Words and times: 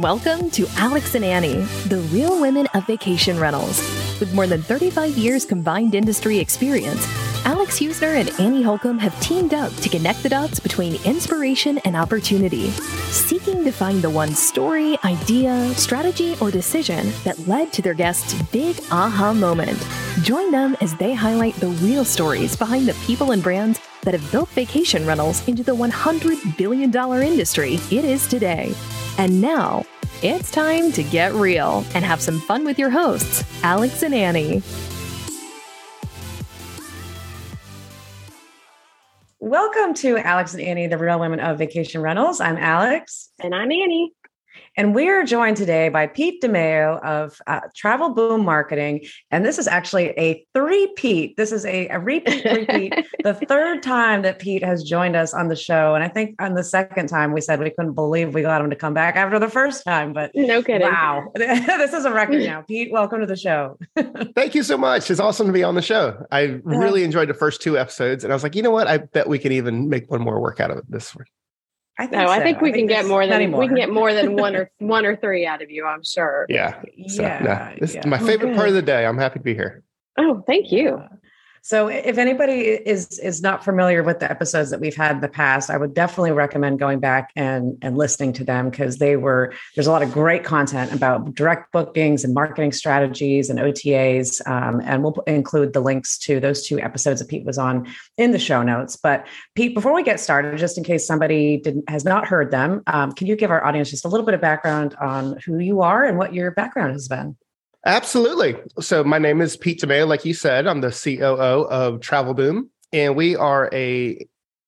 Welcome 0.00 0.50
to 0.52 0.66
Alex 0.78 1.14
and 1.14 1.22
Annie, 1.22 1.60
the 1.88 1.98
real 2.10 2.40
women 2.40 2.66
of 2.72 2.86
vacation 2.86 3.38
rentals. 3.38 3.78
With 4.18 4.32
more 4.32 4.46
than 4.46 4.62
35 4.62 5.18
years 5.18 5.44
combined 5.44 5.94
industry 5.94 6.38
experience, 6.38 7.06
Alex 7.44 7.78
Husner 7.78 8.18
and 8.18 8.30
Annie 8.40 8.62
Holcomb 8.62 8.98
have 8.98 9.20
teamed 9.20 9.52
up 9.52 9.70
to 9.74 9.90
connect 9.90 10.22
the 10.22 10.30
dots 10.30 10.58
between 10.58 10.98
inspiration 11.04 11.76
and 11.84 11.96
opportunity, 11.96 12.70
seeking 13.10 13.62
to 13.62 13.70
find 13.70 14.00
the 14.00 14.08
one 14.08 14.34
story, 14.34 14.96
idea, 15.04 15.70
strategy, 15.74 16.34
or 16.40 16.50
decision 16.50 17.12
that 17.24 17.46
led 17.46 17.70
to 17.74 17.82
their 17.82 17.92
guests' 17.92 18.40
big 18.52 18.80
aha 18.90 19.34
moment. 19.34 19.86
Join 20.22 20.50
them 20.50 20.78
as 20.80 20.96
they 20.96 21.12
highlight 21.12 21.56
the 21.56 21.76
real 21.84 22.06
stories 22.06 22.56
behind 22.56 22.88
the 22.88 22.94
people 23.06 23.32
and 23.32 23.42
brands 23.42 23.78
that 24.04 24.14
have 24.14 24.32
built 24.32 24.48
vacation 24.50 25.06
rentals 25.06 25.46
into 25.46 25.62
the 25.62 25.76
$100 25.76 26.56
billion 26.56 26.90
industry 27.22 27.74
it 27.90 28.06
is 28.06 28.26
today. 28.26 28.74
And 29.20 29.42
now, 29.42 29.84
it's 30.22 30.50
time 30.50 30.92
to 30.92 31.02
get 31.02 31.34
real 31.34 31.84
and 31.94 32.06
have 32.06 32.22
some 32.22 32.40
fun 32.40 32.64
with 32.64 32.78
your 32.78 32.88
hosts, 32.88 33.44
Alex 33.62 34.02
and 34.02 34.14
Annie. 34.14 34.62
Welcome 39.38 39.92
to 39.96 40.16
Alex 40.16 40.54
and 40.54 40.62
Annie, 40.62 40.86
the 40.86 40.96
real 40.96 41.20
women 41.20 41.38
of 41.38 41.58
vacation 41.58 42.00
rentals. 42.00 42.40
I'm 42.40 42.56
Alex. 42.56 43.30
And 43.40 43.54
I'm 43.54 43.70
Annie. 43.70 44.14
And 44.80 44.94
we 44.94 45.10
are 45.10 45.24
joined 45.24 45.58
today 45.58 45.90
by 45.90 46.06
Pete 46.06 46.42
DeMeo 46.42 47.04
of 47.04 47.38
uh, 47.46 47.60
Travel 47.76 48.14
Boom 48.14 48.46
Marketing. 48.46 49.04
And 49.30 49.44
this 49.44 49.58
is 49.58 49.68
actually 49.68 50.18
a 50.18 50.42
three-peat. 50.54 51.36
This 51.36 51.52
is 51.52 51.66
a, 51.66 51.86
a 51.88 51.98
repeat, 51.98 52.42
repeat, 52.46 52.94
the 53.22 53.34
third 53.34 53.82
time 53.82 54.22
that 54.22 54.38
Pete 54.38 54.64
has 54.64 54.82
joined 54.82 55.16
us 55.16 55.34
on 55.34 55.48
the 55.48 55.54
show. 55.54 55.94
And 55.94 56.02
I 56.02 56.08
think 56.08 56.34
on 56.40 56.54
the 56.54 56.64
second 56.64 57.08
time 57.10 57.34
we 57.34 57.42
said 57.42 57.60
we 57.60 57.68
couldn't 57.68 57.92
believe 57.92 58.32
we 58.32 58.40
got 58.40 58.62
him 58.62 58.70
to 58.70 58.76
come 58.76 58.94
back 58.94 59.16
after 59.16 59.38
the 59.38 59.50
first 59.50 59.84
time. 59.84 60.14
But 60.14 60.30
no 60.34 60.62
kidding. 60.62 60.88
Wow. 60.88 61.30
this 61.34 61.92
is 61.92 62.06
a 62.06 62.10
record 62.10 62.42
now. 62.42 62.62
Pete, 62.62 62.90
welcome 62.90 63.20
to 63.20 63.26
the 63.26 63.36
show. 63.36 63.76
Thank 64.34 64.54
you 64.54 64.62
so 64.62 64.78
much. 64.78 65.10
It's 65.10 65.20
awesome 65.20 65.46
to 65.46 65.52
be 65.52 65.62
on 65.62 65.74
the 65.74 65.82
show. 65.82 66.24
I 66.32 66.58
really 66.64 67.04
enjoyed 67.04 67.28
the 67.28 67.34
first 67.34 67.60
two 67.60 67.76
episodes. 67.76 68.24
And 68.24 68.32
I 68.32 68.34
was 68.34 68.42
like, 68.42 68.56
you 68.56 68.62
know 68.62 68.70
what? 68.70 68.86
I 68.86 68.96
bet 68.96 69.28
we 69.28 69.38
can 69.38 69.52
even 69.52 69.90
make 69.90 70.10
one 70.10 70.22
more 70.22 70.40
work 70.40 70.58
out 70.58 70.70
of 70.70 70.78
it 70.78 70.84
this 70.88 71.14
one. 71.14 71.26
I 71.98 72.06
think 72.06 72.22
no, 72.22 72.26
so. 72.26 72.32
I 72.32 72.42
think 72.42 72.60
we 72.60 72.70
I 72.70 72.72
can 72.72 72.80
think 72.80 72.90
get 72.90 73.06
more 73.06 73.26
than 73.26 73.50
more. 73.50 73.60
we 73.60 73.66
can 73.66 73.76
get 73.76 73.90
more 73.90 74.14
than 74.14 74.36
one 74.36 74.56
or 74.56 74.70
one 74.78 75.04
or 75.04 75.16
three 75.16 75.46
out 75.46 75.62
of 75.62 75.70
you. 75.70 75.86
I'm 75.86 76.02
sure. 76.02 76.46
Yeah. 76.48 76.80
So, 77.08 77.22
yeah. 77.22 77.38
No, 77.42 77.80
this 77.80 77.94
yeah. 77.94 78.00
is 78.00 78.06
my 78.06 78.18
oh, 78.18 78.26
favorite 78.26 78.56
part 78.56 78.68
of 78.68 78.74
the 78.74 78.82
day. 78.82 79.04
I'm 79.04 79.18
happy 79.18 79.38
to 79.38 79.44
be 79.44 79.54
here. 79.54 79.82
Oh, 80.16 80.42
thank 80.46 80.72
you. 80.72 81.02
So 81.62 81.88
if 81.88 82.16
anybody 82.16 82.60
is 82.60 83.18
is 83.18 83.42
not 83.42 83.62
familiar 83.64 84.02
with 84.02 84.20
the 84.20 84.30
episodes 84.30 84.70
that 84.70 84.80
we've 84.80 84.96
had 84.96 85.12
in 85.12 85.20
the 85.20 85.28
past, 85.28 85.68
I 85.68 85.76
would 85.76 85.92
definitely 85.92 86.32
recommend 86.32 86.78
going 86.78 87.00
back 87.00 87.30
and 87.36 87.76
and 87.82 87.98
listening 87.98 88.32
to 88.34 88.44
them 88.44 88.70
because 88.70 88.96
they 88.96 89.16
were 89.16 89.52
there's 89.74 89.86
a 89.86 89.92
lot 89.92 90.02
of 90.02 90.10
great 90.12 90.42
content 90.42 90.92
about 90.92 91.34
direct 91.34 91.70
bookings 91.72 92.24
and 92.24 92.32
marketing 92.32 92.72
strategies 92.72 93.50
and 93.50 93.58
OTAs, 93.58 94.46
um, 94.48 94.80
and 94.84 95.02
we'll 95.02 95.16
include 95.26 95.74
the 95.74 95.80
links 95.80 96.18
to 96.18 96.40
those 96.40 96.66
two 96.66 96.80
episodes 96.80 97.20
that 97.20 97.28
Pete 97.28 97.44
was 97.44 97.58
on 97.58 97.86
in 98.16 98.30
the 98.30 98.38
show 98.38 98.62
notes. 98.62 98.96
But 98.96 99.26
Pete, 99.54 99.74
before 99.74 99.94
we 99.94 100.02
get 100.02 100.18
started, 100.18 100.56
just 100.56 100.78
in 100.78 100.84
case 100.84 101.06
somebody 101.06 101.58
didn't 101.58 101.88
has 101.90 102.04
not 102.04 102.26
heard 102.26 102.50
them, 102.50 102.82
um, 102.86 103.12
can 103.12 103.26
you 103.26 103.36
give 103.36 103.50
our 103.50 103.64
audience 103.64 103.90
just 103.90 104.06
a 104.06 104.08
little 104.08 104.24
bit 104.24 104.34
of 104.34 104.40
background 104.40 104.94
on 105.00 105.36
who 105.44 105.58
you 105.58 105.82
are 105.82 106.04
and 106.04 106.16
what 106.16 106.32
your 106.32 106.52
background 106.52 106.92
has 106.92 107.06
been? 107.06 107.36
Absolutely. 107.86 108.56
So 108.80 109.02
my 109.02 109.18
name 109.18 109.40
is 109.40 109.56
Pete 109.56 109.80
DeMeo. 109.80 110.06
Like 110.06 110.24
you 110.24 110.34
said, 110.34 110.66
I'm 110.66 110.82
the 110.82 110.90
COO 110.90 111.66
of 111.68 112.00
Travel 112.00 112.34
Boom, 112.34 112.68
and 112.92 113.16
we 113.16 113.36
are 113.36 113.70
a 113.72 114.26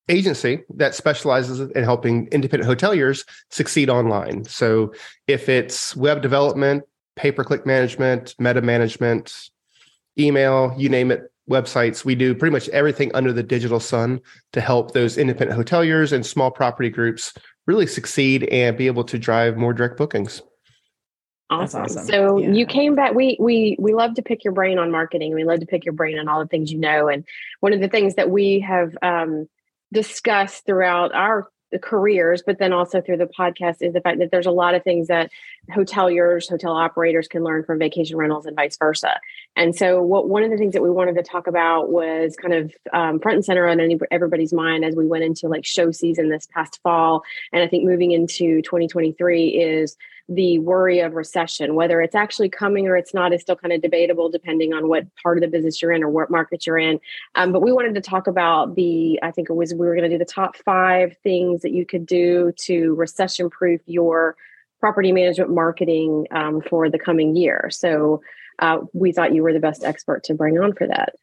agency 0.09 0.63
that 0.75 0.95
specializes 0.95 1.61
in 1.61 1.85
helping 1.85 2.27
independent 2.29 2.71
hoteliers 2.71 3.27
succeed 3.51 3.91
online. 3.91 4.45
So 4.45 4.93
if 5.29 5.49
it's 5.49 5.95
web 5.95 6.23
development, 6.23 6.85
pay-per-click 7.17 7.67
management, 7.67 8.35
meta 8.39 8.63
management, 8.63 9.51
email, 10.19 10.75
you 10.77 10.89
name 10.89 11.11
it, 11.11 11.31
websites, 11.51 12.05
we 12.05 12.15
do 12.15 12.35
pretty 12.35 12.53
much 12.53 12.69
everything 12.71 13.11
under 13.15 13.33
the 13.33 13.43
digital 13.43 13.81
sun 13.81 14.21
to 14.53 14.61
help 14.61 14.93
those 14.93 15.19
independent 15.19 15.61
hoteliers 15.61 16.13
and 16.13 16.25
small 16.25 16.51
property 16.51 16.89
groups 16.89 17.35
really 17.67 17.87
succeed 17.87 18.45
and 18.45 18.77
be 18.77 18.87
able 18.87 19.05
to 19.05 19.19
drive 19.19 19.57
more 19.57 19.73
direct 19.75 19.97
bookings. 19.97 20.41
Awesome. 21.53 21.83
awesome. 21.83 22.07
So 22.07 22.39
yeah. 22.39 22.51
you 22.51 22.67
came 22.67 22.95
back. 22.95 23.15
We 23.15 23.37
we 23.39 23.77
we 23.79 23.95
love 23.95 24.15
to 24.15 24.23
pick 24.23 24.45
your 24.45 24.53
brain 24.53 24.79
on 24.79 24.91
marketing. 24.91 25.35
We 25.35 25.45
love 25.45 25.61
to 25.61 25.67
pick 25.67 25.85
your 25.85 25.95
brain 25.95 26.19
on 26.19 26.29
all 26.29 26.41
the 26.41 26.49
things 26.49 26.73
you 26.73 26.79
know. 26.79 27.09
And 27.09 27.25
one 27.61 27.73
of 27.73 27.81
the 27.81 27.89
things 27.89 28.15
that 28.15 28.31
we 28.31 28.61
have 28.61 28.97
um, 29.03 29.49
discussed 29.93 30.67
throughout 30.67 31.15
our 31.15 31.49
careers, 31.81 32.43
but 32.45 32.59
then 32.59 32.73
also 32.73 33.01
through 33.01 33.19
the 33.19 33.27
podcast, 33.39 33.77
is 33.81 33.93
the 33.93 34.01
fact 34.01 34.19
that 34.19 34.31
there's 34.31 34.47
a 34.47 34.51
lot 34.51 34.75
of 34.75 34.83
things 34.83 35.09
that 35.09 35.31
hoteliers, 35.71 36.49
hotel 36.49 36.73
operators 36.73 37.29
can 37.29 37.45
learn 37.45 37.65
from 37.65 37.79
vacation 37.79 38.17
rentals 38.17 38.47
and 38.47 38.57
vice 38.57 38.77
versa. 38.77 39.21
And 39.55 39.75
so, 39.75 40.03
what 40.03 40.29
one 40.29 40.43
of 40.43 40.51
the 40.51 40.57
things 40.57 40.73
that 40.73 40.83
we 40.83 40.91
wanted 40.91 41.15
to 41.17 41.23
talk 41.23 41.47
about 41.47 41.91
was 41.91 42.37
kind 42.37 42.55
of 42.55 42.73
um, 42.93 43.21
front 43.21 43.37
and 43.37 43.45
center 43.45 43.69
on 43.69 43.81
any, 43.81 43.99
everybody's 44.11 44.53
mind 44.53 44.85
as 44.85 44.97
we 44.97 45.07
went 45.07 45.25
into 45.25 45.49
like 45.49 45.65
show 45.65 45.93
season 45.93 46.31
this 46.31 46.47
past 46.53 46.81
fall, 46.83 47.23
and 47.53 47.63
I 47.63 47.69
think 47.69 47.85
moving 47.85 48.11
into 48.11 48.61
2023 48.63 49.49
is 49.49 49.97
the 50.29 50.59
worry 50.61 51.01
of 51.01 51.15
recession. 51.15 51.75
Whether 51.75 52.01
it's 52.01 52.15
actually 52.15 52.49
coming 52.49 52.89
or 52.89 52.97
it's 52.97 53.15
not 53.15 53.33
is 53.33 53.43
still 53.43 53.57
kind 53.57 53.73
of 53.73 53.83
debatable 53.83 54.31
depending 54.31 54.73
on 54.73 54.89
what 54.89 55.07
part 55.23 55.37
of 55.37 55.43
the 55.43 55.49
business 55.49 55.81
you're 55.81 55.93
in 55.93 56.03
or 56.03 56.09
what 56.09 56.31
market 56.31 56.67
you're 56.67 56.79
in. 56.79 57.01
Um, 57.35 57.53
but 57.53 57.61
we 57.61 57.73
wanted 57.73 57.95
to 57.95 58.01
talk 58.01 58.27
about 58.27 58.75
the, 58.75 59.19
I 59.23 59.31
think 59.31 59.51
it 59.51 59.55
was, 59.55 59.75
we 59.75 59.87
were 59.87 59.95
going 59.95 60.09
to 60.09 60.15
do 60.15 60.19
the 60.19 60.25
top 60.25 60.57
five 60.57 61.17
things 61.23 61.63
that 61.63 61.73
you 61.73 61.85
could 61.85 62.07
do 62.07 62.53
to 62.59 62.95
recession 62.95 63.51
proof 63.51 63.81
your 63.87 64.37
property 64.83 65.13
management 65.13 65.51
marketing 65.51 66.27
um, 66.33 66.61
for 66.61 66.91
the 66.91 66.99
coming 66.99 67.37
year. 67.37 67.69
So 67.71 68.21
uh, 68.59 68.79
we 68.93 69.13
thought 69.13 69.33
you 69.33 69.43
were 69.43 69.53
the 69.53 69.61
best 69.61 69.85
expert 69.85 70.25
to 70.25 70.35
bring 70.35 70.59
on 70.59 70.75
for 70.75 70.89
that. 70.89 71.15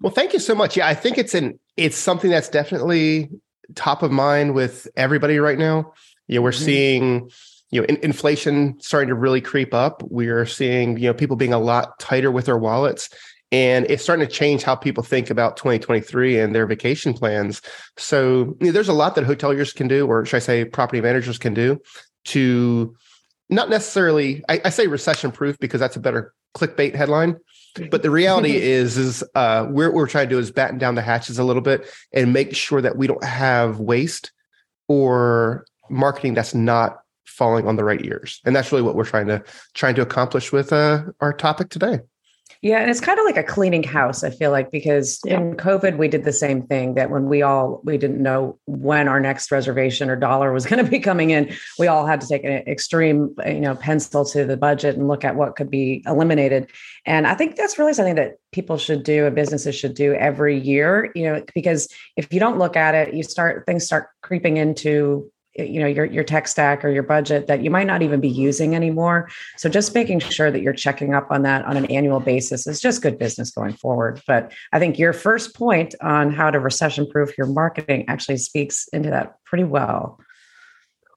Well, 0.00 0.12
thank 0.12 0.32
you 0.32 0.38
so 0.38 0.54
much. 0.54 0.76
Yeah, 0.76 0.86
I 0.86 0.94
think 0.94 1.18
it's 1.18 1.34
an 1.34 1.58
it's 1.76 1.96
something 1.96 2.30
that's 2.30 2.48
definitely 2.48 3.28
top 3.74 4.02
of 4.02 4.12
mind 4.12 4.54
with 4.54 4.86
everybody 4.96 5.38
right 5.38 5.58
now. 5.58 5.92
Yeah, 6.28 6.40
we're 6.40 6.52
mm-hmm. 6.52 6.64
seeing 6.64 7.30
you 7.70 7.80
know 7.80 7.86
in, 7.86 7.96
inflation 7.96 8.78
starting 8.80 9.08
to 9.08 9.14
really 9.14 9.40
creep 9.40 9.74
up 9.74 10.02
we 10.08 10.28
are 10.28 10.46
seeing 10.46 10.96
you 10.98 11.08
know 11.08 11.14
people 11.14 11.36
being 11.36 11.54
a 11.54 11.58
lot 11.58 11.98
tighter 11.98 12.30
with 12.30 12.44
their 12.44 12.58
wallets 12.58 13.08
and 13.50 13.86
it's 13.90 14.02
starting 14.02 14.26
to 14.26 14.32
change 14.32 14.62
how 14.62 14.76
people 14.76 15.02
think 15.02 15.30
about 15.30 15.56
2023 15.56 16.38
and 16.38 16.54
their 16.54 16.66
vacation 16.66 17.14
plans 17.14 17.62
so 17.96 18.56
you 18.60 18.66
know, 18.66 18.72
there's 18.72 18.90
a 18.90 18.92
lot 18.92 19.14
that 19.14 19.24
hoteliers 19.24 19.74
can 19.74 19.88
do 19.88 20.06
or 20.06 20.24
should 20.26 20.36
i 20.36 20.40
say 20.40 20.66
property 20.66 21.00
managers 21.00 21.38
can 21.38 21.54
do 21.54 21.80
to 22.24 22.94
not 23.48 23.70
necessarily 23.70 24.42
i, 24.48 24.60
I 24.64 24.70
say 24.70 24.86
recession 24.86 25.32
proof 25.32 25.58
because 25.58 25.80
that's 25.80 25.96
a 25.96 26.00
better 26.00 26.32
clickbait 26.56 26.94
headline 26.94 27.36
but 27.90 28.02
the 28.02 28.10
reality 28.10 28.56
is 28.56 28.98
is 28.98 29.24
uh 29.34 29.66
we're, 29.68 29.88
what 29.88 29.94
we're 29.94 30.08
trying 30.08 30.28
to 30.28 30.34
do 30.34 30.38
is 30.38 30.50
batten 30.50 30.78
down 30.78 30.94
the 30.94 31.02
hatches 31.02 31.38
a 31.38 31.44
little 31.44 31.62
bit 31.62 31.86
and 32.12 32.32
make 32.32 32.54
sure 32.54 32.80
that 32.80 32.96
we 32.96 33.06
don't 33.06 33.24
have 33.24 33.80
waste 33.80 34.32
or 34.88 35.64
marketing 35.88 36.34
that's 36.34 36.54
not 36.54 36.98
falling 37.24 37.66
on 37.66 37.76
the 37.76 37.84
right 37.84 38.04
ears. 38.04 38.40
And 38.44 38.54
that's 38.54 38.70
really 38.72 38.82
what 38.82 38.94
we're 38.94 39.04
trying 39.04 39.26
to 39.28 39.42
trying 39.74 39.94
to 39.96 40.02
accomplish 40.02 40.52
with 40.52 40.72
uh, 40.72 41.04
our 41.20 41.32
topic 41.32 41.70
today 41.70 42.00
yeah 42.62 42.78
and 42.78 42.90
it's 42.90 43.00
kind 43.00 43.18
of 43.18 43.24
like 43.24 43.36
a 43.36 43.42
cleaning 43.42 43.82
house 43.82 44.22
i 44.22 44.30
feel 44.30 44.50
like 44.50 44.70
because 44.70 45.20
yeah. 45.24 45.38
in 45.38 45.54
covid 45.56 45.98
we 45.98 46.08
did 46.08 46.24
the 46.24 46.32
same 46.32 46.62
thing 46.62 46.94
that 46.94 47.10
when 47.10 47.28
we 47.28 47.42
all 47.42 47.80
we 47.84 47.98
didn't 47.98 48.22
know 48.22 48.58
when 48.66 49.08
our 49.08 49.20
next 49.20 49.50
reservation 49.50 50.08
or 50.08 50.16
dollar 50.16 50.52
was 50.52 50.64
going 50.72 50.82
to 50.82 50.90
be 50.90 51.00
coming 51.00 51.30
in 51.30 51.52
we 51.78 51.86
all 51.86 52.06
had 52.06 52.20
to 52.20 52.28
take 52.28 52.44
an 52.44 52.52
extreme 52.68 53.34
you 53.44 53.60
know 53.60 53.74
pencil 53.74 54.24
to 54.24 54.44
the 54.44 54.56
budget 54.56 54.96
and 54.96 55.08
look 55.08 55.24
at 55.24 55.36
what 55.36 55.56
could 55.56 55.70
be 55.70 56.02
eliminated 56.06 56.70
and 57.04 57.26
i 57.26 57.34
think 57.34 57.56
that's 57.56 57.78
really 57.78 57.92
something 57.92 58.14
that 58.14 58.38
people 58.52 58.78
should 58.78 59.02
do 59.02 59.26
and 59.26 59.34
businesses 59.34 59.74
should 59.74 59.94
do 59.94 60.14
every 60.14 60.58
year 60.58 61.10
you 61.14 61.24
know 61.24 61.42
because 61.54 61.88
if 62.16 62.32
you 62.32 62.38
don't 62.38 62.58
look 62.58 62.76
at 62.76 62.94
it 62.94 63.12
you 63.12 63.22
start 63.22 63.66
things 63.66 63.84
start 63.84 64.08
creeping 64.22 64.56
into 64.56 65.30
you 65.54 65.80
know 65.80 65.86
your 65.86 66.04
your 66.04 66.24
tech 66.24 66.48
stack 66.48 66.84
or 66.84 66.88
your 66.88 67.02
budget 67.02 67.46
that 67.46 67.62
you 67.62 67.70
might 67.70 67.86
not 67.86 68.02
even 68.02 68.20
be 68.20 68.28
using 68.28 68.74
anymore. 68.74 69.28
So 69.56 69.68
just 69.68 69.94
making 69.94 70.20
sure 70.20 70.50
that 70.50 70.62
you're 70.62 70.72
checking 70.72 71.14
up 71.14 71.30
on 71.30 71.42
that 71.42 71.64
on 71.64 71.76
an 71.76 71.86
annual 71.86 72.20
basis 72.20 72.66
is 72.66 72.80
just 72.80 73.02
good 73.02 73.18
business 73.18 73.50
going 73.50 73.74
forward. 73.74 74.22
But 74.26 74.52
i 74.72 74.78
think 74.78 74.98
your 74.98 75.12
first 75.12 75.54
point 75.54 75.94
on 76.00 76.32
how 76.32 76.50
to 76.50 76.58
recession 76.58 77.06
proof 77.06 77.36
your 77.36 77.46
marketing 77.46 78.04
actually 78.08 78.38
speaks 78.38 78.88
into 78.88 79.10
that 79.10 79.36
pretty 79.44 79.64
well. 79.64 80.18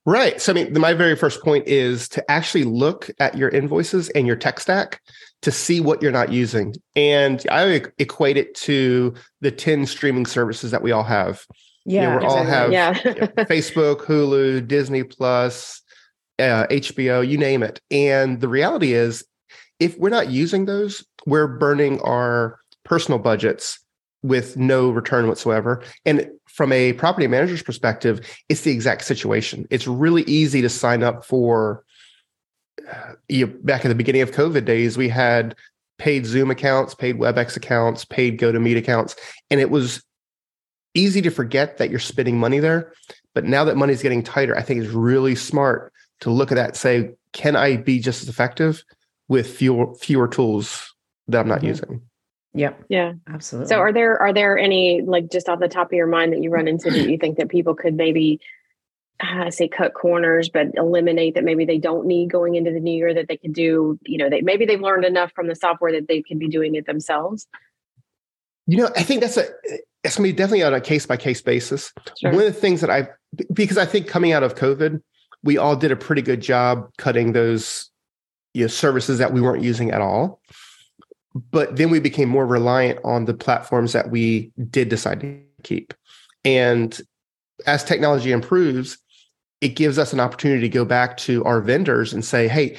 Right. 0.05 0.39
So 0.41 0.51
i 0.51 0.55
mean 0.55 0.79
my 0.79 0.93
very 0.93 1.15
first 1.15 1.41
point 1.41 1.67
is 1.67 2.09
to 2.09 2.31
actually 2.31 2.65
look 2.65 3.09
at 3.19 3.37
your 3.37 3.49
invoices 3.49 4.09
and 4.09 4.27
your 4.27 4.35
tech 4.35 4.59
stack 4.59 5.01
to 5.41 5.51
see 5.51 5.79
what 5.79 6.01
you're 6.01 6.11
not 6.11 6.31
using. 6.31 6.75
And 6.95 7.45
i 7.49 7.83
equate 7.99 8.37
it 8.37 8.53
to 8.55 9.13
the 9.39 9.51
10 9.51 9.85
streaming 9.85 10.25
services 10.25 10.71
that 10.71 10.81
we 10.81 10.91
all 10.91 11.03
have 11.03 11.45
yeah, 11.85 12.01
you 12.01 12.09
know, 12.09 12.17
we 12.17 12.25
exactly. 12.25 12.39
all 12.39 12.45
have 12.45 12.71
yeah. 12.71 12.93
Facebook, 13.45 14.01
Hulu, 14.01 14.67
Disney 14.67 15.03
Plus, 15.03 15.81
uh, 16.39 16.67
HBO, 16.67 17.27
you 17.27 17.37
name 17.37 17.63
it. 17.63 17.79
And 17.91 18.41
the 18.41 18.47
reality 18.47 18.93
is, 18.93 19.25
if 19.79 19.97
we're 19.97 20.09
not 20.09 20.29
using 20.29 20.65
those, 20.65 21.05
we're 21.25 21.47
burning 21.47 22.01
our 22.01 22.59
personal 22.83 23.19
budgets 23.19 23.79
with 24.23 24.57
no 24.57 24.89
return 24.89 25.27
whatsoever. 25.27 25.83
And 26.05 26.29
from 26.47 26.71
a 26.71 26.93
property 26.93 27.27
manager's 27.27 27.61
perspective, 27.61 28.25
it's 28.49 28.61
the 28.61 28.71
exact 28.71 29.03
situation. 29.03 29.67
It's 29.69 29.85
really 29.85 30.23
easy 30.23 30.61
to 30.61 30.69
sign 30.69 31.03
up 31.03 31.25
for 31.25 31.83
you 33.27 33.47
back 33.47 33.85
at 33.85 33.89
the 33.89 33.95
beginning 33.95 34.21
of 34.21 34.31
COVID 34.31 34.65
days, 34.65 34.97
we 34.97 35.09
had 35.09 35.55
paid 35.97 36.25
Zoom 36.25 36.51
accounts, 36.51 36.93
paid 36.93 37.17
WebEx 37.17 37.55
accounts, 37.55 38.05
paid 38.05 38.39
GoToMeet 38.39 38.77
accounts, 38.77 39.15
and 39.49 39.59
it 39.59 39.69
was 39.69 40.03
easy 40.95 41.21
to 41.21 41.29
forget 41.29 41.77
that 41.77 41.89
you're 41.89 41.99
spending 41.99 42.39
money 42.39 42.59
there. 42.59 42.93
But 43.33 43.43
now 43.43 43.63
that 43.65 43.77
money's 43.77 44.01
getting 44.01 44.23
tighter, 44.23 44.57
I 44.57 44.61
think 44.61 44.83
it's 44.83 44.93
really 44.93 45.35
smart 45.35 45.93
to 46.21 46.31
look 46.31 46.51
at 46.51 46.55
that 46.55 46.69
and 46.69 46.75
say, 46.75 47.11
can 47.33 47.55
I 47.55 47.77
be 47.77 47.99
just 47.99 48.23
as 48.23 48.29
effective 48.29 48.83
with 49.27 49.47
fewer 49.47 49.93
fewer 49.95 50.27
tools 50.27 50.95
that 51.27 51.39
I'm 51.39 51.47
not 51.47 51.59
mm-hmm. 51.59 51.67
using? 51.67 52.01
Yep. 52.53 52.85
Yeah. 52.87 53.13
Absolutely. 53.27 53.67
So 53.67 53.79
are 53.79 53.91
there 53.91 54.17
are 54.21 54.33
there 54.33 54.57
any 54.57 55.01
like 55.01 55.29
just 55.29 55.49
off 55.49 55.59
the 55.59 55.67
top 55.67 55.87
of 55.87 55.93
your 55.93 56.07
mind 56.07 56.31
that 56.31 56.41
you 56.41 56.49
run 56.49 56.69
into 56.69 56.89
that 56.89 57.09
you 57.09 57.17
think 57.17 57.37
that 57.37 57.49
people 57.49 57.75
could 57.75 57.95
maybe 57.95 58.39
I 59.19 59.49
say 59.49 59.67
cut 59.67 59.93
corners, 59.93 60.49
but 60.49 60.67
eliminate 60.75 61.35
that 61.35 61.43
maybe 61.43 61.65
they 61.65 61.77
don't 61.77 62.05
need 62.05 62.29
going 62.29 62.55
into 62.55 62.71
the 62.71 62.79
new 62.79 62.95
year 62.95 63.13
that 63.13 63.27
they 63.27 63.37
could 63.37 63.53
do, 63.53 63.99
you 64.05 64.17
know, 64.17 64.29
they 64.29 64.41
maybe 64.41 64.65
they've 64.65 64.81
learned 64.81 65.05
enough 65.05 65.31
from 65.33 65.47
the 65.47 65.55
software 65.55 65.91
that 65.91 66.07
they 66.07 66.21
can 66.21 66.37
be 66.37 66.47
doing 66.47 66.75
it 66.75 66.85
themselves. 66.85 67.47
You 68.67 68.77
know, 68.77 68.89
I 68.95 69.03
think 69.03 69.21
that's 69.21 69.37
a 69.37 69.47
it's 70.05 70.15
gonna 70.15 70.27
be 70.27 70.33
definitely 70.33 70.63
on 70.63 70.73
a 70.73 70.81
case 70.81 71.05
by 71.05 71.17
case 71.17 71.41
basis. 71.41 71.91
Sure. 72.19 72.31
One 72.31 72.41
of 72.41 72.53
the 72.53 72.59
things 72.59 72.81
that 72.81 72.89
I 72.89 73.09
because 73.53 73.77
I 73.77 73.85
think 73.85 74.07
coming 74.07 74.31
out 74.31 74.43
of 74.43 74.55
COVID, 74.55 75.01
we 75.43 75.57
all 75.57 75.75
did 75.75 75.91
a 75.91 75.95
pretty 75.95 76.21
good 76.21 76.41
job 76.41 76.89
cutting 76.97 77.33
those 77.33 77.89
you 78.53 78.63
know, 78.63 78.67
services 78.67 79.19
that 79.19 79.33
we 79.33 79.41
weren't 79.41 79.63
using 79.63 79.91
at 79.91 80.01
all. 80.01 80.39
But 81.51 81.75
then 81.75 81.89
we 81.89 81.99
became 81.99 82.29
more 82.29 82.45
reliant 82.45 82.99
on 83.03 83.25
the 83.25 83.33
platforms 83.33 83.91
that 83.91 84.09
we 84.09 84.53
did 84.69 84.87
decide 84.87 85.19
to 85.19 85.41
keep. 85.63 85.93
And 86.45 86.97
as 87.67 87.83
technology 87.83 88.31
improves, 88.31 88.97
it 89.59 89.69
gives 89.69 89.99
us 89.99 90.13
an 90.13 90.21
opportunity 90.21 90.61
to 90.61 90.69
go 90.69 90.85
back 90.85 91.17
to 91.17 91.43
our 91.43 91.59
vendors 91.59 92.13
and 92.13 92.23
say, 92.23 92.47
hey, 92.47 92.77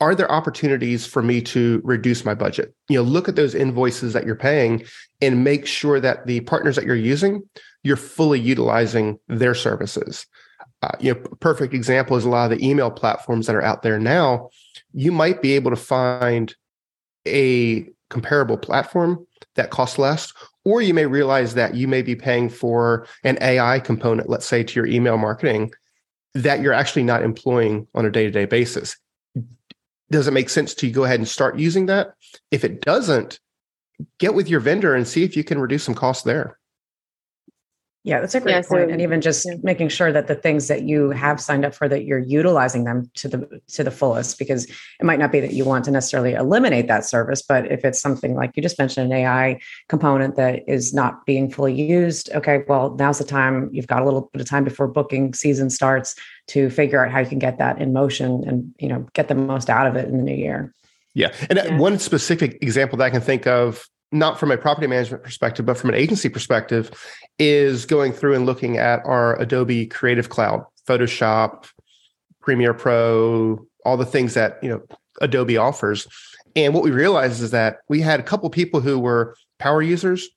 are 0.00 0.14
there 0.14 0.30
opportunities 0.30 1.06
for 1.06 1.22
me 1.22 1.40
to 1.40 1.80
reduce 1.84 2.24
my 2.24 2.34
budget? 2.34 2.74
You 2.88 2.98
know, 2.98 3.02
look 3.02 3.28
at 3.28 3.36
those 3.36 3.54
invoices 3.54 4.12
that 4.12 4.26
you're 4.26 4.34
paying 4.34 4.84
and 5.22 5.42
make 5.42 5.66
sure 5.66 6.00
that 6.00 6.26
the 6.26 6.40
partners 6.40 6.76
that 6.76 6.84
you're 6.84 6.94
using, 6.94 7.42
you're 7.82 7.96
fully 7.96 8.38
utilizing 8.38 9.18
their 9.28 9.54
services. 9.54 10.26
Uh, 10.82 10.90
you 11.00 11.14
know, 11.14 11.20
perfect 11.40 11.72
example 11.72 12.16
is 12.16 12.24
a 12.24 12.28
lot 12.28 12.50
of 12.50 12.58
the 12.58 12.68
email 12.68 12.90
platforms 12.90 13.46
that 13.46 13.56
are 13.56 13.62
out 13.62 13.82
there 13.82 13.98
now. 13.98 14.50
You 14.92 15.12
might 15.12 15.40
be 15.40 15.52
able 15.52 15.70
to 15.70 15.76
find 15.76 16.54
a 17.26 17.88
comparable 18.10 18.58
platform 18.58 19.26
that 19.54 19.70
costs 19.70 19.98
less, 19.98 20.32
or 20.64 20.82
you 20.82 20.92
may 20.92 21.06
realize 21.06 21.54
that 21.54 21.74
you 21.74 21.88
may 21.88 22.02
be 22.02 22.14
paying 22.14 22.48
for 22.48 23.06
an 23.24 23.38
AI 23.40 23.80
component, 23.80 24.28
let's 24.28 24.46
say 24.46 24.62
to 24.62 24.74
your 24.74 24.86
email 24.86 25.16
marketing, 25.16 25.72
that 26.34 26.60
you're 26.60 26.74
actually 26.74 27.02
not 27.02 27.22
employing 27.22 27.86
on 27.94 28.04
a 28.04 28.10
day 28.10 28.24
to 28.24 28.30
day 28.30 28.44
basis. 28.44 28.96
Does 30.10 30.28
it 30.28 30.32
make 30.32 30.48
sense 30.48 30.74
to 30.74 30.90
go 30.90 31.04
ahead 31.04 31.20
and 31.20 31.28
start 31.28 31.58
using 31.58 31.86
that? 31.86 32.14
If 32.50 32.64
it 32.64 32.80
doesn't, 32.80 33.40
get 34.18 34.34
with 34.34 34.48
your 34.48 34.60
vendor 34.60 34.94
and 34.94 35.06
see 35.06 35.24
if 35.24 35.36
you 35.36 35.44
can 35.44 35.58
reduce 35.58 35.84
some 35.84 35.94
costs 35.94 36.24
there. 36.24 36.58
Yeah, 38.06 38.20
that's 38.20 38.36
a 38.36 38.40
great 38.40 38.52
yeah, 38.52 38.62
point. 38.62 38.88
So, 38.88 38.88
and 38.88 39.02
even 39.02 39.20
just 39.20 39.44
yeah. 39.44 39.56
making 39.64 39.88
sure 39.88 40.12
that 40.12 40.28
the 40.28 40.36
things 40.36 40.68
that 40.68 40.82
you 40.82 41.10
have 41.10 41.40
signed 41.40 41.64
up 41.64 41.74
for 41.74 41.88
that 41.88 42.04
you're 42.04 42.20
utilizing 42.20 42.84
them 42.84 43.10
to 43.14 43.26
the 43.26 43.60
to 43.72 43.82
the 43.82 43.90
fullest 43.90 44.38
because 44.38 44.66
it 44.66 45.02
might 45.02 45.18
not 45.18 45.32
be 45.32 45.40
that 45.40 45.54
you 45.54 45.64
want 45.64 45.84
to 45.86 45.90
necessarily 45.90 46.32
eliminate 46.34 46.86
that 46.86 47.04
service, 47.04 47.42
but 47.42 47.66
if 47.66 47.84
it's 47.84 48.00
something 48.00 48.36
like 48.36 48.52
you 48.54 48.62
just 48.62 48.78
mentioned 48.78 49.12
an 49.12 49.18
AI 49.18 49.58
component 49.88 50.36
that 50.36 50.62
is 50.68 50.94
not 50.94 51.26
being 51.26 51.50
fully 51.50 51.74
used, 51.74 52.30
okay, 52.32 52.62
well, 52.68 52.94
now's 52.94 53.18
the 53.18 53.24
time. 53.24 53.68
You've 53.72 53.88
got 53.88 54.02
a 54.02 54.04
little 54.04 54.30
bit 54.32 54.40
of 54.40 54.48
time 54.48 54.62
before 54.62 54.86
booking 54.86 55.34
season 55.34 55.68
starts 55.68 56.14
to 56.46 56.70
figure 56.70 57.04
out 57.04 57.10
how 57.10 57.18
you 57.18 57.26
can 57.26 57.40
get 57.40 57.58
that 57.58 57.80
in 57.80 57.92
motion 57.92 58.44
and 58.46 58.72
you 58.78 58.86
know 58.86 59.04
get 59.14 59.26
the 59.26 59.34
most 59.34 59.68
out 59.68 59.88
of 59.88 59.96
it 59.96 60.06
in 60.06 60.16
the 60.16 60.22
new 60.22 60.36
year. 60.36 60.72
Yeah. 61.14 61.34
And 61.50 61.58
uh, 61.58 61.64
yeah. 61.64 61.78
one 61.78 61.98
specific 61.98 62.58
example 62.62 62.98
that 62.98 63.06
I 63.06 63.10
can 63.10 63.20
think 63.20 63.48
of 63.48 63.88
not 64.12 64.38
from 64.38 64.50
a 64.50 64.56
property 64.56 64.86
management 64.86 65.22
perspective, 65.22 65.66
but 65.66 65.76
from 65.76 65.90
an 65.90 65.96
agency 65.96 66.28
perspective, 66.28 66.90
is 67.38 67.84
going 67.86 68.12
through 68.12 68.34
and 68.34 68.46
looking 68.46 68.78
at 68.78 69.00
our 69.04 69.40
Adobe 69.40 69.86
Creative 69.86 70.28
Cloud, 70.28 70.64
Photoshop, 70.88 71.66
Premiere 72.40 72.74
Pro, 72.74 73.66
all 73.84 73.96
the 73.96 74.06
things 74.06 74.34
that 74.34 74.58
you 74.62 74.68
know 74.68 74.82
Adobe 75.20 75.56
offers. 75.56 76.06
And 76.54 76.72
what 76.72 76.82
we 76.82 76.90
realized 76.90 77.42
is 77.42 77.50
that 77.50 77.78
we 77.88 78.00
had 78.00 78.20
a 78.20 78.22
couple 78.22 78.48
people 78.50 78.80
who 78.80 78.98
were 78.98 79.36
power 79.58 79.82
users, 79.82 80.28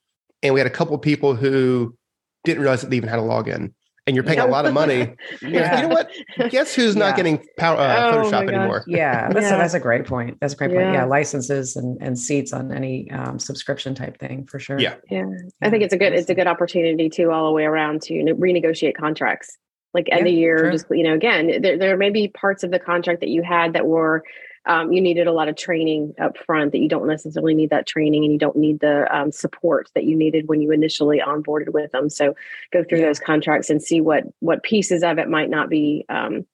and 0.44 0.54
we 0.54 0.60
had 0.60 0.68
a 0.68 0.71
couple 0.71 0.98
people 0.98 1.36
who 1.36 1.95
didn't 2.44 2.62
realize 2.62 2.81
that 2.81 2.89
they 2.89 2.98
even 2.98 3.10
had 3.10 3.19
a 3.19 3.24
login 3.24 3.74
and 4.09 4.15
you're 4.15 4.23
paying 4.23 4.39
a 4.39 4.47
lot 4.47 4.65
of 4.65 4.73
money. 4.73 5.15
yeah. 5.41 5.81
You 5.81 5.88
know 5.88 5.89
what? 5.89 6.11
Guess 6.50 6.73
who's 6.73 6.95
yeah. 6.95 7.00
not 7.00 7.15
getting 7.15 7.45
power, 7.57 7.77
uh, 7.77 8.11
oh 8.11 8.23
Photoshop 8.23 8.47
anymore? 8.50 8.83
Yeah, 8.88 9.29
that's, 9.33 9.45
yeah. 9.45 9.56
A, 9.56 9.57
that's 9.59 9.75
a 9.75 9.79
great 9.79 10.06
point. 10.06 10.38
That's 10.41 10.56
a 10.56 10.57
great 10.57 10.71
point. 10.71 10.94
Yeah, 10.94 11.06
licenses 11.06 11.75
and, 11.75 11.95
and 12.01 12.17
seats 12.17 12.51
on 12.51 12.71
any 12.73 13.09
um, 13.11 13.38
subscription 13.38 13.94
type 13.94 14.17
thing 14.17 14.47
for 14.47 14.59
sure. 14.59 14.79
Yeah, 14.79 14.95
yeah. 15.11 15.25
I 15.61 15.69
think 15.69 15.83
it's 15.83 15.94
a 15.94 15.97
good 15.97 16.13
it's 16.13 16.29
a 16.29 16.33
good 16.33 16.47
opportunity 16.47 17.07
too, 17.07 17.31
all 17.31 17.45
the 17.45 17.53
way 17.53 17.65
around 17.65 18.01
to 18.03 18.13
renegotiate 18.13 18.97
contracts. 18.97 19.56
Like 19.94 20.07
end 20.11 20.27
of 20.27 20.33
year, 20.33 20.71
just 20.71 20.88
you 20.89 21.03
know, 21.03 21.13
again, 21.13 21.61
there 21.61 21.77
there 21.77 21.97
may 21.97 22.09
be 22.09 22.29
parts 22.29 22.63
of 22.63 22.71
the 22.71 22.79
contract 22.79 23.19
that 23.21 23.29
you 23.29 23.44
had 23.44 23.73
that 23.73 23.85
were 23.85 24.23
um, 24.65 24.91
you 24.91 25.01
needed 25.01 25.27
a 25.27 25.31
lot 25.31 25.47
of 25.47 25.56
training 25.56 26.13
up 26.19 26.38
front 26.38 26.71
that 26.71 26.79
you 26.79 26.89
don't 26.89 27.07
necessarily 27.07 27.53
need 27.53 27.69
that 27.69 27.88
training 27.88 28.23
and 28.23 28.33
you 28.33 28.39
don't 28.39 28.56
need 28.56 28.79
the 28.79 29.07
um, 29.15 29.31
support 29.31 29.89
that 29.95 30.03
you 30.03 30.15
needed 30.15 30.47
when 30.47 30.61
you 30.61 30.71
initially 30.71 31.19
onboarded 31.19 31.73
with 31.73 31.91
them. 31.91 32.09
So 32.09 32.35
go 32.71 32.83
through 32.83 33.00
yeah. 33.00 33.07
those 33.07 33.19
contracts 33.19 33.69
and 33.69 33.81
see 33.81 34.01
what 34.01 34.23
what 34.39 34.63
pieces 34.63 35.03
of 35.03 35.17
it 35.17 35.29
might 35.29 35.50
not 35.50 35.69
be 35.69 36.06
um, 36.09 36.45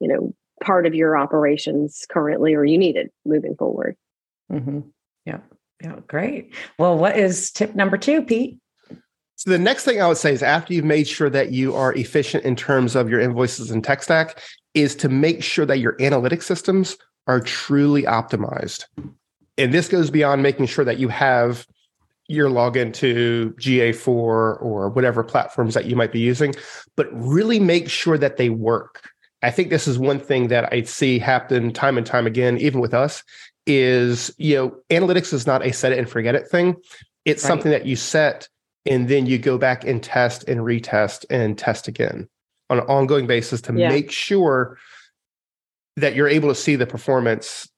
you 0.00 0.08
know 0.08 0.34
part 0.62 0.86
of 0.86 0.94
your 0.94 1.16
operations 1.16 2.06
currently 2.10 2.54
or 2.54 2.64
you 2.64 2.78
needed 2.78 3.10
moving 3.24 3.56
forward. 3.56 3.96
Mm-hmm. 4.52 4.80
yeah. 5.24 5.38
Yeah. 5.82 5.96
Great. 6.06 6.54
Well 6.78 6.98
what 6.98 7.16
is 7.16 7.50
tip 7.50 7.74
number 7.74 7.96
two 7.96 8.22
pete? 8.22 8.58
So 9.36 9.48
the 9.48 9.58
next 9.58 9.84
thing 9.84 10.02
I 10.02 10.06
would 10.06 10.18
say 10.18 10.34
is 10.34 10.42
after 10.42 10.74
you've 10.74 10.84
made 10.84 11.08
sure 11.08 11.30
that 11.30 11.50
you 11.50 11.74
are 11.74 11.94
efficient 11.94 12.44
in 12.44 12.54
terms 12.54 12.94
of 12.94 13.08
your 13.08 13.20
invoices 13.20 13.70
and 13.70 13.82
tech 13.82 14.02
stack, 14.02 14.38
is 14.74 14.94
to 14.96 15.08
make 15.08 15.42
sure 15.42 15.64
that 15.64 15.78
your 15.78 15.96
analytic 16.00 16.42
systems 16.42 16.98
are 17.30 17.40
truly 17.40 18.02
optimized. 18.02 18.86
And 19.56 19.72
this 19.72 19.86
goes 19.86 20.10
beyond 20.10 20.42
making 20.42 20.66
sure 20.66 20.84
that 20.84 20.98
you 20.98 21.06
have 21.06 21.64
your 22.26 22.50
login 22.50 22.92
to 22.94 23.54
GA4 23.56 24.08
or 24.08 24.88
whatever 24.88 25.22
platforms 25.22 25.74
that 25.74 25.84
you 25.84 25.94
might 25.94 26.10
be 26.10 26.18
using, 26.18 26.56
but 26.96 27.08
really 27.12 27.60
make 27.60 27.88
sure 27.88 28.18
that 28.18 28.36
they 28.36 28.50
work. 28.50 29.08
I 29.42 29.52
think 29.52 29.70
this 29.70 29.86
is 29.86 29.96
one 29.96 30.18
thing 30.18 30.48
that 30.48 30.72
I 30.72 30.82
see 30.82 31.20
happen 31.20 31.72
time 31.72 31.96
and 31.96 32.06
time 32.06 32.26
again, 32.26 32.58
even 32.58 32.80
with 32.80 32.94
us, 32.94 33.22
is 33.64 34.34
you 34.36 34.56
know, 34.56 34.76
analytics 34.90 35.32
is 35.32 35.46
not 35.46 35.64
a 35.64 35.72
set 35.72 35.92
it 35.92 35.98
and 35.98 36.10
forget 36.10 36.34
it 36.34 36.48
thing. 36.48 36.74
It's 37.24 37.44
right. 37.44 37.48
something 37.48 37.70
that 37.70 37.86
you 37.86 37.94
set 37.94 38.48
and 38.86 39.08
then 39.08 39.26
you 39.26 39.38
go 39.38 39.56
back 39.56 39.84
and 39.84 40.02
test 40.02 40.48
and 40.48 40.60
retest 40.60 41.26
and 41.30 41.56
test 41.56 41.86
again 41.86 42.28
on 42.70 42.80
an 42.80 42.86
ongoing 42.86 43.28
basis 43.28 43.60
to 43.62 43.74
yeah. 43.74 43.88
make 43.88 44.10
sure 44.10 44.78
that 45.96 46.14
you're 46.14 46.28
able 46.28 46.48
to 46.48 46.54
see 46.54 46.76
the 46.76 46.86
performance 46.86 47.68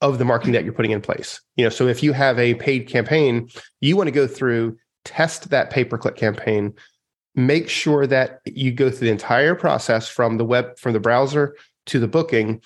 of 0.00 0.18
the 0.18 0.24
marketing 0.24 0.52
that 0.52 0.64
you're 0.64 0.72
putting 0.72 0.90
in 0.90 1.00
place. 1.00 1.40
You 1.56 1.64
know, 1.64 1.70
so 1.70 1.86
if 1.86 2.02
you 2.02 2.12
have 2.12 2.38
a 2.38 2.54
paid 2.54 2.86
campaign, 2.88 3.48
you 3.80 3.96
want 3.96 4.08
to 4.08 4.12
go 4.12 4.26
through, 4.26 4.76
test 5.04 5.50
that 5.50 5.70
pay 5.70 5.84
per 5.84 5.98
click 5.98 6.16
campaign, 6.16 6.74
make 7.34 7.68
sure 7.68 8.06
that 8.06 8.40
you 8.44 8.70
go 8.72 8.90
through 8.90 9.06
the 9.06 9.12
entire 9.12 9.54
process 9.54 10.08
from 10.08 10.36
the 10.36 10.44
web, 10.44 10.78
from 10.78 10.92
the 10.92 11.00
browser 11.00 11.56
to 11.86 11.98
the 11.98 12.08
booking, 12.08 12.60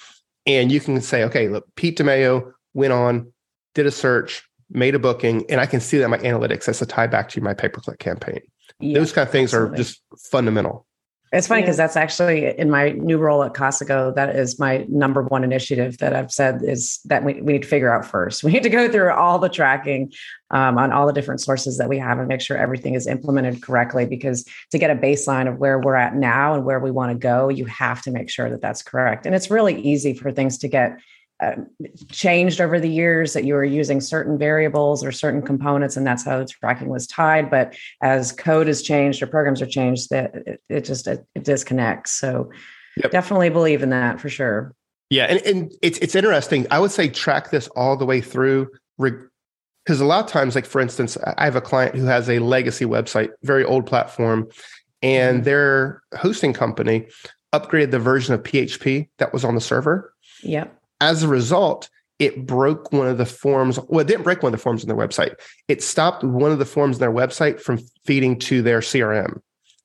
and 0.46 0.72
you 0.72 0.80
can 0.80 1.00
say, 1.00 1.24
okay, 1.24 1.48
look, 1.48 1.66
Pete 1.76 1.98
DeMeo 1.98 2.52
went 2.74 2.92
on, 2.92 3.32
did 3.74 3.86
a 3.86 3.90
search, 3.90 4.42
made 4.70 4.94
a 4.94 4.98
booking, 4.98 5.44
and 5.50 5.60
I 5.60 5.66
can 5.66 5.80
see 5.80 5.98
that 5.98 6.08
my 6.08 6.18
analytics 6.18 6.68
as 6.68 6.82
a 6.82 6.86
tie 6.86 7.06
back 7.06 7.28
to 7.30 7.40
my 7.40 7.54
pay 7.54 7.68
per 7.68 7.80
click 7.80 7.98
campaign. 7.98 8.40
Yeah, 8.80 8.98
Those 8.98 9.12
kind 9.12 9.26
of 9.26 9.32
things 9.32 9.52
absolutely. 9.52 9.74
are 9.74 9.78
just 9.78 10.02
fundamental. 10.30 10.86
It's 11.32 11.46
funny 11.46 11.60
because 11.60 11.76
yeah. 11.76 11.84
that's 11.84 11.96
actually 11.96 12.58
in 12.58 12.70
my 12.70 12.90
new 12.90 13.18
role 13.18 13.42
at 13.42 13.52
Casago. 13.52 14.14
That 14.14 14.34
is 14.34 14.58
my 14.58 14.86
number 14.88 15.22
one 15.22 15.44
initiative 15.44 15.98
that 15.98 16.14
I've 16.14 16.32
said 16.32 16.62
is 16.62 17.00
that 17.04 17.22
we, 17.22 17.34
we 17.42 17.54
need 17.54 17.62
to 17.62 17.68
figure 17.68 17.92
out 17.92 18.06
first. 18.06 18.44
We 18.48 18.52
need 18.52 18.62
to 18.62 18.70
go 18.70 18.90
through 18.90 19.12
all 19.12 19.38
the 19.38 19.50
tracking 19.50 20.10
um, 20.50 20.78
on 20.78 20.90
all 20.90 21.06
the 21.06 21.12
different 21.12 21.42
sources 21.42 21.76
that 21.76 21.88
we 21.88 21.98
have 21.98 22.18
and 22.18 22.26
make 22.26 22.40
sure 22.40 22.56
everything 22.56 22.94
is 22.94 23.06
implemented 23.06 23.60
correctly. 23.60 24.06
Because 24.06 24.46
to 24.70 24.78
get 24.78 24.90
a 24.90 24.94
baseline 24.94 25.48
of 25.48 25.58
where 25.58 25.78
we're 25.78 25.94
at 25.94 26.14
now 26.14 26.54
and 26.54 26.64
where 26.64 26.80
we 26.80 26.90
want 26.90 27.12
to 27.12 27.18
go, 27.18 27.50
you 27.50 27.66
have 27.66 28.00
to 28.02 28.10
make 28.10 28.30
sure 28.30 28.48
that 28.48 28.62
that's 28.62 28.82
correct. 28.82 29.26
And 29.26 29.34
it's 29.34 29.50
really 29.50 29.78
easy 29.82 30.14
for 30.14 30.32
things 30.32 30.56
to 30.58 30.68
get 30.68 30.98
uh, 31.40 31.52
changed 32.10 32.60
over 32.60 32.80
the 32.80 32.88
years 32.88 33.32
that 33.32 33.44
you 33.44 33.54
were 33.54 33.64
using 33.64 34.00
certain 34.00 34.36
variables 34.36 35.04
or 35.04 35.12
certain 35.12 35.40
components 35.40 35.96
and 35.96 36.06
that's 36.06 36.24
how 36.24 36.38
the 36.38 36.46
tracking 36.46 36.88
was 36.88 37.06
tied. 37.06 37.48
But 37.50 37.76
as 38.02 38.32
code 38.32 38.66
has 38.66 38.82
changed 38.82 39.22
or 39.22 39.26
programs 39.28 39.62
are 39.62 39.66
changed 39.66 40.10
that 40.10 40.34
it, 40.34 40.60
it, 40.68 40.84
just 40.84 41.06
it, 41.06 41.24
it, 41.36 41.44
disconnects. 41.44 42.12
So 42.12 42.50
yep. 42.96 43.12
definitely 43.12 43.50
believe 43.50 43.82
in 43.82 43.90
that 43.90 44.20
for 44.20 44.28
sure. 44.28 44.74
Yeah 45.10 45.24
and, 45.24 45.40
and 45.42 45.72
it's 45.80 45.98
it's 45.98 46.14
interesting. 46.14 46.66
I 46.70 46.80
would 46.80 46.90
say 46.90 47.08
track 47.08 47.50
this 47.50 47.68
all 47.68 47.96
the 47.96 48.04
way 48.04 48.20
through 48.20 48.70
because 48.98 50.00
a 50.00 50.04
lot 50.04 50.24
of 50.24 50.30
times 50.30 50.54
like 50.54 50.66
for 50.66 50.80
instance 50.80 51.16
i 51.38 51.44
have 51.44 51.56
a 51.56 51.60
client 51.60 51.94
who 51.94 52.04
has 52.04 52.28
a 52.28 52.40
legacy 52.40 52.84
website 52.84 53.30
very 53.44 53.64
old 53.64 53.86
platform 53.86 54.48
and 55.02 55.36
mm-hmm. 55.36 55.44
their 55.44 56.02
hosting 56.16 56.52
company 56.52 57.06
upgraded 57.54 57.92
the 57.92 57.98
version 57.98 58.34
of 58.34 58.42
php 58.42 59.08
that 59.18 59.32
was 59.32 59.44
on 59.44 59.54
the 59.54 59.60
server. 59.60 60.12
Yep 60.42 60.77
As 61.00 61.22
a 61.22 61.28
result, 61.28 61.88
it 62.18 62.46
broke 62.46 62.92
one 62.92 63.06
of 63.06 63.18
the 63.18 63.26
forms. 63.26 63.78
Well, 63.88 64.00
it 64.00 64.06
didn't 64.06 64.24
break 64.24 64.42
one 64.42 64.52
of 64.52 64.58
the 64.58 64.62
forms 64.62 64.82
on 64.82 64.88
their 64.88 64.96
website. 64.96 65.34
It 65.68 65.82
stopped 65.82 66.24
one 66.24 66.50
of 66.50 66.58
the 66.58 66.64
forms 66.64 66.96
on 66.96 67.00
their 67.00 67.12
website 67.12 67.60
from 67.60 67.78
feeding 68.04 68.38
to 68.40 68.62
their 68.62 68.80
CRM. 68.80 69.40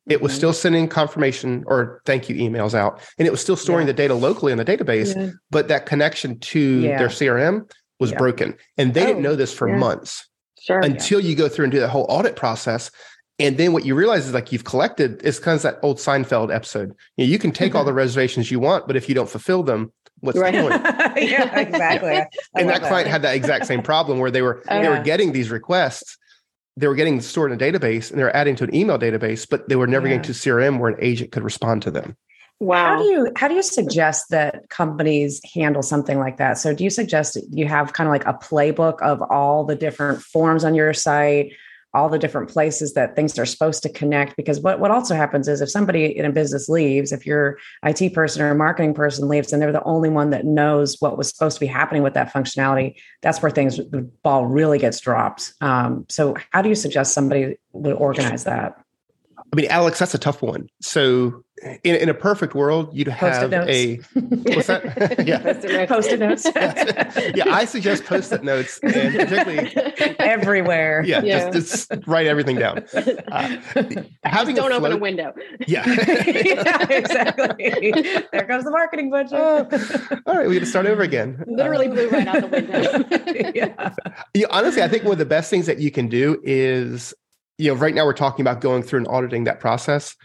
It 0.08 0.22
was 0.22 0.32
mm-hmm. 0.32 0.38
still 0.38 0.54
sending 0.54 0.88
confirmation 0.90 1.64
or 1.68 2.02
thank 2.06 2.28
you 2.28 2.36
emails 2.36 2.74
out, 2.74 3.02
and 3.18 3.28
it 3.28 3.32
was 3.32 3.40
still 3.40 3.56
storing 3.56 3.86
yeah. 3.88 3.94
the 3.94 3.98
data 3.98 4.16
locally 4.16 4.52
in 4.52 4.58
the 4.58 4.66
database, 4.66 5.16
yeah. 5.16 5.32
but 5.50 5.70
that 5.70 5.86
connection 5.86 6.40
to 6.40 6.60
yeah. 6.60 6.98
their 6.98 7.08
CRM 7.08 7.72
was 8.00 8.12
broken. 8.12 8.56
And 8.78 8.94
they 8.94 9.04
oh, 9.04 9.08
didn't 9.08 9.22
know 9.22 9.36
this 9.36 9.54
for 9.54 9.68
months. 9.68 10.28
Sure. 10.60 10.80
Until 10.80 11.20
you 11.20 11.36
go 11.36 11.48
through 11.48 11.66
and 11.66 11.72
do 11.72 11.80
that 11.80 11.90
whole 11.90 12.06
audit 12.10 12.36
process. 12.36 12.90
And 13.40 13.58
then 13.58 13.74
what 13.74 13.86
you 13.86 13.96
realize 13.96 14.28
is 14.28 14.34
like 14.34 14.52
you've 14.52 14.64
collected 14.64 15.22
it's 15.24 15.40
kind 15.40 15.56
of 15.56 15.62
that 15.64 15.80
old 15.82 15.98
Seinfeld 15.98 16.54
episode. 16.54 16.96
You, 17.18 17.26
know, 17.26 17.32
you 17.32 17.40
can 17.40 17.52
take 17.52 17.76
all 17.76 17.84
the 17.84 17.92
mm-hmm. 17.92 17.98
reservations 17.98 18.52
you 18.52 18.60
want, 18.60 18.88
but 18.88 18.96
if 18.96 19.10
you 19.10 19.16
don't 19.16 19.30
fulfill 19.30 19.64
them, 19.64 19.92
what's 20.20 20.38
right. 20.38 20.54
the 20.54 20.62
point? 20.62 20.74
yeah, 21.30 21.60
exactly. 21.60 22.14
Yeah. 22.14 22.26
And 22.56 22.70
that, 22.70 22.82
that 22.82 22.88
client 22.88 23.08
had 23.08 23.24
that 23.24 23.36
exact 23.36 23.66
same 23.66 23.82
problem 23.82 24.20
where 24.20 24.32
they 24.32 24.42
were 24.42 24.64
oh, 24.70 24.80
they 24.82 24.88
were 24.88 24.96
uh-huh. 24.96 25.04
getting 25.04 25.32
these 25.32 25.50
requests 25.50 26.18
they 26.76 26.88
were 26.88 26.96
getting 26.96 27.22
stored 27.22 27.52
in 27.52 27.62
a 27.62 27.72
database 27.72 28.10
and 28.10 28.20
they 28.20 28.24
were 28.24 28.36
adding 28.36 28.56
to 28.56 28.64
an 28.64 28.74
email 28.74 28.98
database, 28.98 29.48
but 29.48 29.70
they 29.70 29.76
were 29.76 29.88
never 29.88 30.08
yeah. 30.08 30.18
getting 30.18 30.34
to 30.34 30.40
CRM 30.40 30.80
where 30.80 30.90
an 30.90 30.98
agent 31.00 31.32
could 31.32 31.44
respond 31.44 31.82
to 31.84 31.92
them. 31.92 32.18
Wow. 32.60 32.98
How 32.98 32.98
do 33.00 33.04
you 33.10 33.32
how 33.36 33.48
do 33.48 33.56
you 33.56 33.64
suggest 33.64 34.28
that 34.30 34.70
companies 34.70 35.42
handle 35.54 35.82
something 35.82 36.18
like 36.18 36.38
that? 36.38 36.58
So 36.58 36.74
do 36.74 36.84
you 36.84 36.90
suggest 36.90 37.38
you 37.52 37.68
have 37.68 37.94
kind 37.94 38.08
of 38.08 38.12
like 38.12 38.26
a 38.26 38.34
playbook 38.34 39.02
of 39.02 39.22
all 39.24 39.66
the 39.66 39.76
different 39.76 40.22
forms 40.22 40.64
on 40.64 40.74
your 40.74 40.94
site 40.94 41.52
all 41.94 42.10
the 42.10 42.20
different 42.20 42.50
places 42.50 42.94
that 42.94 43.16
things 43.16 43.38
are 43.38 43.46
supposed 43.46 43.84
to 43.84 43.90
connect 43.90 44.36
because 44.36 44.60
what, 44.60 44.80
what 44.80 44.92
also 44.92 45.16
happens 45.16 45.48
is 45.48 45.62
if 45.62 45.70
somebody 45.70 46.06
in 46.06 46.26
a 46.26 46.32
business 46.32 46.68
leaves 46.70 47.12
if 47.12 47.26
your 47.26 47.58
it 47.86 48.14
person 48.14 48.42
or 48.42 48.54
marketing 48.56 48.94
person 48.94 49.28
leaves 49.28 49.54
and 49.54 49.62
they're 49.62 49.72
the 49.72 49.84
only 49.84 50.10
one 50.10 50.32
that 50.32 50.46
knows 50.46 50.98
what 51.00 51.18
was 51.18 51.30
supposed 51.30 51.56
to 51.56 51.60
be 51.60 51.68
happening 51.68 52.04
with 52.04 52.14
that 52.14 52.34
functionality 52.34 52.96
that's 53.22 53.42
where 53.42 53.52
things 53.52 53.78
the 53.78 54.10
ball 54.24 54.46
really 54.46 54.78
gets 54.78 55.00
dropped. 55.00 55.54
Um, 55.62 56.06
so 56.10 56.36
how 56.52 56.62
do 56.62 56.70
you 56.70 56.76
suggest 56.76 57.14
somebody 57.14 57.58
would 57.72 57.96
organize 57.96 58.44
that 58.44 58.83
I 59.54 59.56
mean, 59.56 59.68
Alex, 59.70 60.00
that's 60.00 60.16
a 60.16 60.18
tough 60.18 60.42
one. 60.42 60.68
So, 60.82 61.44
in, 61.84 61.96
in 61.96 62.10
a 62.10 62.14
perfect 62.16 62.56
world, 62.56 62.90
you'd 62.92 63.08
have 63.08 63.54
a 63.54 63.98
what's 64.16 64.66
that? 64.66 65.24
yeah, 65.28 65.86
post-it 65.86 66.20
notes. 66.20 66.46
yeah, 67.36 67.54
I 67.54 67.66
suggest 67.66 68.04
post-it 68.06 68.44
notes, 68.44 68.80
and 68.82 69.14
particularly 69.14 69.72
everywhere. 70.18 71.04
Yeah, 71.06 71.22
yeah. 71.22 71.52
Just, 71.52 71.92
just, 71.92 72.08
write 72.08 72.26
everything 72.26 72.58
down. 72.58 72.84
Uh, 73.34 73.58
having 74.24 74.56
don't 74.56 74.72
a 74.72 74.76
float, 74.76 74.92
open 74.92 74.92
a 74.94 74.98
window. 74.98 75.34
Yeah. 75.68 75.84
yeah, 75.88 76.88
exactly. 76.90 77.92
There 78.32 78.46
goes 78.48 78.64
the 78.64 78.72
marketing 78.72 79.10
budget. 79.10 79.34
Uh, 79.34 79.66
all 80.26 80.36
right, 80.36 80.48
we 80.48 80.56
got 80.56 80.62
to 80.62 80.66
start 80.66 80.86
over 80.86 81.02
again. 81.02 81.44
Literally 81.48 81.88
uh, 81.88 81.94
blew 81.94 82.10
right 82.10 82.28
out 82.28 82.42
the 82.42 82.48
window. 82.48 83.52
yeah. 83.56 83.94
yeah. 84.34 84.48
Honestly, 84.52 84.84
I 84.84 84.88
think 84.88 85.04
one 85.04 85.14
of 85.14 85.18
the 85.18 85.26
best 85.26 85.50
things 85.50 85.66
that 85.66 85.80
you 85.80 85.92
can 85.92 86.08
do 86.08 86.40
is 86.44 87.14
you 87.64 87.74
know, 87.74 87.80
right 87.80 87.96
now 87.96 88.06
we're 88.06 88.12
talking 88.12 88.44
about 88.44 88.60
going 88.60 88.84
through 88.84 89.00
and 89.00 89.08
auditing 89.08 89.46
that 89.46 89.62
process. 89.62 90.18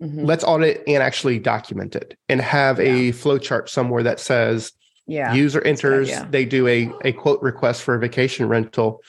Mm-hmm. 0.00 0.24
Let's 0.24 0.44
audit 0.44 0.84
and 0.86 1.02
actually 1.02 1.40
document 1.40 1.96
it 1.96 2.16
and 2.28 2.40
have 2.40 2.78
yeah. 2.78 2.84
a 2.84 3.12
flow 3.12 3.36
chart 3.36 3.68
somewhere 3.68 4.04
that 4.04 4.20
says, 4.20 4.70
yeah, 5.06 5.34
user 5.34 5.60
enters, 5.62 6.08
yeah. 6.08 6.24
they 6.30 6.44
do 6.44 6.68
a, 6.68 6.92
a 7.04 7.10
quote 7.12 7.42
request 7.42 7.82
for 7.82 7.96
a 7.96 7.98
vacation 7.98 8.48
rental. 8.48 9.02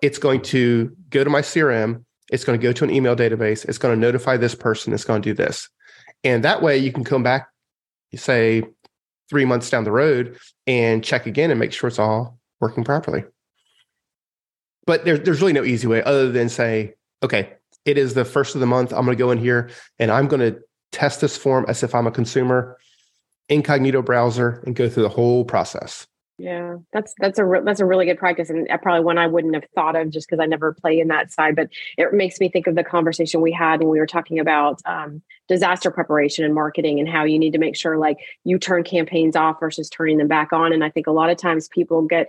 It's 0.00 0.18
going 0.18 0.42
to 0.42 0.96
go 1.10 1.24
to 1.24 1.28
my 1.28 1.40
CRM. 1.40 2.04
It's 2.30 2.44
going 2.44 2.58
to 2.58 2.62
go 2.62 2.72
to 2.72 2.84
an 2.84 2.90
email 2.90 3.16
database. 3.16 3.68
It's 3.68 3.78
going 3.78 3.94
to 3.94 4.00
notify 4.00 4.36
this 4.36 4.54
person. 4.54 4.92
It's 4.92 5.04
going 5.04 5.20
to 5.20 5.28
do 5.28 5.34
this. 5.34 5.68
And 6.22 6.44
that 6.44 6.62
way 6.62 6.78
you 6.78 6.92
can 6.92 7.02
come 7.02 7.24
back, 7.24 7.48
say 8.14 8.62
three 9.28 9.44
months 9.44 9.70
down 9.70 9.82
the 9.82 9.90
road 9.90 10.38
and 10.68 11.02
check 11.02 11.26
again 11.26 11.50
and 11.50 11.58
make 11.58 11.72
sure 11.72 11.88
it's 11.88 11.98
all 11.98 12.38
working 12.60 12.84
properly. 12.84 13.24
But 14.86 15.04
there, 15.04 15.18
there's 15.18 15.40
really 15.40 15.52
no 15.52 15.64
easy 15.64 15.88
way 15.88 16.00
other 16.02 16.30
than 16.30 16.48
say, 16.48 16.94
okay, 17.24 17.54
it 17.84 17.98
is 17.98 18.14
the 18.14 18.24
first 18.24 18.54
of 18.54 18.60
the 18.60 18.66
month. 18.66 18.92
I'm 18.92 19.04
going 19.04 19.16
to 19.16 19.22
go 19.22 19.30
in 19.30 19.38
here 19.38 19.70
and 19.98 20.10
I'm 20.10 20.28
going 20.28 20.40
to 20.40 20.60
test 20.92 21.20
this 21.20 21.36
form 21.36 21.64
as 21.68 21.82
if 21.82 21.94
I'm 21.94 22.06
a 22.06 22.10
consumer, 22.10 22.78
incognito 23.48 24.02
browser, 24.02 24.62
and 24.66 24.76
go 24.76 24.88
through 24.88 25.02
the 25.02 25.08
whole 25.08 25.44
process. 25.44 26.06
Yeah, 26.36 26.78
that's 26.92 27.14
that's 27.20 27.38
a 27.38 27.44
re- 27.44 27.60
that's 27.64 27.78
a 27.78 27.86
really 27.86 28.06
good 28.06 28.18
practice, 28.18 28.50
and 28.50 28.68
probably 28.82 29.04
one 29.04 29.18
I 29.18 29.28
wouldn't 29.28 29.54
have 29.54 29.66
thought 29.76 29.94
of 29.94 30.10
just 30.10 30.28
because 30.28 30.42
I 30.42 30.46
never 30.46 30.72
play 30.72 30.98
in 30.98 31.06
that 31.06 31.30
side. 31.30 31.54
But 31.54 31.68
it 31.96 32.12
makes 32.12 32.40
me 32.40 32.48
think 32.48 32.66
of 32.66 32.74
the 32.74 32.82
conversation 32.82 33.40
we 33.40 33.52
had 33.52 33.78
when 33.78 33.88
we 33.88 34.00
were 34.00 34.06
talking 34.06 34.40
about 34.40 34.80
um, 34.84 35.22
disaster 35.46 35.92
preparation 35.92 36.44
and 36.44 36.52
marketing, 36.52 36.98
and 36.98 37.08
how 37.08 37.22
you 37.22 37.38
need 37.38 37.52
to 37.52 37.60
make 37.60 37.76
sure 37.76 37.98
like 37.98 38.18
you 38.42 38.58
turn 38.58 38.82
campaigns 38.82 39.36
off 39.36 39.60
versus 39.60 39.88
turning 39.88 40.18
them 40.18 40.26
back 40.26 40.52
on. 40.52 40.72
And 40.72 40.82
I 40.82 40.90
think 40.90 41.06
a 41.06 41.12
lot 41.12 41.30
of 41.30 41.36
times 41.36 41.68
people 41.68 42.02
get 42.02 42.28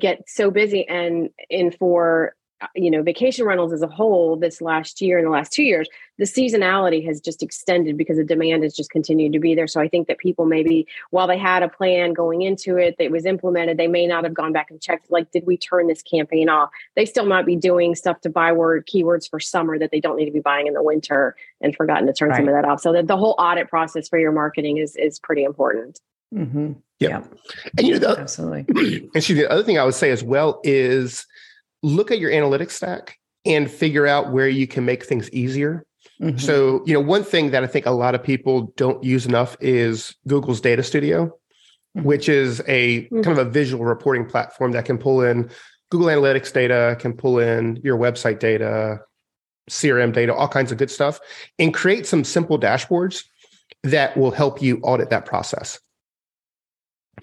get 0.00 0.28
so 0.28 0.50
busy, 0.50 0.88
and 0.88 1.30
in 1.48 1.70
for 1.70 2.34
you 2.74 2.90
know 2.90 3.02
vacation 3.02 3.46
rentals 3.46 3.72
as 3.72 3.82
a 3.82 3.86
whole 3.86 4.36
this 4.36 4.60
last 4.60 5.00
year 5.00 5.18
and 5.18 5.26
the 5.26 5.30
last 5.30 5.52
two 5.52 5.62
years 5.62 5.88
the 6.18 6.24
seasonality 6.24 7.04
has 7.04 7.20
just 7.20 7.42
extended 7.42 7.96
because 7.96 8.16
the 8.16 8.24
demand 8.24 8.62
has 8.62 8.74
just 8.74 8.90
continued 8.90 9.32
to 9.32 9.38
be 9.38 9.54
there 9.54 9.66
so 9.66 9.80
i 9.80 9.88
think 9.88 10.06
that 10.08 10.18
people 10.18 10.44
maybe 10.44 10.86
while 11.10 11.26
they 11.26 11.38
had 11.38 11.62
a 11.62 11.68
plan 11.68 12.12
going 12.12 12.42
into 12.42 12.76
it 12.76 12.96
that 12.98 13.10
was 13.10 13.26
implemented 13.26 13.76
they 13.76 13.88
may 13.88 14.06
not 14.06 14.24
have 14.24 14.34
gone 14.34 14.52
back 14.52 14.70
and 14.70 14.80
checked 14.80 15.10
like 15.10 15.30
did 15.30 15.44
we 15.46 15.56
turn 15.56 15.86
this 15.86 16.02
campaign 16.02 16.48
off 16.48 16.70
they 16.96 17.04
still 17.04 17.26
might 17.26 17.46
be 17.46 17.56
doing 17.56 17.94
stuff 17.94 18.20
to 18.20 18.30
buy 18.30 18.52
word 18.52 18.86
keywords 18.86 19.28
for 19.28 19.40
summer 19.40 19.78
that 19.78 19.90
they 19.90 20.00
don't 20.00 20.16
need 20.16 20.26
to 20.26 20.30
be 20.30 20.40
buying 20.40 20.66
in 20.66 20.74
the 20.74 20.82
winter 20.82 21.36
and 21.60 21.74
forgotten 21.74 22.06
to 22.06 22.12
turn 22.12 22.30
right. 22.30 22.36
some 22.36 22.48
of 22.48 22.54
that 22.54 22.64
off 22.64 22.80
so 22.80 22.92
that 22.92 23.06
the 23.06 23.16
whole 23.16 23.34
audit 23.38 23.68
process 23.68 24.08
for 24.08 24.18
your 24.18 24.32
marketing 24.32 24.78
is 24.78 24.96
is 24.96 25.18
pretty 25.18 25.44
important 25.44 26.00
mm-hmm. 26.34 26.72
yeah. 26.98 27.08
yeah 27.08 27.22
and 27.78 27.86
you 27.86 27.92
know 27.94 27.98
the, 27.98 28.20
absolutely 28.20 29.08
and 29.14 29.24
see 29.24 29.34
the 29.34 29.50
other 29.50 29.62
thing 29.62 29.78
i 29.78 29.84
would 29.84 29.94
say 29.94 30.10
as 30.10 30.22
well 30.22 30.60
is 30.64 31.26
look 31.84 32.10
at 32.10 32.18
your 32.18 32.30
analytics 32.30 32.72
stack 32.72 33.18
and 33.44 33.70
figure 33.70 34.06
out 34.06 34.32
where 34.32 34.48
you 34.48 34.66
can 34.66 34.84
make 34.84 35.04
things 35.04 35.30
easier. 35.30 35.84
Mm-hmm. 36.20 36.38
So, 36.38 36.82
you 36.86 36.94
know, 36.94 37.00
one 37.00 37.22
thing 37.22 37.50
that 37.50 37.62
I 37.62 37.66
think 37.66 37.86
a 37.86 37.90
lot 37.90 38.14
of 38.14 38.22
people 38.22 38.72
don't 38.76 39.02
use 39.04 39.26
enough 39.26 39.56
is 39.60 40.16
Google's 40.26 40.60
Data 40.60 40.82
Studio, 40.82 41.26
mm-hmm. 41.26 42.06
which 42.06 42.28
is 42.28 42.60
a 42.66 43.02
mm-hmm. 43.02 43.20
kind 43.20 43.38
of 43.38 43.46
a 43.46 43.50
visual 43.50 43.84
reporting 43.84 44.26
platform 44.26 44.72
that 44.72 44.86
can 44.86 44.96
pull 44.96 45.20
in 45.22 45.50
Google 45.90 46.08
Analytics 46.08 46.52
data, 46.52 46.96
can 46.98 47.12
pull 47.12 47.38
in 47.38 47.78
your 47.84 47.98
website 47.98 48.38
data, 48.38 49.00
CRM 49.68 50.12
data, 50.12 50.34
all 50.34 50.48
kinds 50.48 50.72
of 50.72 50.78
good 50.78 50.90
stuff, 50.90 51.20
and 51.58 51.74
create 51.74 52.06
some 52.06 52.24
simple 52.24 52.58
dashboards 52.58 53.24
that 53.82 54.16
will 54.16 54.30
help 54.30 54.62
you 54.62 54.80
audit 54.82 55.10
that 55.10 55.26
process 55.26 55.78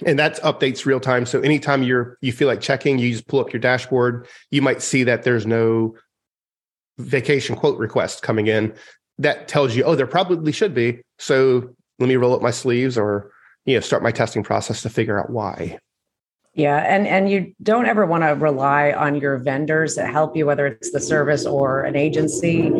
and 0.06 0.18
that's 0.18 0.40
updates 0.42 0.86
real 0.86 1.00
time. 1.00 1.26
So 1.26 1.42
anytime 1.42 1.84
you're 1.84 2.18
you 2.22 2.32
feel 2.32 2.48
like 2.48 2.62
checking, 2.62 3.00
you 3.00 3.12
just 3.12 3.28
pull 3.28 3.40
up 3.40 3.54
your 3.54 3.60
dashboard. 3.60 4.28
You 4.50 4.62
might 4.62 4.82
see 4.82 5.04
that 5.04 5.24
there's 5.24 5.46
no 5.46 5.96
vacation 6.98 7.56
quote 7.56 7.78
request 7.78 8.22
coming 8.22 8.48
in. 8.48 8.74
That 9.18 9.48
tells 9.48 9.76
you, 9.76 9.84
oh, 9.84 9.96
there 9.96 10.08
probably 10.08 10.52
should 10.52 10.74
be. 10.74 11.02
So 11.20 11.76
let 12.00 12.08
me 12.08 12.16
roll 12.16 12.36
up 12.36 12.42
my 12.42 12.52
sleeves 12.52 12.98
or 12.98 13.32
you 13.66 13.76
know 13.76 13.82
start 13.82 14.04
my 14.04 14.12
testing 14.12 14.44
process 14.44 14.82
to 14.82 14.90
figure 14.90 15.20
out 15.20 15.30
why. 15.30 15.78
Yeah, 16.54 16.78
and 16.78 17.08
and 17.08 17.30
you 17.30 17.54
don't 17.64 17.86
ever 17.86 18.06
want 18.06 18.24
to 18.24 18.36
rely 18.36 18.92
on 18.92 19.16
your 19.16 19.38
vendors 19.38 19.96
that 19.96 20.12
help 20.12 20.36
you, 20.36 20.46
whether 20.46 20.68
it's 20.68 20.92
the 20.92 21.00
service 21.00 21.46
or 21.46 21.84
an 21.84 21.96
agency 21.96 22.72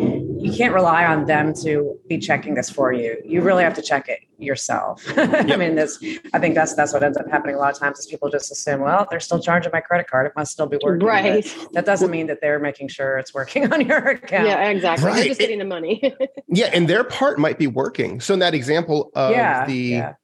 you 0.42 0.52
can't 0.52 0.74
rely 0.74 1.04
on 1.04 1.26
them 1.26 1.54
to 1.54 1.98
be 2.08 2.18
checking 2.18 2.54
this 2.54 2.68
for 2.68 2.92
you. 2.92 3.16
You 3.24 3.42
really 3.42 3.62
have 3.62 3.74
to 3.74 3.82
check 3.82 4.08
it 4.08 4.20
yourself. 4.38 5.04
Yep. 5.16 5.50
I 5.52 5.56
mean, 5.56 5.76
this. 5.76 6.02
I 6.34 6.40
think 6.40 6.56
that's 6.56 6.74
that's 6.74 6.92
what 6.92 7.02
ends 7.04 7.16
up 7.16 7.30
happening 7.30 7.54
a 7.54 7.58
lot 7.58 7.72
of 7.72 7.78
times 7.78 8.00
is 8.00 8.06
people 8.06 8.28
just 8.28 8.50
assume, 8.50 8.80
well, 8.80 9.06
they're 9.08 9.20
still 9.20 9.38
charging 9.38 9.70
my 9.72 9.80
credit 9.80 10.08
card, 10.08 10.26
it 10.26 10.32
must 10.34 10.52
still 10.52 10.66
be 10.66 10.78
working. 10.82 11.06
Right. 11.06 11.54
But 11.62 11.72
that 11.74 11.86
doesn't 11.86 12.10
mean 12.10 12.26
that 12.26 12.40
they're 12.40 12.58
making 12.58 12.88
sure 12.88 13.18
it's 13.18 13.32
working 13.32 13.72
on 13.72 13.86
your 13.86 13.98
account. 13.98 14.48
Yeah, 14.48 14.68
exactly. 14.68 15.06
Right. 15.06 15.16
You're 15.18 15.26
just 15.26 15.40
getting 15.40 15.60
the 15.60 15.64
money. 15.64 16.12
yeah, 16.48 16.70
and 16.72 16.88
their 16.88 17.04
part 17.04 17.38
might 17.38 17.58
be 17.58 17.68
working. 17.68 18.20
So 18.20 18.34
in 18.34 18.40
that 18.40 18.54
example 18.54 19.12
of 19.14 19.30
yeah, 19.30 19.64
the. 19.64 19.74
Yeah. 19.74 20.14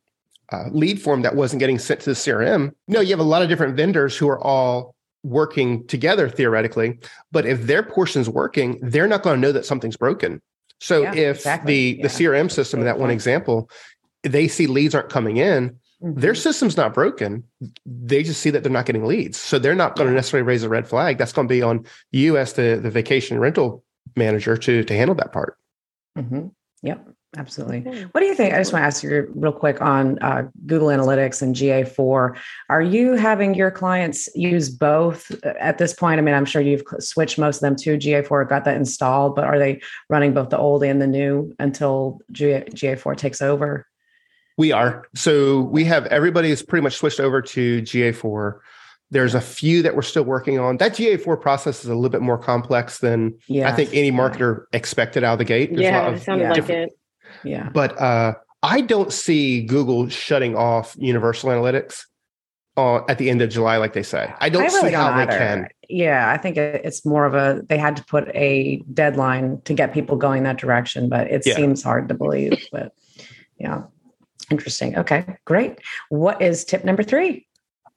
Uh, 0.51 0.69
lead 0.71 1.01
form 1.01 1.21
that 1.21 1.37
wasn't 1.37 1.61
getting 1.61 1.79
sent 1.79 2.01
to 2.01 2.09
the 2.09 2.17
CRM. 2.17 2.73
No, 2.87 3.01
you 3.01 3.11
have 3.11 3.21
a 3.21 3.23
lot 3.23 3.43
of 3.43 3.51
different 3.51 3.77
vendors 3.77 4.17
who 4.17 4.31
are 4.31 4.43
all 4.43 4.95
working 5.23 5.87
together 5.89 6.29
theoretically 6.29 6.99
but 7.33 7.45
if 7.45 7.63
their 7.63 7.83
portion's 7.83 8.29
working 8.29 8.79
they're 8.83 9.09
not 9.09 9.23
going 9.23 9.37
to 9.37 9.41
know 9.41 9.53
that 9.53 9.67
something's 9.67 9.97
broken 9.97 10.41
so 10.81 11.03
yeah, 11.03 11.15
if 11.15 11.37
exactly. 11.39 11.73
the 11.73 11.97
yeah. 11.97 12.03
the 12.03 12.09
crm 12.09 12.51
system 12.51 12.81
in 12.81 12.87
that 12.87 12.99
one 12.99 13.11
example 13.11 13.69
they 14.23 14.47
see 14.47 14.67
leads 14.67 14.95
aren't 14.95 15.09
coming 15.09 15.37
in 15.37 15.71
mm-hmm. 15.71 16.19
their 16.21 16.37
system's 16.37 16.77
not 16.77 16.95
broken 16.95 17.43
they 17.85 18.23
just 18.23 18.41
see 18.41 18.51
that 18.51 18.63
they're 18.63 18.71
not 18.71 18.87
getting 18.87 19.05
leads 19.05 19.37
so 19.37 19.59
they're 19.59 19.75
not 19.75 19.97
going 19.97 20.09
to 20.09 20.15
necessarily 20.15 20.47
raise 20.47 20.63
a 20.63 20.69
red 20.69 20.87
flag 20.87 21.19
that's 21.19 21.33
going 21.33 21.49
to 21.49 21.53
be 21.53 21.63
on 21.63 21.85
you 22.13 22.37
as 22.39 22.53
the 22.53 22.79
the 22.81 22.91
vacation 22.91 23.41
rental 23.41 23.83
manager 24.15 24.57
to 24.57 24.85
to 24.85 24.95
handle 24.95 25.17
that 25.17 25.33
part 25.33 25.59
mm-hmm. 26.17 26.47
yep 26.83 27.05
Absolutely. 27.37 27.81
What 28.13 28.21
do 28.21 28.27
you 28.27 28.35
think? 28.35 28.55
I 28.55 28.59
just 28.59 28.73
want 28.73 28.83
to 28.83 28.87
ask 28.87 29.03
you 29.03 29.31
real 29.35 29.53
quick 29.53 29.83
on 29.83 30.19
uh, 30.21 30.49
Google 30.65 30.89
Analytics 30.89 31.43
and 31.43 31.55
GA4. 31.55 32.37
Are 32.71 32.83
you 32.83 33.15
having 33.15 33.55
your 33.55 33.71
clients 33.71 34.35
use 34.35 34.71
both 34.71 35.31
at 35.45 35.77
this 35.77 35.93
point? 35.93 36.19
I 36.19 36.23
mean, 36.23 36.35
I'm 36.35 36.47
sure 36.47 36.63
you've 36.63 36.83
switched 37.01 37.39
most 37.39 37.57
of 37.57 37.61
them 37.61 37.77
to 37.77 37.99
GA4, 37.99 38.49
got 38.49 38.65
that 38.65 38.77
installed, 38.77 39.35
but 39.37 39.45
are 39.45 39.59
they 39.59 39.83
running 40.09 40.33
both 40.33 40.49
the 40.49 40.57
old 40.57 40.83
and 40.83 41.03
the 41.03 41.07
new 41.07 41.55
until 41.59 42.19
GA, 42.33 42.65
GA4 42.65 43.15
takes 43.17 43.43
over? 43.43 43.87
We 44.57 44.73
are. 44.73 45.07
So 45.15 45.61
we 45.61 45.85
have 45.85 46.07
everybody 46.07 46.51
is 46.51 46.63
pretty 46.63 46.83
much 46.83 46.97
switched 46.97 47.21
over 47.21 47.43
to 47.43 47.83
GA4. 47.83 48.59
There's 49.11 49.35
a 49.35 49.41
few 49.41 49.83
that 49.83 49.95
we're 49.95 50.03
still 50.03 50.25
working 50.25 50.59
on. 50.59 50.79
That 50.79 50.93
GA4 50.93 51.41
process 51.41 51.85
is 51.85 51.91
a 51.91 51.95
little 51.95 52.11
bit 52.11 52.23
more 52.23 52.39
complex 52.39 52.99
than 52.99 53.39
yes. 53.49 53.71
I 53.71 53.77
think 53.77 53.91
any 53.93 54.11
marketer 54.11 54.65
expected 54.73 55.25
out 55.25 55.35
of 55.35 55.39
the 55.39 55.45
gate. 55.45 55.71
There's 55.71 55.83
yeah, 55.83 56.09
it 56.11 56.21
sounded 56.23 56.49
like 56.49 56.69
it. 56.71 56.98
Yeah. 57.45 57.71
But 57.71 57.99
uh, 58.01 58.35
I 58.63 58.81
don't 58.81 59.13
see 59.13 59.63
Google 59.63 60.09
shutting 60.09 60.57
off 60.57 60.97
Universal 60.99 61.51
Analytics 61.51 62.05
uh, 62.77 63.01
at 63.09 63.19
the 63.19 63.29
end 63.31 63.43
of 63.43 63.51
July, 63.51 63.77
like 63.77 63.93
they 63.93 64.03
say. 64.03 64.33
I 64.41 64.49
don't 64.49 64.63
I 64.63 64.67
really 64.67 64.91
see 64.91 64.95
how 64.95 65.17
they 65.17 65.27
can. 65.27 65.69
Yeah, 65.89 66.31
I 66.31 66.37
think 66.37 66.57
it's 66.57 67.05
more 67.05 67.25
of 67.25 67.35
a 67.35 67.63
they 67.69 67.79
had 67.79 67.97
to 67.97 68.05
put 68.05 68.29
a 68.35 68.83
deadline 68.93 69.61
to 69.63 69.75
get 69.75 69.93
people 69.93 70.17
going 70.17 70.45
that 70.45 70.59
direction, 70.59 71.09
but 71.09 71.29
it 71.29 71.43
yeah. 71.45 71.57
seems 71.57 71.83
hard 71.83 72.09
to 72.09 72.15
believe. 72.15 72.59
But 72.71 72.93
yeah, 73.59 73.83
interesting. 74.51 74.97
Okay, 74.97 75.25
great. 75.45 75.79
What 76.09 76.41
is 76.41 76.65
tip 76.65 76.85
number 76.85 77.03
three? 77.03 77.47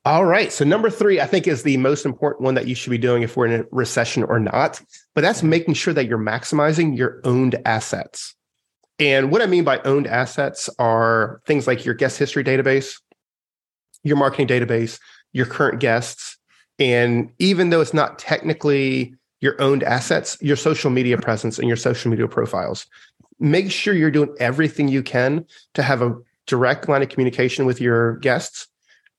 All 0.04 0.26
right. 0.26 0.52
So 0.52 0.66
number 0.66 0.90
three, 0.90 1.22
I 1.22 1.28
think, 1.28 1.48
is 1.48 1.62
the 1.62 1.78
most 1.78 2.06
important 2.06 2.44
one 2.44 2.56
that 2.56 2.68
you 2.68 2.74
should 2.74 2.90
be 2.90 2.98
doing 2.98 3.22
if 3.22 3.38
we're 3.38 3.46
in 3.46 3.62
a 3.62 3.66
recession 3.72 4.24
or 4.24 4.40
not. 4.40 4.82
But 5.14 5.22
that's 5.22 5.44
making 5.44 5.76
sure 5.76 5.94
that 5.94 6.08
you're 6.08 6.18
maximizing 6.18 6.98
your 6.98 7.22
owned 7.24 7.62
assets. 7.66 8.34
And 9.02 9.32
what 9.32 9.42
I 9.42 9.48
mean 9.48 9.64
by 9.64 9.80
owned 9.80 10.08
assets 10.08 10.70
are 10.80 11.42
things 11.46 11.68
like 11.68 11.84
your 11.84 11.96
guest 11.96 12.18
history 12.20 12.44
database, 12.44 12.94
your 14.04 14.16
marketing 14.16 14.48
database, 14.48 15.00
your 15.34 15.48
current 15.48 15.80
guests. 15.80 16.38
And 16.80 17.32
even 17.40 17.72
though 17.72 17.82
it's 17.82 17.94
not 17.94 18.20
technically 18.20 19.16
your 19.42 19.60
owned 19.60 19.84
assets, 19.84 20.38
your 20.40 20.56
social 20.56 20.92
media 20.92 21.18
presence 21.18 21.58
and 21.60 21.68
your 21.68 21.78
social 21.78 22.10
media 22.10 22.28
profiles. 22.28 22.86
Make 23.40 23.72
sure 23.72 23.94
you're 23.94 24.12
doing 24.12 24.34
everything 24.40 24.88
you 24.88 25.02
can 25.02 25.46
to 25.74 25.82
have 25.82 26.02
a 26.02 26.16
direct 26.46 26.88
line 26.88 27.02
of 27.02 27.10
communication 27.10 27.66
with 27.66 27.82
your 27.82 28.18
guests 28.18 28.68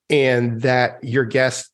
and 0.09 0.62
that 0.62 1.03
your 1.03 1.25
guests 1.25 1.71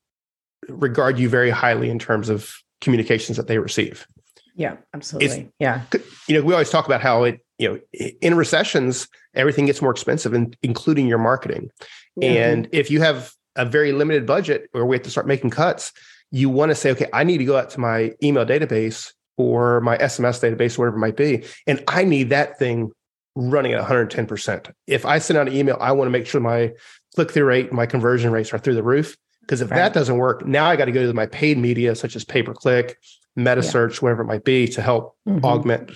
regard 0.69 1.19
you 1.19 1.29
very 1.29 1.51
highly 1.51 1.91
in 1.91 1.99
terms 1.99 2.31
of 2.31 2.57
communications 2.81 3.37
that 3.37 3.49
they 3.49 3.59
receive. 3.59 4.07
Yeah, 4.55 4.77
absolutely. 4.95 5.41
It's, 5.41 5.53
yeah. 5.61 5.83
You 6.27 6.39
know, 6.39 6.43
we 6.43 6.55
always 6.55 6.71
talk 6.71 6.87
about 6.87 7.03
how 7.03 7.25
it, 7.25 7.41
you 7.59 7.69
know, 7.69 8.09
in 8.21 8.35
recessions, 8.35 9.09
everything 9.35 9.67
gets 9.67 9.83
more 9.83 9.91
expensive, 9.91 10.33
and 10.33 10.57
including 10.63 11.07
your 11.07 11.19
marketing. 11.19 11.71
Mm-hmm. 12.19 12.23
And 12.23 12.69
if 12.73 12.91
you 12.91 13.01
have 13.01 13.33
a 13.57 13.65
very 13.65 13.93
limited 13.93 14.27
budget 14.27 14.71
or 14.73 14.87
we 14.87 14.97
have 14.97 15.03
to 15.03 15.11
start 15.11 15.27
making 15.27 15.51
cuts, 15.51 15.93
you 16.31 16.49
want 16.49 16.71
to 16.71 16.75
say, 16.75 16.91
okay, 16.93 17.09
I 17.13 17.25
need 17.25 17.39
to 17.39 17.45
go 17.45 17.57
out 17.57 17.71
to 17.71 17.81
my 17.81 18.13
email 18.23 18.47
database 18.47 19.13
or 19.37 19.81
my 19.81 19.97
SMS 19.99 20.41
database, 20.41 20.79
whatever 20.79 20.97
it 20.97 21.01
might 21.01 21.17
be, 21.17 21.45
and 21.67 21.83
I 21.89 22.05
need 22.05 22.31
that 22.31 22.59
thing 22.59 22.91
running 23.35 23.73
at 23.73 23.85
110%. 23.85 24.73
If 24.87 25.07
I 25.07 25.19
send 25.19 25.39
out 25.39 25.47
an 25.47 25.55
email, 25.55 25.77
I 25.81 25.93
want 25.93 26.07
to 26.07 26.11
make 26.11 26.27
sure 26.27 26.41
my 26.41 26.73
click 27.15 27.31
through 27.31 27.45
rate, 27.45 27.73
my 27.73 27.87
conversion 27.87 28.33
rates 28.33 28.53
are 28.53 28.59
through 28.59 28.75
the 28.75 28.83
roof. 28.83 29.17
Because 29.41 29.63
if 29.63 29.71
right. 29.71 29.79
that 29.79 29.95
doesn't 29.95 30.19
work, 30.19 30.47
now 30.47 30.67
I 30.67 30.77
got 30.77 30.87
to 30.87 30.93
go 30.93 31.07
to 31.07 31.15
my 31.15 31.27
paid 31.27 31.57
media, 31.57 31.95
such 31.95 32.17
as 32.17 32.25
pay 32.25 32.43
per 32.43 32.53
click, 32.53 32.99
meta 33.35 33.63
yeah. 33.63 33.71
search, 33.71 34.03
whatever 34.03 34.23
it 34.23 34.27
might 34.27 34.45
be, 34.45 34.69
to 34.69 34.83
help 34.83 35.17
mm-hmm. 35.27 35.43
augment 35.45 35.93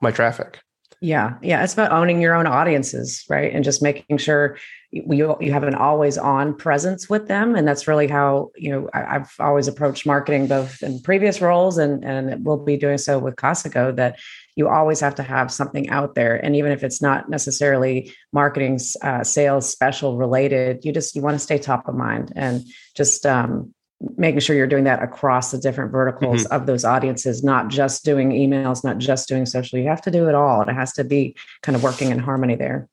my 0.00 0.10
traffic. 0.10 0.60
Yeah, 1.04 1.34
yeah, 1.42 1.62
it's 1.62 1.74
about 1.74 1.92
owning 1.92 2.22
your 2.22 2.34
own 2.34 2.46
audiences, 2.46 3.26
right, 3.28 3.52
and 3.52 3.62
just 3.62 3.82
making 3.82 4.16
sure 4.16 4.56
you 4.90 5.36
you 5.38 5.52
have 5.52 5.64
an 5.64 5.74
always 5.74 6.16
on 6.16 6.56
presence 6.56 7.10
with 7.10 7.28
them, 7.28 7.54
and 7.54 7.68
that's 7.68 7.86
really 7.86 8.06
how 8.06 8.52
you 8.56 8.70
know 8.70 8.88
I, 8.94 9.18
have 9.18 9.30
always 9.38 9.68
approached 9.68 10.06
marketing, 10.06 10.46
both 10.46 10.82
in 10.82 11.02
previous 11.02 11.42
roles 11.42 11.76
and 11.76 12.02
and 12.06 12.42
we'll 12.42 12.56
be 12.56 12.78
doing 12.78 12.96
so 12.96 13.18
with 13.18 13.36
Casago. 13.36 13.94
That 13.94 14.18
you 14.56 14.68
always 14.68 14.98
have 15.00 15.16
to 15.16 15.22
have 15.22 15.52
something 15.52 15.90
out 15.90 16.14
there 16.14 16.36
and 16.36 16.56
even 16.56 16.72
if 16.72 16.84
it's 16.84 17.02
not 17.02 17.28
necessarily 17.28 18.14
marketing 18.32 18.78
uh, 19.02 19.24
sales 19.24 19.68
special 19.68 20.16
related 20.16 20.84
you 20.84 20.92
just 20.92 21.16
you 21.16 21.22
want 21.22 21.34
to 21.34 21.40
stay 21.40 21.58
top 21.58 21.88
of 21.88 21.96
mind 21.96 22.32
and 22.36 22.62
just 22.94 23.26
um, 23.26 23.73
making 24.16 24.40
sure 24.40 24.56
you're 24.56 24.66
doing 24.66 24.84
that 24.84 25.02
across 25.02 25.50
the 25.50 25.58
different 25.58 25.90
verticals 25.90 26.44
mm-hmm. 26.44 26.52
of 26.52 26.66
those 26.66 26.84
audiences 26.84 27.42
not 27.42 27.68
just 27.68 28.04
doing 28.04 28.30
emails 28.30 28.84
not 28.84 28.98
just 28.98 29.28
doing 29.28 29.46
social 29.46 29.78
you 29.78 29.88
have 29.88 30.02
to 30.02 30.10
do 30.10 30.28
it 30.28 30.34
all 30.34 30.60
and 30.60 30.70
it 30.70 30.74
has 30.74 30.92
to 30.92 31.04
be 31.04 31.34
kind 31.62 31.76
of 31.76 31.82
working 31.82 32.10
in 32.10 32.18
harmony 32.18 32.54
there 32.54 32.88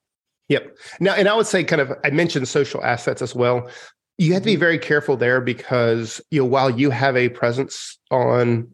yep 0.47 0.75
now 0.99 1.13
and 1.13 1.27
i 1.27 1.35
would 1.35 1.47
say 1.47 1.63
kind 1.63 1.81
of 1.81 1.91
i 2.03 2.09
mentioned 2.09 2.47
social 2.47 2.83
assets 2.83 3.21
as 3.21 3.35
well 3.35 3.69
you 4.17 4.33
have 4.33 4.43
to 4.43 4.45
be 4.45 4.53
mm-hmm. 4.53 4.59
very 4.59 4.77
careful 4.77 5.17
there 5.17 5.41
because 5.41 6.21
you 6.29 6.39
know 6.39 6.45
while 6.45 6.69
you 6.69 6.91
have 6.91 7.17
a 7.17 7.29
presence 7.29 7.97
on 8.11 8.67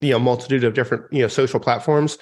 you 0.00 0.10
know 0.10 0.18
multitude 0.18 0.64
of 0.64 0.74
different 0.74 1.04
you 1.10 1.22
know 1.22 1.28
social 1.28 1.58
platforms 1.58 2.18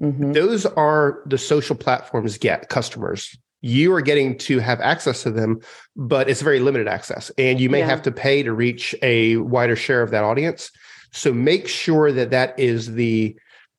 mm-hmm. 0.00 0.32
those 0.32 0.66
are 0.66 1.22
the 1.26 1.38
social 1.38 1.76
platforms 1.76 2.36
get 2.36 2.68
customers 2.68 3.36
you 3.60 3.92
are 3.92 4.00
getting 4.00 4.36
to 4.38 4.58
have 4.58 4.80
access 4.80 5.22
to 5.22 5.30
them 5.30 5.60
but 5.96 6.28
it's 6.28 6.42
very 6.42 6.60
limited 6.60 6.88
access 6.88 7.30
and 7.38 7.60
you 7.60 7.68
may 7.68 7.80
yeah. 7.80 7.86
have 7.86 8.02
to 8.02 8.12
pay 8.12 8.42
to 8.42 8.52
reach 8.52 8.94
a 9.02 9.36
wider 9.38 9.76
share 9.76 10.02
of 10.02 10.10
that 10.10 10.24
audience 10.24 10.70
so 11.12 11.32
make 11.32 11.66
sure 11.66 12.12
that 12.12 12.30
that 12.30 12.58
is 12.58 12.94
the 12.94 13.34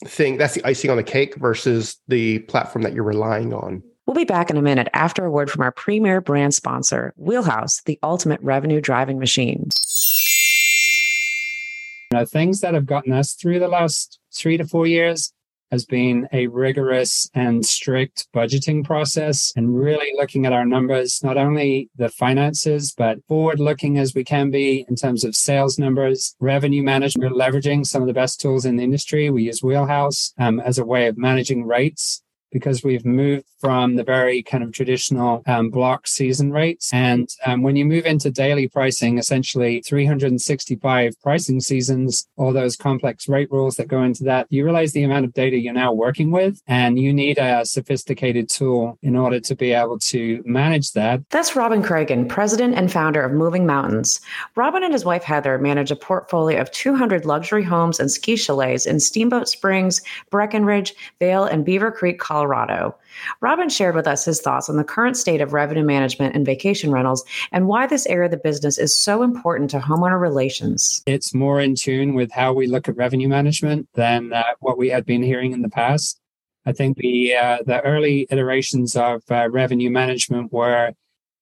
thing 0.06 0.38
that's 0.38 0.54
the 0.54 0.65
icing 0.65 0.89
on 0.89 0.98
the 0.98 1.04
cake 1.04 1.36
versus 1.36 1.98
the 2.08 2.39
platform 2.39 2.84
that 2.84 2.94
you're 2.94 3.04
relying 3.04 3.54
on 3.54 3.84
We'll 4.10 4.15
be 4.15 4.26
back 4.26 4.50
in 4.50 4.58
a 4.58 4.62
minute 4.63 4.88
after 4.94 5.24
a 5.24 5.30
word 5.30 5.52
from 5.52 5.62
our 5.62 5.72
premier 5.72 6.20
brand 6.20 6.56
sponsor, 6.56 7.13
Wheelhouse, 7.15 7.84
the 7.84 8.00
ultimate 8.02 8.42
revenue 8.42 8.82
driving 8.82 9.20
machine. 9.20 9.70
You 12.12 12.18
know, 12.18 12.26
things 12.26 12.62
that 12.62 12.74
have 12.74 12.88
gotten 12.88 13.13
us 13.13 13.34
through 13.36 13.60
the 13.60 13.68
last 13.68 14.20
three 14.34 14.58
to 14.58 14.65
four 14.65 14.88
years 14.88 15.32
has 15.71 15.86
been 15.86 16.27
a 16.32 16.47
rigorous 16.47 17.29
and 17.34 17.65
strict 17.65 18.27
budgeting 18.34 18.84
process 18.84 19.53
and 19.55 19.77
really 19.77 20.12
looking 20.15 20.45
at 20.45 20.53
our 20.53 20.65
numbers, 20.65 21.23
not 21.23 21.38
only 21.38 21.89
the 21.95 22.10
finances, 22.10 22.93
but 22.97 23.19
forward 23.27 23.60
looking 23.60 23.97
as 23.97 24.13
we 24.13 24.23
can 24.23 24.49
be 24.49 24.86
in 24.89 24.95
terms 24.95 25.23
of 25.23 25.36
sales 25.36 25.77
numbers, 25.77 26.36
revenue 26.39 26.84
management, 26.84 27.36
leveraging 27.36 27.86
some 27.86 28.01
of 28.01 28.08
the 28.08 28.13
best 28.13 28.41
tools 28.41 28.65
in 28.65 28.77
the 28.77 28.84
industry. 28.84 29.29
We 29.29 29.43
use 29.43 29.63
Wheelhouse 29.63 30.34
um, 30.38 30.60
as 30.60 30.77
a 30.77 30.86
way 30.86 31.08
of 31.08 31.17
managing 31.17 31.65
rates 31.65 32.21
because 32.51 32.84
we've 32.84 33.05
moved 33.05 33.45
from 33.60 33.95
the 33.95 34.04
very 34.04 34.41
kind 34.41 34.63
of 34.63 34.72
traditional 34.72 35.43
um, 35.48 35.69
block 35.69 36.08
season 36.08 36.52
rates. 36.52 36.91
And 36.93 37.30
um, 37.45 37.62
when 37.62 37.76
you 37.76 37.86
move 37.86 38.06
into 38.06 38.32
daily 38.32 38.67
pricing, 38.67 39.17
essentially 39.17 39.82
365 39.82 41.19
pricing 41.22 41.60
seasons, 41.60 42.28
all 42.38 42.54
those 42.54 42.76
complex 42.76 43.28
rate 43.28 43.52
rules 43.52 43.76
that 43.76 43.88
go 43.88 44.04
into 44.04 44.24
that, 44.24 44.48
you 44.50 44.63
realize 44.63 44.93
the 44.93 45.04
amount 45.04 45.26
of 45.26 45.34
data 45.34 45.58
you're 45.58 45.74
now 45.74 45.91
working 45.91 46.32
with, 46.32 46.62
and 46.67 47.00
you 47.00 47.13
need 47.13 47.38
a 47.38 47.65
sophisticated 47.65 48.50
tool 48.50 48.98
in 49.02 49.15
order 49.15 49.39
to 49.39 49.56
be 49.56 49.74
able 49.74 50.00
to 50.00 50.41
manage 50.45 50.91
that. 50.93 51.22
That's 51.30 51.56
Robin 51.56 51.84
Craigen, 51.84 52.28
president 52.28 52.76
and 52.76 52.91
founder 52.91 53.22
of 53.22 53.32
Moving 53.32 53.65
Mountains. 53.65 54.22
Robin 54.56 54.84
and 54.84 54.93
his 54.93 55.06
wife 55.06 55.24
Heather 55.24 55.58
manage 55.58 55.91
a 55.91 55.95
portfolio 55.95 56.62
of 56.62 56.72
200 56.72 57.26
luxury 57.26 57.63
homes 57.63 58.00
and 58.00 58.10
ski 58.10 58.36
chalets 58.36 58.86
in 58.86 59.00
Steamboat 59.00 59.48
Springs, 59.48 60.02
Breckenridge, 60.30 60.93
Vail, 61.19 61.43
and 61.45 61.65
Beaver 61.65 61.91
Creek, 61.91 62.19
Colorado. 62.19 62.95
Robin 63.49 63.67
shared 63.67 63.95
with 63.95 64.05
us 64.05 64.25
his 64.25 64.39
thoughts 64.39 64.69
on 64.69 64.77
the 64.77 64.83
current 64.83 65.17
state 65.17 65.41
of 65.41 65.53
revenue 65.53 65.83
management 65.83 66.35
and 66.35 66.45
vacation 66.45 66.91
rentals 66.91 67.25
and 67.51 67.67
why 67.67 67.88
this 67.88 68.05
area 68.05 68.25
of 68.25 68.31
the 68.31 68.38
business 68.38 68.77
is 68.77 68.95
so 68.95 69.23
important 69.23 69.71
to 69.71 69.79
homeowner 69.79 70.21
relations. 70.21 71.01
It's 71.07 71.33
more 71.33 71.59
in 71.59 71.73
tune 71.73 72.13
with 72.13 72.31
how 72.31 72.53
we 72.53 72.67
look 72.67 72.88
at 72.88 72.95
revenue 72.95 73.27
management 73.27 73.89
than 73.95 74.33
uh, 74.33 74.43
what 74.59 74.77
we 74.77 74.89
had 74.89 75.03
been 75.03 75.23
hearing 75.23 75.51
in 75.51 75.63
the 75.63 75.69
past. 75.69 76.19
I 76.67 76.73
think 76.73 76.97
the 76.97 77.33
uh, 77.33 77.57
the 77.65 77.81
early 77.81 78.27
iterations 78.29 78.95
of 78.95 79.23
uh, 79.31 79.49
revenue 79.49 79.89
management 79.89 80.53
were 80.53 80.93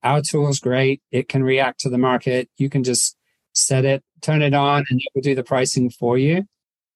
our 0.02 0.22
tool's 0.22 0.62
great. 0.62 1.02
It 1.12 1.28
can 1.28 1.44
react 1.44 1.82
to 1.82 1.90
the 1.90 1.98
market. 1.98 2.50
You 2.58 2.70
can 2.70 2.86
just 2.86 3.18
set 3.54 3.84
it, 3.84 4.02
turn 4.22 4.42
it 4.42 4.54
on, 4.54 4.86
and 4.90 5.02
it 5.02 5.08
will 5.14 5.24
do 5.24 5.36
the 5.36 5.44
pricing 5.44 5.90
for 5.90 6.18
you. 6.18 6.46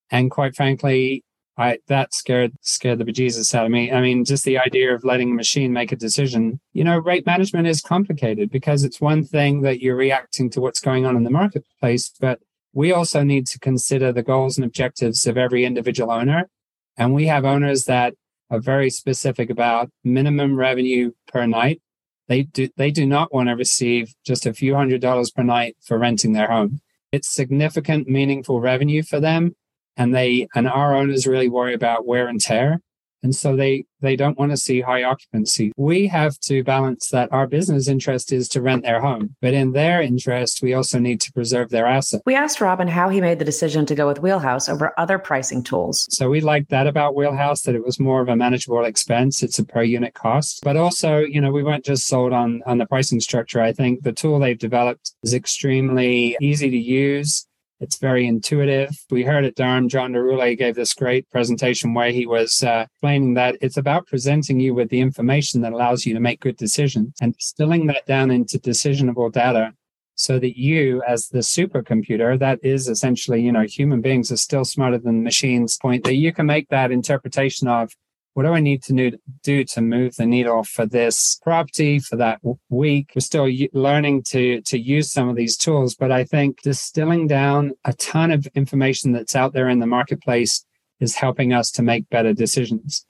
And 0.09 0.31
quite 0.31 0.55
frankly, 0.55 1.25
I 1.57 1.79
that 1.87 2.13
scared 2.13 2.53
scared 2.61 2.99
the 2.99 3.05
bejesus 3.05 3.53
out 3.53 3.65
of 3.65 3.71
me. 3.71 3.91
I 3.91 4.01
mean, 4.01 4.23
just 4.23 4.45
the 4.45 4.57
idea 4.57 4.93
of 4.93 5.03
letting 5.03 5.31
a 5.31 5.33
machine 5.35 5.73
make 5.73 5.91
a 5.91 5.97
decision. 5.97 6.59
You 6.73 6.83
know, 6.83 6.97
rate 6.97 7.25
management 7.25 7.67
is 7.67 7.81
complicated 7.81 8.49
because 8.49 8.83
it's 8.83 9.01
one 9.01 9.23
thing 9.23 9.61
that 9.61 9.81
you're 9.81 9.95
reacting 9.95 10.49
to 10.51 10.61
what's 10.61 10.79
going 10.79 11.05
on 11.05 11.17
in 11.17 11.23
the 11.23 11.29
marketplace, 11.29 12.11
but 12.19 12.39
we 12.73 12.93
also 12.93 13.23
need 13.23 13.47
to 13.47 13.59
consider 13.59 14.13
the 14.13 14.23
goals 14.23 14.57
and 14.57 14.65
objectives 14.65 15.27
of 15.27 15.37
every 15.37 15.65
individual 15.65 16.09
owner. 16.09 16.49
And 16.97 17.13
we 17.13 17.27
have 17.27 17.43
owners 17.43 17.83
that 17.85 18.13
are 18.49 18.59
very 18.59 18.89
specific 18.89 19.49
about 19.49 19.89
minimum 20.03 20.55
revenue 20.55 21.11
per 21.27 21.45
night. 21.45 21.81
They 22.27 22.43
do 22.43 22.69
they 22.77 22.91
do 22.91 23.05
not 23.05 23.33
want 23.33 23.49
to 23.49 23.55
receive 23.55 24.13
just 24.25 24.45
a 24.45 24.53
few 24.53 24.75
hundred 24.75 25.01
dollars 25.01 25.31
per 25.31 25.43
night 25.43 25.75
for 25.81 25.97
renting 25.97 26.31
their 26.31 26.49
home. 26.49 26.79
It's 27.11 27.27
significant, 27.27 28.07
meaningful 28.07 28.61
revenue 28.61 29.03
for 29.03 29.19
them 29.19 29.55
and 29.97 30.13
they 30.13 30.47
and 30.55 30.67
our 30.67 30.95
owners 30.95 31.27
really 31.27 31.49
worry 31.49 31.73
about 31.73 32.05
wear 32.05 32.27
and 32.27 32.39
tear 32.41 32.79
And 33.23 33.35
so 33.35 33.55
they, 33.55 33.85
they 34.01 34.15
don't 34.15 34.37
want 34.37 34.51
to 34.51 34.57
see 34.57 34.81
high 34.81 35.03
occupancy. 35.03 35.71
We 35.77 36.07
have 36.07 36.39
to 36.41 36.63
balance 36.63 37.09
that 37.09 37.31
our 37.31 37.45
business 37.45 37.87
interest 37.87 38.31
is 38.31 38.49
to 38.49 38.61
rent 38.61 38.83
their 38.83 38.99
home, 38.99 39.35
but 39.41 39.53
in 39.53 39.73
their 39.73 40.01
interest, 40.01 40.61
we 40.61 40.73
also 40.73 40.97
need 40.99 41.21
to 41.21 41.31
preserve 41.31 41.69
their 41.69 41.85
asset. 41.85 42.21
We 42.25 42.35
asked 42.35 42.61
Robin 42.61 42.87
how 42.87 43.09
he 43.09 43.21
made 43.21 43.39
the 43.39 43.45
decision 43.45 43.85
to 43.85 43.95
go 43.95 44.07
with 44.07 44.21
Wheelhouse 44.21 44.67
over 44.67 44.93
other 44.97 45.19
pricing 45.19 45.63
tools. 45.63 46.07
So 46.09 46.29
we 46.29 46.41
liked 46.41 46.69
that 46.69 46.87
about 46.87 47.15
Wheelhouse, 47.15 47.61
that 47.63 47.75
it 47.75 47.85
was 47.85 47.99
more 47.99 48.21
of 48.21 48.29
a 48.29 48.35
manageable 48.35 48.83
expense. 48.85 49.43
It's 49.43 49.59
a 49.59 49.65
per 49.65 49.83
unit 49.83 50.13
cost. 50.13 50.61
But 50.63 50.77
also, 50.77 51.19
you 51.19 51.41
know, 51.41 51.51
we 51.51 51.63
weren't 51.63 51.85
just 51.85 52.07
sold 52.07 52.33
on, 52.33 52.63
on 52.65 52.79
the 52.79 52.87
pricing 52.87 53.19
structure. 53.19 53.61
I 53.61 53.71
think 53.71 54.01
the 54.01 54.13
tool 54.13 54.39
they've 54.39 54.57
developed 54.57 55.13
is 55.23 55.33
extremely 55.33 56.35
easy 56.41 56.69
to 56.69 56.77
use. 56.77 57.45
It's 57.81 57.97
very 57.97 58.27
intuitive. 58.27 58.91
We 59.09 59.23
heard 59.23 59.43
at 59.43 59.55
Durham, 59.55 59.89
John 59.89 60.13
Derule 60.13 60.55
gave 60.55 60.75
this 60.75 60.93
great 60.93 61.27
presentation 61.31 61.95
where 61.95 62.11
he 62.11 62.27
was 62.27 62.61
uh, 62.61 62.85
explaining 62.87 63.33
that 63.33 63.57
it's 63.59 63.75
about 63.75 64.05
presenting 64.05 64.59
you 64.59 64.75
with 64.75 64.89
the 64.89 65.01
information 65.01 65.61
that 65.61 65.73
allows 65.73 66.05
you 66.05 66.13
to 66.13 66.19
make 66.19 66.41
good 66.41 66.57
decisions 66.57 67.15
and 67.21 67.35
distilling 67.35 67.87
that 67.87 68.05
down 68.05 68.29
into 68.29 68.59
decisionable 68.59 69.31
data 69.31 69.73
so 70.13 70.37
that 70.37 70.59
you 70.59 71.01
as 71.07 71.29
the 71.29 71.39
supercomputer 71.39 72.37
that 72.37 72.59
is 72.61 72.87
essentially 72.87 73.41
you 73.41 73.51
know 73.51 73.63
human 73.63 74.01
beings 74.01 74.31
are 74.31 74.37
still 74.37 74.63
smarter 74.63 74.99
than 74.99 75.23
machines 75.23 75.77
point 75.81 76.03
that 76.03 76.15
you 76.15 76.31
can 76.31 76.45
make 76.45 76.67
that 76.69 76.91
interpretation 76.91 77.67
of 77.67 77.95
what 78.33 78.43
do 78.43 78.53
I 78.53 78.61
need 78.61 78.81
to 78.83 79.17
do 79.43 79.63
to 79.63 79.81
move 79.81 80.15
the 80.15 80.25
needle 80.25 80.63
for 80.63 80.85
this 80.85 81.39
property 81.43 81.99
for 81.99 82.15
that 82.15 82.39
week? 82.69 83.11
We're 83.15 83.21
still 83.21 83.49
learning 83.73 84.23
to 84.29 84.61
to 84.61 84.79
use 84.79 85.11
some 85.11 85.29
of 85.29 85.35
these 85.35 85.57
tools, 85.57 85.95
but 85.95 86.11
I 86.11 86.23
think 86.23 86.61
distilling 86.61 87.27
down 87.27 87.73
a 87.85 87.93
ton 87.93 88.31
of 88.31 88.47
information 88.55 89.11
that's 89.11 89.35
out 89.35 89.53
there 89.53 89.69
in 89.69 89.79
the 89.79 89.87
marketplace 89.87 90.65
is 90.99 91.15
helping 91.15 91.51
us 91.51 91.71
to 91.71 91.81
make 91.81 92.09
better 92.09 92.33
decisions. 92.33 93.05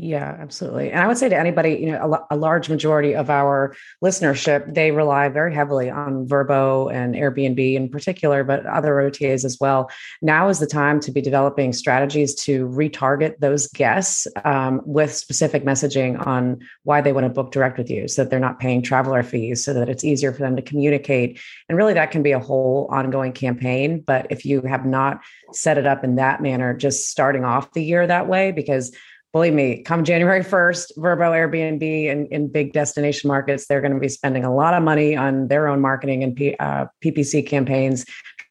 Yeah, 0.00 0.36
absolutely. 0.38 0.92
And 0.92 1.00
I 1.00 1.08
would 1.08 1.18
say 1.18 1.28
to 1.28 1.36
anybody, 1.36 1.70
you 1.70 1.90
know, 1.90 2.14
a, 2.30 2.34
a, 2.34 2.36
large 2.36 2.68
majority 2.68 3.16
of 3.16 3.30
our 3.30 3.74
listenership, 4.02 4.72
they 4.72 4.92
rely 4.92 5.28
very 5.28 5.52
heavily 5.52 5.90
on 5.90 6.24
Vrbo 6.24 6.94
and 6.94 7.16
Airbnb 7.16 7.74
in 7.74 7.88
particular, 7.88 8.44
but 8.44 8.64
other 8.64 8.92
OTAs 8.92 9.44
as 9.44 9.58
well. 9.60 9.90
Now 10.22 10.50
is 10.50 10.60
the 10.60 10.68
time 10.68 11.00
to 11.00 11.10
be 11.10 11.20
developing 11.20 11.72
strategies 11.72 12.36
to 12.44 12.68
retarget 12.68 13.40
those 13.40 13.66
guests 13.66 14.28
um, 14.44 14.82
with 14.84 15.12
specific 15.12 15.64
messaging 15.64 16.24
on 16.24 16.60
why 16.84 17.00
they 17.00 17.12
want 17.12 17.24
to 17.24 17.30
book 17.30 17.50
direct 17.50 17.76
with 17.76 17.90
you 17.90 18.06
so 18.06 18.22
that 18.22 18.30
they're 18.30 18.38
not 18.38 18.60
paying 18.60 18.82
traveler 18.82 19.24
fees, 19.24 19.64
so 19.64 19.74
that 19.74 19.88
it's 19.88 20.04
easier 20.04 20.32
for 20.32 20.38
them 20.38 20.54
to 20.54 20.62
communicate. 20.62 21.40
And 21.68 21.76
really, 21.76 21.94
that 21.94 22.12
can 22.12 22.22
be 22.22 22.30
a 22.30 22.38
whole 22.38 22.86
ongoing 22.92 23.32
campaign. 23.32 23.98
But 24.06 24.28
if 24.30 24.46
you 24.46 24.62
have 24.62 24.86
not 24.86 25.22
set 25.52 25.76
it 25.76 25.88
up 25.88 26.04
in 26.04 26.14
that 26.16 26.40
manner, 26.40 26.72
just 26.72 27.08
starting 27.08 27.44
off 27.44 27.72
the 27.72 27.82
year 27.82 28.06
that 28.06 28.28
way, 28.28 28.52
because 28.52 28.94
believe 29.32 29.52
me, 29.52 29.82
come 29.82 30.04
January 30.04 30.42
1st, 30.42 30.98
Vrbo 30.98 31.32
Airbnb, 31.32 32.10
and 32.10 32.26
in 32.28 32.48
big 32.48 32.72
destination 32.72 33.28
markets, 33.28 33.66
they're 33.66 33.80
going 33.80 33.94
to 33.94 34.00
be 34.00 34.08
spending 34.08 34.44
a 34.44 34.54
lot 34.54 34.74
of 34.74 34.82
money 34.82 35.16
on 35.16 35.48
their 35.48 35.68
own 35.68 35.80
marketing 35.80 36.22
and 36.22 36.34
P, 36.34 36.54
uh, 36.58 36.86
PPC 37.04 37.46
campaigns 37.46 38.06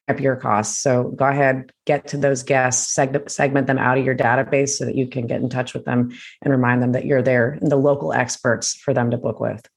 up 0.08 0.20
your 0.20 0.36
costs. 0.36 0.82
So 0.82 1.10
go 1.16 1.26
ahead, 1.26 1.72
get 1.86 2.08
to 2.10 2.18
those 2.18 2.44
guests, 2.44 2.94
segment 2.94 3.68
them 3.68 3.78
out 3.78 3.98
of 3.98 4.06
your 4.06 4.16
database 4.16 4.70
so 4.70 4.86
that 4.86 4.96
you 4.96 5.08
can 5.08 5.28
get 5.28 5.42
in 5.42 5.50
touch 5.50 5.74
with 5.74 5.86
them 5.86 6.12
and 6.42 6.52
remind 6.54 6.82
them 6.82 6.94
that 6.94 7.06
you're 7.06 7.22
there 7.22 7.58
and 7.62 7.72
the 7.72 7.76
local 7.76 8.14
experts 8.14 8.76
for 8.76 8.94
them 8.94 9.12
to 9.12 9.18
book 9.18 9.40
with. 9.40 9.68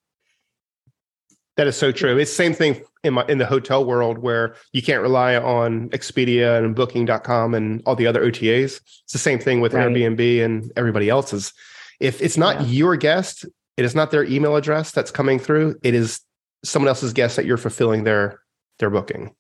That 1.56 1.66
is 1.66 1.76
so 1.76 1.92
true. 1.92 2.16
It's 2.16 2.30
the 2.30 2.36
same 2.36 2.54
thing 2.54 2.82
in 3.04 3.14
my 3.14 3.24
in 3.28 3.38
the 3.38 3.46
hotel 3.46 3.84
world 3.84 4.18
where 4.18 4.56
you 4.72 4.82
can't 4.82 5.02
rely 5.02 5.36
on 5.36 5.90
Expedia 5.90 6.62
and 6.62 6.74
booking.com 6.74 7.54
and 7.54 7.82
all 7.86 7.96
the 7.96 8.06
other 8.06 8.24
OTAs. 8.24 8.80
It's 8.80 9.12
the 9.12 9.18
same 9.18 9.38
thing 9.38 9.60
with 9.60 9.74
right. 9.74 9.88
Airbnb 9.88 10.44
and 10.44 10.72
everybody 10.76 11.08
else's. 11.08 11.52
If 11.98 12.22
it's 12.22 12.36
not 12.36 12.62
yeah. 12.62 12.66
your 12.66 12.96
guest, 12.96 13.44
it 13.76 13.84
is 13.84 13.94
not 13.94 14.10
their 14.10 14.24
email 14.24 14.56
address 14.56 14.90
that's 14.90 15.10
coming 15.10 15.38
through. 15.38 15.76
It 15.82 15.94
is 15.94 16.20
someone 16.64 16.88
else's 16.88 17.12
guest 17.12 17.36
that 17.36 17.44
you're 17.46 17.56
fulfilling 17.56 18.04
their 18.04 18.40
their 18.78 18.90
booking. 18.90 19.34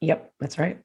Yep, 0.00 0.32
that's 0.40 0.58
right. 0.58 0.78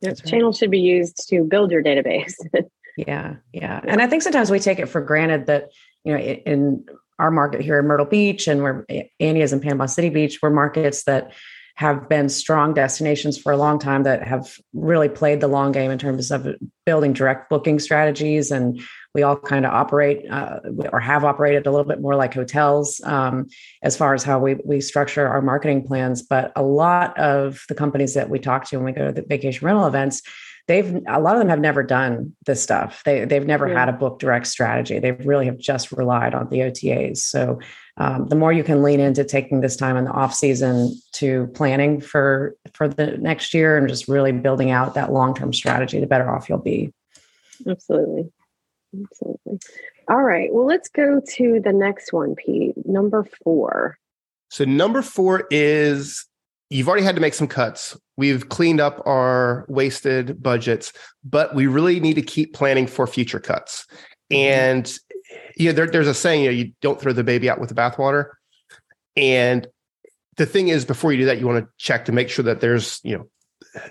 That's 0.00 0.22
right. 0.22 0.30
channel 0.30 0.52
should 0.52 0.70
be 0.70 0.80
used 0.80 1.28
to 1.28 1.44
build 1.44 1.70
your 1.70 1.82
database. 1.82 2.34
yeah, 2.96 3.36
yeah. 3.52 3.80
And 3.86 4.00
I 4.00 4.06
think 4.06 4.22
sometimes 4.22 4.50
we 4.50 4.58
take 4.58 4.78
it 4.78 4.86
for 4.86 5.00
granted 5.00 5.46
that, 5.46 5.70
you 6.04 6.12
know, 6.12 6.18
in 6.18 6.84
our 7.22 7.30
market 7.30 7.60
here 7.60 7.78
in 7.78 7.86
Myrtle 7.86 8.04
Beach 8.04 8.48
and 8.48 8.62
where 8.62 8.84
Annie 9.20 9.42
is 9.42 9.52
in 9.52 9.60
Panama 9.60 9.86
City 9.86 10.10
Beach, 10.10 10.40
we're 10.42 10.50
markets 10.50 11.04
that 11.04 11.32
have 11.76 12.08
been 12.08 12.28
strong 12.28 12.74
destinations 12.74 13.38
for 13.38 13.52
a 13.52 13.56
long 13.56 13.78
time 13.78 14.02
that 14.02 14.26
have 14.26 14.58
really 14.74 15.08
played 15.08 15.40
the 15.40 15.48
long 15.48 15.72
game 15.72 15.90
in 15.90 15.98
terms 15.98 16.30
of 16.30 16.46
building 16.84 17.12
direct 17.12 17.48
booking 17.48 17.78
strategies. 17.78 18.50
And 18.50 18.82
we 19.14 19.22
all 19.22 19.36
kind 19.36 19.64
of 19.64 19.72
operate 19.72 20.28
uh, 20.30 20.58
or 20.92 21.00
have 21.00 21.24
operated 21.24 21.66
a 21.66 21.70
little 21.70 21.86
bit 21.86 22.00
more 22.00 22.16
like 22.16 22.34
hotels 22.34 23.00
um, 23.04 23.46
as 23.82 23.96
far 23.96 24.14
as 24.14 24.22
how 24.22 24.38
we, 24.38 24.56
we 24.64 24.80
structure 24.80 25.26
our 25.26 25.40
marketing 25.40 25.86
plans. 25.86 26.22
But 26.22 26.52
a 26.56 26.62
lot 26.62 27.16
of 27.18 27.62
the 27.68 27.74
companies 27.74 28.14
that 28.14 28.28
we 28.28 28.38
talk 28.38 28.68
to 28.68 28.76
when 28.76 28.84
we 28.84 28.92
go 28.92 29.06
to 29.06 29.12
the 29.12 29.22
vacation 29.22 29.64
rental 29.64 29.86
events, 29.86 30.22
they've 30.68 31.02
a 31.08 31.20
lot 31.20 31.34
of 31.34 31.40
them 31.40 31.48
have 31.48 31.60
never 31.60 31.82
done 31.82 32.34
this 32.46 32.62
stuff. 32.62 33.02
They 33.04 33.24
they've 33.24 33.46
never 33.46 33.68
yeah. 33.68 33.80
had 33.80 33.88
a 33.88 33.92
book 33.92 34.18
direct 34.18 34.46
strategy. 34.46 34.98
They 34.98 35.12
really 35.12 35.46
have 35.46 35.58
just 35.58 35.92
relied 35.92 36.34
on 36.34 36.48
the 36.48 36.58
OTAs. 36.58 37.18
So 37.18 37.60
um, 37.96 38.28
the 38.28 38.36
more 38.36 38.52
you 38.52 38.64
can 38.64 38.82
lean 38.82 39.00
into 39.00 39.24
taking 39.24 39.60
this 39.60 39.76
time 39.76 39.96
in 39.96 40.04
the 40.04 40.10
off 40.10 40.34
season 40.34 40.98
to 41.12 41.48
planning 41.48 42.00
for 42.00 42.56
for 42.74 42.88
the 42.88 43.18
next 43.18 43.54
year 43.54 43.76
and 43.76 43.88
just 43.88 44.08
really 44.08 44.32
building 44.32 44.70
out 44.70 44.94
that 44.94 45.12
long 45.12 45.34
term 45.34 45.52
strategy, 45.52 46.00
the 46.00 46.06
better 46.06 46.30
off 46.34 46.48
you'll 46.48 46.58
be. 46.58 46.92
Absolutely, 47.68 48.32
absolutely. 49.02 49.58
All 50.08 50.22
right. 50.22 50.52
Well, 50.52 50.66
let's 50.66 50.88
go 50.88 51.20
to 51.36 51.60
the 51.60 51.72
next 51.72 52.12
one, 52.12 52.34
Pete. 52.34 52.74
Number 52.86 53.26
four. 53.44 53.98
So 54.50 54.64
number 54.64 55.00
four 55.00 55.46
is 55.50 56.26
you've 56.72 56.88
already 56.88 57.04
had 57.04 57.14
to 57.14 57.20
make 57.20 57.34
some 57.34 57.46
cuts. 57.46 57.96
We've 58.16 58.48
cleaned 58.48 58.80
up 58.80 59.02
our 59.06 59.66
wasted 59.68 60.42
budgets, 60.42 60.92
but 61.22 61.54
we 61.54 61.66
really 61.66 62.00
need 62.00 62.14
to 62.14 62.22
keep 62.22 62.54
planning 62.54 62.86
for 62.86 63.06
future 63.06 63.40
cuts. 63.40 63.86
Mm-hmm. 64.32 64.36
And 64.36 64.98
you 65.56 65.66
know, 65.66 65.72
there, 65.72 65.86
there's 65.86 66.08
a 66.08 66.14
saying, 66.14 66.44
you, 66.44 66.50
know, 66.50 66.56
you 66.56 66.72
don't 66.80 67.00
throw 67.00 67.12
the 67.12 67.24
baby 67.24 67.50
out 67.50 67.60
with 67.60 67.68
the 67.68 67.74
bathwater. 67.74 68.30
And 69.16 69.66
the 70.36 70.46
thing 70.46 70.68
is, 70.68 70.84
before 70.84 71.12
you 71.12 71.18
do 71.18 71.24
that, 71.26 71.38
you 71.38 71.46
want 71.46 71.64
to 71.64 71.70
check 71.76 72.06
to 72.06 72.12
make 72.12 72.30
sure 72.30 72.44
that 72.44 72.60
there's, 72.60 73.00
you 73.02 73.16
know, 73.16 73.28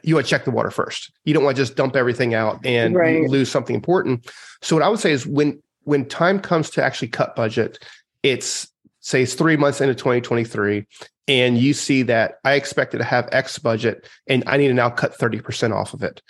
you 0.03 0.15
want 0.15 0.25
to 0.25 0.29
check 0.29 0.45
the 0.45 0.51
water 0.51 0.71
first. 0.71 1.11
You 1.23 1.33
don't 1.33 1.43
want 1.43 1.55
to 1.57 1.61
just 1.61 1.75
dump 1.75 1.95
everything 1.95 2.33
out 2.33 2.65
and 2.65 2.95
right. 2.95 3.29
lose 3.29 3.49
something 3.49 3.75
important. 3.75 4.29
So 4.61 4.75
what 4.75 4.83
I 4.83 4.89
would 4.89 4.99
say 4.99 5.11
is 5.11 5.25
when 5.25 5.61
when 5.83 6.05
time 6.05 6.39
comes 6.39 6.69
to 6.71 6.83
actually 6.83 7.07
cut 7.07 7.35
budget, 7.35 7.79
it's 8.21 8.67
say 8.99 9.23
it's 9.23 9.33
three 9.33 9.57
months 9.57 9.81
into 9.81 9.95
2023 9.95 10.85
and 11.39 11.57
you 11.57 11.73
see 11.73 12.03
that 12.03 12.39
I 12.43 12.53
expected 12.53 12.97
to 12.97 13.03
have 13.03 13.29
X 13.31 13.57
budget 13.57 14.07
and 14.27 14.43
I 14.47 14.57
need 14.57 14.67
to 14.67 14.73
now 14.73 14.89
cut 14.89 15.17
30% 15.17 15.73
off 15.73 15.93
of 15.93 16.03
it. 16.03 16.21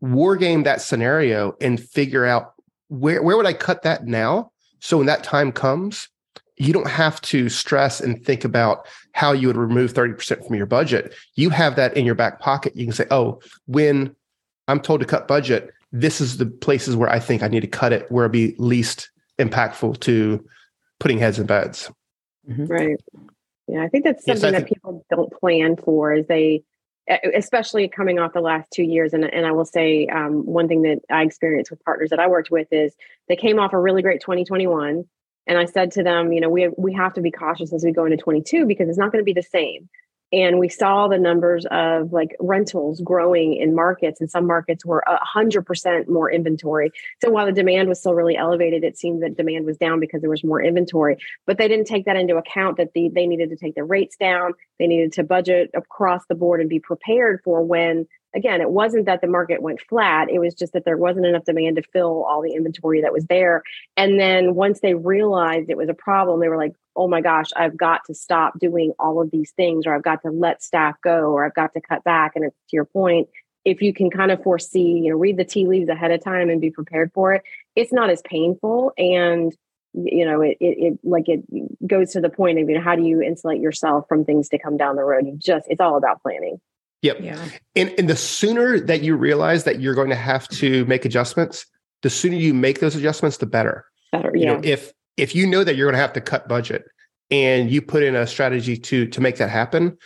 War 0.00 0.36
game 0.36 0.62
that 0.62 0.80
scenario 0.80 1.54
and 1.60 1.78
figure 1.78 2.24
out 2.24 2.54
where, 2.88 3.22
where 3.22 3.36
would 3.36 3.46
I 3.46 3.52
cut 3.52 3.82
that 3.82 4.06
now? 4.06 4.50
So 4.80 4.96
when 4.96 5.06
that 5.06 5.24
time 5.24 5.52
comes, 5.52 6.08
you 6.56 6.72
don't 6.72 6.88
have 6.88 7.20
to 7.22 7.48
stress 7.48 8.00
and 8.00 8.24
think 8.24 8.44
about 8.44 8.86
how 9.12 9.32
you 9.32 9.46
would 9.46 9.56
remove 9.56 9.92
30% 9.92 10.46
from 10.46 10.56
your 10.56 10.66
budget. 10.66 11.14
You 11.34 11.50
have 11.50 11.76
that 11.76 11.96
in 11.96 12.06
your 12.06 12.14
back 12.14 12.40
pocket. 12.40 12.74
You 12.76 12.86
can 12.86 12.94
say, 12.94 13.06
oh, 13.10 13.40
when 13.66 14.14
I'm 14.68 14.80
told 14.80 15.00
to 15.00 15.06
cut 15.06 15.28
budget, 15.28 15.70
this 15.92 16.20
is 16.20 16.38
the 16.38 16.46
places 16.46 16.96
where 16.96 17.10
I 17.10 17.18
think 17.18 17.42
I 17.42 17.48
need 17.48 17.60
to 17.60 17.66
cut 17.66 17.92
it, 17.92 18.10
where 18.10 18.24
it'll 18.24 18.32
be 18.32 18.54
least 18.58 19.10
impactful 19.38 20.00
to 20.00 20.44
putting 20.98 21.18
heads 21.18 21.38
in 21.38 21.46
beds. 21.46 21.90
Mm-hmm. 22.48 22.66
Right. 22.66 23.00
Yeah, 23.68 23.82
I 23.82 23.88
think 23.88 24.04
that's 24.04 24.24
something 24.24 24.52
yes, 24.52 24.62
that 24.62 24.68
people 24.68 25.04
don't 25.10 25.32
plan 25.32 25.76
for 25.76 26.14
is 26.14 26.26
they, 26.26 26.62
especially 27.34 27.88
coming 27.88 28.18
off 28.18 28.32
the 28.32 28.40
last 28.40 28.70
two 28.72 28.84
years. 28.84 29.12
And, 29.12 29.24
and 29.24 29.44
I 29.44 29.52
will 29.52 29.64
say 29.64 30.06
um, 30.06 30.46
one 30.46 30.68
thing 30.68 30.82
that 30.82 31.00
I 31.10 31.22
experienced 31.22 31.70
with 31.70 31.84
partners 31.84 32.10
that 32.10 32.20
I 32.20 32.28
worked 32.28 32.50
with 32.50 32.68
is 32.70 32.94
they 33.28 33.36
came 33.36 33.58
off 33.58 33.72
a 33.72 33.80
really 33.80 34.02
great 34.02 34.20
2021. 34.20 35.04
And 35.48 35.58
I 35.58 35.64
said 35.64 35.92
to 35.92 36.02
them, 36.02 36.32
you 36.32 36.40
know, 36.40 36.48
we, 36.48 36.68
we 36.76 36.92
have 36.94 37.14
to 37.14 37.20
be 37.20 37.30
cautious 37.30 37.72
as 37.72 37.84
we 37.84 37.92
go 37.92 38.04
into 38.04 38.16
22 38.16 38.66
because 38.66 38.88
it's 38.88 38.98
not 38.98 39.12
going 39.12 39.22
to 39.22 39.24
be 39.24 39.32
the 39.32 39.42
same 39.42 39.88
and 40.32 40.58
we 40.58 40.68
saw 40.68 41.08
the 41.08 41.18
numbers 41.18 41.66
of 41.70 42.12
like 42.12 42.36
rentals 42.40 43.00
growing 43.00 43.54
in 43.54 43.74
markets 43.74 44.20
and 44.20 44.30
some 44.30 44.46
markets 44.46 44.84
were 44.84 45.02
100% 45.36 46.08
more 46.08 46.30
inventory. 46.30 46.90
So 47.22 47.30
while 47.30 47.46
the 47.46 47.52
demand 47.52 47.88
was 47.88 48.00
still 48.00 48.14
really 48.14 48.36
elevated 48.36 48.84
it 48.84 48.98
seemed 48.98 49.22
that 49.22 49.36
demand 49.36 49.66
was 49.66 49.76
down 49.76 50.00
because 50.00 50.20
there 50.20 50.30
was 50.30 50.44
more 50.44 50.62
inventory. 50.62 51.16
But 51.46 51.58
they 51.58 51.68
didn't 51.68 51.86
take 51.86 52.06
that 52.06 52.16
into 52.16 52.36
account 52.36 52.76
that 52.78 52.92
the, 52.94 53.08
they 53.08 53.26
needed 53.26 53.50
to 53.50 53.56
take 53.56 53.74
their 53.74 53.84
rates 53.84 54.16
down. 54.16 54.52
They 54.78 54.86
needed 54.86 55.12
to 55.14 55.24
budget 55.24 55.70
across 55.74 56.22
the 56.28 56.34
board 56.34 56.60
and 56.60 56.68
be 56.68 56.80
prepared 56.80 57.40
for 57.44 57.62
when 57.62 58.06
again, 58.36 58.60
it 58.60 58.70
wasn't 58.70 59.06
that 59.06 59.22
the 59.22 59.26
market 59.26 59.62
went 59.62 59.80
flat. 59.80 60.30
It 60.30 60.38
was 60.38 60.54
just 60.54 60.74
that 60.74 60.84
there 60.84 60.98
wasn't 60.98 61.26
enough 61.26 61.44
demand 61.44 61.76
to 61.76 61.82
fill 61.82 62.24
all 62.24 62.42
the 62.42 62.52
inventory 62.52 63.00
that 63.00 63.12
was 63.12 63.24
there. 63.24 63.62
And 63.96 64.20
then 64.20 64.54
once 64.54 64.80
they 64.80 64.94
realized 64.94 65.70
it 65.70 65.76
was 65.78 65.88
a 65.88 65.94
problem, 65.94 66.40
they 66.40 66.48
were 66.48 66.58
like, 66.58 66.74
oh 66.94 67.08
my 67.08 67.22
gosh, 67.22 67.50
I've 67.56 67.76
got 67.76 68.02
to 68.06 68.14
stop 68.14 68.58
doing 68.58 68.92
all 68.98 69.20
of 69.20 69.30
these 69.30 69.52
things, 69.52 69.86
or 69.86 69.94
I've 69.94 70.02
got 70.02 70.22
to 70.22 70.30
let 70.30 70.62
staff 70.62 70.96
go, 71.02 71.32
or 71.32 71.44
I've 71.46 71.54
got 71.54 71.72
to 71.72 71.80
cut 71.80 72.04
back. 72.04 72.32
And 72.36 72.44
it's 72.44 72.56
to 72.68 72.76
your 72.76 72.84
point, 72.84 73.28
if 73.64 73.82
you 73.82 73.92
can 73.92 74.10
kind 74.10 74.30
of 74.30 74.42
foresee, 74.42 75.00
you 75.04 75.10
know, 75.10 75.16
read 75.16 75.38
the 75.38 75.44
tea 75.44 75.66
leaves 75.66 75.88
ahead 75.88 76.12
of 76.12 76.22
time 76.22 76.50
and 76.50 76.60
be 76.60 76.70
prepared 76.70 77.10
for 77.14 77.32
it, 77.32 77.42
it's 77.74 77.92
not 77.92 78.10
as 78.10 78.22
painful. 78.22 78.92
And, 78.96 79.52
you 79.94 80.26
know, 80.26 80.42
it, 80.42 80.58
it, 80.60 80.78
it 80.78 80.98
like 81.02 81.28
it 81.28 81.40
goes 81.86 82.12
to 82.12 82.20
the 82.20 82.28
point 82.28 82.58
of, 82.58 82.68
you 82.68 82.76
know, 82.76 82.84
how 82.84 82.96
do 82.96 83.02
you 83.02 83.22
insulate 83.22 83.60
yourself 83.60 84.04
from 84.08 84.24
things 84.24 84.50
to 84.50 84.58
come 84.58 84.76
down 84.76 84.96
the 84.96 85.02
road? 85.02 85.26
You 85.26 85.36
just, 85.36 85.66
it's 85.68 85.80
all 85.80 85.96
about 85.96 86.22
planning. 86.22 86.60
Yep. 87.06 87.20
Yeah. 87.20 87.48
And, 87.74 87.94
and 87.98 88.08
the 88.08 88.16
sooner 88.16 88.80
that 88.80 89.02
you 89.02 89.16
realize 89.16 89.64
that 89.64 89.80
you're 89.80 89.94
going 89.94 90.10
to 90.10 90.16
have 90.16 90.48
to 90.48 90.84
make 90.86 91.04
adjustments, 91.04 91.66
the 92.02 92.10
sooner 92.10 92.36
you 92.36 92.52
make 92.52 92.80
those 92.80 92.96
adjustments, 92.96 93.38
the 93.38 93.46
better. 93.46 93.84
Better. 94.12 94.32
Yeah. 94.34 94.40
You 94.40 94.46
know, 94.46 94.60
if, 94.62 94.92
if 95.16 95.34
you 95.34 95.46
know 95.46 95.64
that 95.64 95.76
you're 95.76 95.86
going 95.86 95.98
to 95.98 96.02
have 96.02 96.12
to 96.14 96.20
cut 96.20 96.48
budget 96.48 96.84
and 97.30 97.70
you 97.70 97.82
put 97.82 98.02
in 98.02 98.14
a 98.14 98.26
strategy 98.26 98.76
to 98.76 99.06
to 99.08 99.20
make 99.20 99.36
that 99.36 99.50
happen 99.50 99.98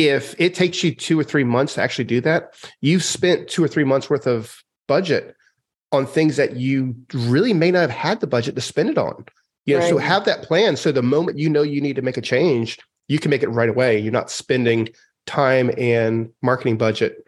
if 0.00 0.34
it 0.38 0.54
takes 0.54 0.82
you 0.82 0.94
two 0.94 1.20
or 1.20 1.24
three 1.24 1.44
months 1.44 1.74
to 1.74 1.82
actually 1.82 2.04
do 2.04 2.22
that, 2.22 2.54
you've 2.80 3.04
spent 3.04 3.48
two 3.48 3.62
or 3.62 3.68
three 3.68 3.84
months 3.84 4.08
worth 4.08 4.26
of 4.26 4.62
budget 4.88 5.36
on 5.92 6.06
things 6.06 6.36
that 6.36 6.56
you 6.56 6.94
really 7.12 7.52
may 7.52 7.70
not 7.70 7.80
have 7.80 7.90
had 7.90 8.20
the 8.20 8.26
budget 8.26 8.54
to 8.54 8.62
spend 8.62 8.88
it 8.88 8.96
on. 8.96 9.26
You 9.66 9.74
know, 9.74 9.80
right. 9.80 9.90
so 9.90 9.98
have 9.98 10.24
that 10.24 10.42
plan. 10.42 10.76
So 10.76 10.90
the 10.90 11.02
moment 11.02 11.38
you 11.38 11.50
know 11.50 11.62
you 11.62 11.82
need 11.82 11.96
to 11.96 12.02
make 12.02 12.16
a 12.16 12.22
change, 12.22 12.78
you 13.08 13.18
can 13.18 13.30
make 13.30 13.42
it 13.42 13.50
right 13.50 13.68
away. 13.68 13.98
You're 13.98 14.10
not 14.10 14.30
spending 14.30 14.88
time 15.30 15.70
and 15.78 16.30
marketing 16.42 16.76
budget 16.76 17.24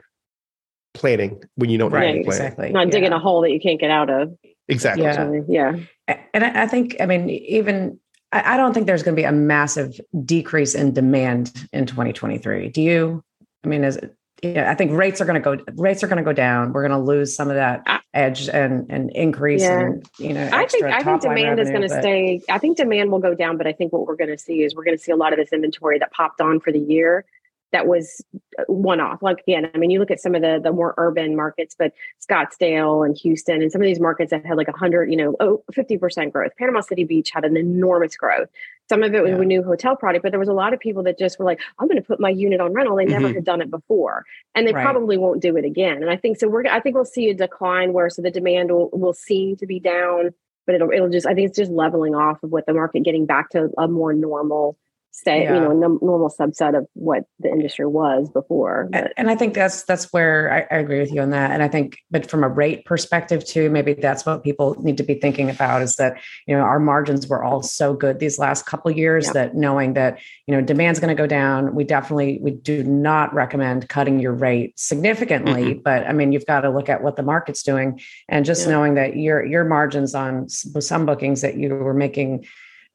planning 0.92 1.42
when 1.54 1.70
you 1.70 1.78
don't 1.78 1.92
right, 1.92 2.16
exactly. 2.16 2.70
Not 2.70 2.86
yeah. 2.86 2.90
digging 2.90 3.12
a 3.12 3.18
hole 3.18 3.40
that 3.42 3.52
you 3.52 3.60
can't 3.60 3.80
get 3.80 3.90
out 3.90 4.10
of. 4.10 4.36
Exactly. 4.68 5.04
Yeah. 5.48 5.76
yeah. 6.08 6.16
And 6.34 6.44
I 6.44 6.66
think, 6.66 6.96
I 7.00 7.06
mean, 7.06 7.30
even 7.30 7.98
I, 8.32 8.54
I 8.54 8.56
don't 8.56 8.74
think 8.74 8.86
there's 8.86 9.02
going 9.02 9.14
to 9.14 9.20
be 9.20 9.24
a 9.24 9.32
massive 9.32 10.00
decrease 10.24 10.74
in 10.74 10.92
demand 10.92 11.68
in 11.72 11.86
2023. 11.86 12.68
Do 12.70 12.82
you? 12.82 13.24
I 13.64 13.68
mean, 13.68 13.84
is 13.84 13.96
it, 13.96 14.16
yeah, 14.42 14.68
I 14.68 14.74
think 14.74 14.90
rates 14.90 15.20
are 15.20 15.24
going 15.24 15.40
to 15.40 15.56
go 15.56 15.62
rates 15.74 16.02
are 16.02 16.08
going 16.08 16.16
to 16.16 16.24
go 16.24 16.32
down. 16.32 16.72
We're 16.72 16.86
going 16.86 16.98
to 16.98 17.04
lose 17.04 17.36
some 17.36 17.48
of 17.48 17.54
that 17.54 17.84
edge 18.12 18.48
and 18.48 18.90
and 18.90 19.08
increase 19.12 19.62
yeah. 19.62 19.80
and 19.80 20.08
you 20.18 20.32
know. 20.32 20.50
I 20.52 20.66
think 20.66 20.82
I 20.82 21.00
think 21.04 21.20
demand 21.20 21.60
revenue, 21.60 21.62
is 21.62 21.68
going 21.68 21.82
to 21.82 21.88
stay. 21.88 22.42
I 22.50 22.58
think 22.58 22.76
demand 22.76 23.12
will 23.12 23.20
go 23.20 23.36
down, 23.36 23.56
but 23.56 23.68
I 23.68 23.72
think 23.72 23.92
what 23.92 24.04
we're 24.04 24.16
going 24.16 24.30
to 24.30 24.38
see 24.38 24.62
is 24.64 24.74
we're 24.74 24.82
going 24.82 24.98
to 24.98 25.02
see 25.02 25.12
a 25.12 25.16
lot 25.16 25.32
of 25.32 25.38
this 25.38 25.52
inventory 25.52 26.00
that 26.00 26.10
popped 26.10 26.40
on 26.40 26.58
for 26.58 26.72
the 26.72 26.80
year 26.80 27.24
that 27.72 27.86
was 27.86 28.24
uh, 28.58 28.64
one 28.66 29.00
off. 29.00 29.22
Like 29.22 29.40
again, 29.46 29.70
I 29.74 29.78
mean, 29.78 29.90
you 29.90 29.98
look 29.98 30.10
at 30.10 30.20
some 30.20 30.34
of 30.34 30.42
the 30.42 30.60
the 30.62 30.72
more 30.72 30.94
urban 30.98 31.34
markets, 31.34 31.74
but 31.78 31.92
Scottsdale 32.26 33.04
and 33.04 33.16
Houston 33.18 33.62
and 33.62 33.72
some 33.72 33.80
of 33.80 33.86
these 33.86 34.00
markets 34.00 34.30
that 34.30 34.46
had 34.46 34.56
like 34.56 34.68
a 34.68 34.76
hundred, 34.76 35.10
you 35.10 35.16
know, 35.16 35.34
oh, 35.40 35.64
50% 35.72 36.32
growth. 36.32 36.52
Panama 36.58 36.80
City 36.80 37.04
Beach 37.04 37.30
had 37.30 37.44
an 37.44 37.56
enormous 37.56 38.16
growth. 38.16 38.48
Some 38.88 39.02
of 39.02 39.14
it 39.14 39.22
was 39.22 39.32
yeah. 39.32 39.40
a 39.40 39.44
new 39.44 39.62
hotel 39.62 39.96
product, 39.96 40.22
but 40.22 40.32
there 40.32 40.40
was 40.40 40.48
a 40.48 40.54
lot 40.54 40.74
of 40.74 40.80
people 40.80 41.02
that 41.04 41.18
just 41.18 41.38
were 41.38 41.44
like, 41.44 41.60
I'm 41.78 41.88
going 41.88 42.00
to 42.00 42.06
put 42.06 42.20
my 42.20 42.28
unit 42.28 42.60
on 42.60 42.74
rental. 42.74 42.96
They 42.96 43.06
never 43.06 43.26
mm-hmm. 43.26 43.36
had 43.36 43.44
done 43.44 43.62
it 43.62 43.70
before. 43.70 44.26
And 44.54 44.66
they 44.66 44.72
right. 44.72 44.82
probably 44.82 45.16
won't 45.16 45.40
do 45.40 45.56
it 45.56 45.64
again. 45.64 46.02
And 46.02 46.10
I 46.10 46.16
think 46.16 46.38
so 46.38 46.48
we're 46.48 46.66
I 46.66 46.80
think 46.80 46.94
we'll 46.94 47.04
see 47.04 47.30
a 47.30 47.34
decline 47.34 47.92
where 47.92 48.10
so 48.10 48.20
the 48.20 48.30
demand 48.30 48.70
will, 48.70 48.90
will 48.92 49.14
seem 49.14 49.56
to 49.56 49.66
be 49.66 49.80
down, 49.80 50.34
but 50.66 50.74
it'll 50.74 50.90
it'll 50.90 51.08
just 51.08 51.26
I 51.26 51.34
think 51.34 51.48
it's 51.48 51.58
just 51.58 51.70
leveling 51.70 52.14
off 52.14 52.42
of 52.42 52.50
what 52.50 52.66
the 52.66 52.74
market 52.74 53.02
getting 53.02 53.24
back 53.24 53.50
to 53.50 53.70
a 53.78 53.88
more 53.88 54.12
normal 54.12 54.76
stay 55.12 55.44
yeah. 55.44 55.54
you 55.54 55.60
know 55.60 55.70
a 55.70 55.74
normal 55.74 56.30
subset 56.30 56.76
of 56.76 56.86
what 56.94 57.24
the 57.38 57.48
industry 57.48 57.86
was 57.86 58.30
before 58.30 58.88
but. 58.90 59.12
and 59.18 59.30
i 59.30 59.34
think 59.34 59.52
that's 59.52 59.82
that's 59.82 60.10
where 60.10 60.50
I, 60.50 60.74
I, 60.74 60.78
agree 60.78 61.00
with 61.00 61.12
you 61.12 61.20
on 61.20 61.30
that 61.30 61.50
and 61.50 61.62
i 61.62 61.68
think 61.68 61.98
but 62.10 62.30
from 62.30 62.42
a 62.42 62.48
rate 62.48 62.86
perspective 62.86 63.44
too 63.44 63.68
maybe 63.68 63.92
that's 63.92 64.24
what 64.24 64.42
people 64.42 64.74
need 64.82 64.96
to 64.96 65.02
be 65.02 65.14
thinking 65.14 65.50
about 65.50 65.82
is 65.82 65.96
that 65.96 66.18
you 66.46 66.56
know 66.56 66.62
our 66.62 66.80
margins 66.80 67.28
were 67.28 67.44
all 67.44 67.62
so 67.62 67.92
good 67.92 68.20
these 68.20 68.38
last 68.38 68.64
couple 68.64 68.90
years 68.90 69.26
yeah. 69.26 69.32
that 69.32 69.54
knowing 69.54 69.92
that 69.92 70.18
you 70.46 70.56
know 70.56 70.62
demand's 70.62 70.98
going 70.98 71.14
to 71.14 71.20
go 71.20 71.26
down 71.26 71.74
we 71.74 71.84
definitely 71.84 72.38
we 72.40 72.50
do 72.50 72.82
not 72.82 73.32
recommend 73.34 73.90
cutting 73.90 74.18
your 74.18 74.32
rate 74.32 74.78
significantly 74.78 75.74
mm-hmm. 75.74 75.82
but 75.82 76.06
i 76.06 76.12
mean 76.12 76.32
you've 76.32 76.46
got 76.46 76.62
to 76.62 76.70
look 76.70 76.88
at 76.88 77.02
what 77.02 77.16
the 77.16 77.22
market's 77.22 77.62
doing 77.62 78.00
and 78.30 78.46
just 78.46 78.64
yeah. 78.64 78.72
knowing 78.72 78.94
that 78.94 79.14
your 79.16 79.44
your 79.44 79.64
margins 79.64 80.14
on 80.14 80.48
some 80.48 81.04
bookings 81.04 81.42
that 81.42 81.56
you 81.58 81.74
were 81.74 81.92
making 81.92 82.46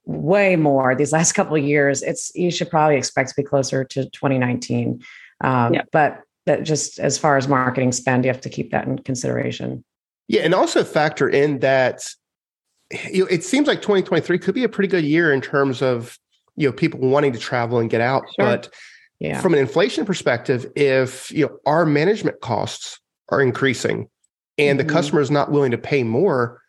way 0.07 0.55
more 0.55 0.95
these 0.95 1.11
last 1.11 1.33
couple 1.33 1.55
of 1.55 1.63
years. 1.63 2.01
It's 2.01 2.31
you 2.33 2.49
should 2.49 2.69
probably 2.69 2.97
expect 2.97 3.29
to 3.29 3.35
be 3.35 3.43
closer 3.43 3.83
to 3.83 4.09
2019. 4.09 5.03
Um, 5.41 5.73
yeah. 5.73 5.83
But 5.91 6.21
that 6.45 6.63
just 6.63 6.97
as 6.99 7.17
far 7.17 7.37
as 7.37 7.47
marketing 7.47 7.91
spend, 7.91 8.25
you 8.25 8.31
have 8.31 8.41
to 8.41 8.49
keep 8.49 8.71
that 8.71 8.87
in 8.87 8.99
consideration. 8.99 9.83
Yeah, 10.27 10.41
and 10.41 10.53
also 10.53 10.83
factor 10.83 11.29
in 11.29 11.59
that 11.59 12.03
you 13.11 13.23
know, 13.23 13.27
it 13.29 13.43
seems 13.43 13.67
like 13.67 13.81
2023 13.81 14.39
could 14.39 14.55
be 14.55 14.63
a 14.63 14.69
pretty 14.69 14.87
good 14.87 15.03
year 15.03 15.33
in 15.33 15.41
terms 15.41 15.81
of 15.81 16.17
you 16.55 16.67
know 16.67 16.73
people 16.73 16.99
wanting 16.99 17.33
to 17.33 17.39
travel 17.39 17.79
and 17.79 17.89
get 17.89 18.01
out. 18.01 18.23
Sure. 18.39 18.45
But 18.45 18.73
yeah. 19.19 19.41
from 19.41 19.53
an 19.53 19.59
inflation 19.59 20.05
perspective, 20.05 20.65
if 20.75 21.31
you 21.31 21.45
know 21.45 21.57
our 21.65 21.85
management 21.85 22.41
costs 22.41 22.99
are 23.29 23.41
increasing 23.41 24.09
and 24.57 24.79
mm-hmm. 24.79 24.87
the 24.87 24.93
customer 24.93 25.21
is 25.21 25.29
not 25.29 25.51
willing 25.51 25.71
to 25.71 25.77
pay 25.77 26.03
more, 26.03 26.61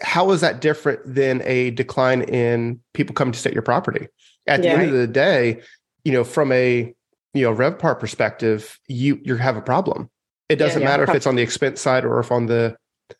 how 0.00 0.30
is 0.30 0.40
that 0.40 0.60
different 0.60 1.00
than 1.04 1.42
a 1.44 1.70
decline 1.70 2.22
in 2.22 2.80
people 2.94 3.14
coming 3.14 3.32
to 3.32 3.38
stay 3.38 3.50
at 3.50 3.54
your 3.54 3.62
property? 3.62 4.08
At 4.46 4.62
yeah. 4.62 4.76
the 4.76 4.82
end 4.82 4.90
of 4.90 4.96
the 4.96 5.06
day, 5.06 5.60
you 6.04 6.12
know, 6.12 6.24
from 6.24 6.52
a 6.52 6.94
you 7.34 7.42
know 7.42 7.54
RevPAR 7.54 7.98
perspective, 7.98 8.78
you 8.88 9.20
you 9.22 9.36
have 9.36 9.56
a 9.56 9.62
problem. 9.62 10.10
It 10.48 10.56
doesn't 10.56 10.80
yeah, 10.80 10.88
yeah. 10.88 10.96
matter 10.96 11.02
if 11.04 11.14
it's 11.14 11.26
on 11.26 11.36
the 11.36 11.42
expense 11.42 11.80
side 11.80 12.04
or 12.04 12.18
if 12.20 12.32
on 12.32 12.46
the 12.46 12.76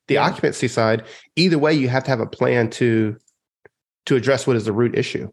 the 0.06 0.16
occupancy 0.16 0.68
side. 0.68 1.04
Either 1.36 1.58
way, 1.58 1.74
you 1.74 1.88
have 1.88 2.04
to 2.04 2.10
have 2.10 2.20
a 2.20 2.26
plan 2.26 2.70
to 2.70 3.16
to 4.06 4.16
address 4.16 4.46
what 4.46 4.56
is 4.56 4.64
the 4.64 4.72
root 4.72 4.96
issue. 4.96 5.30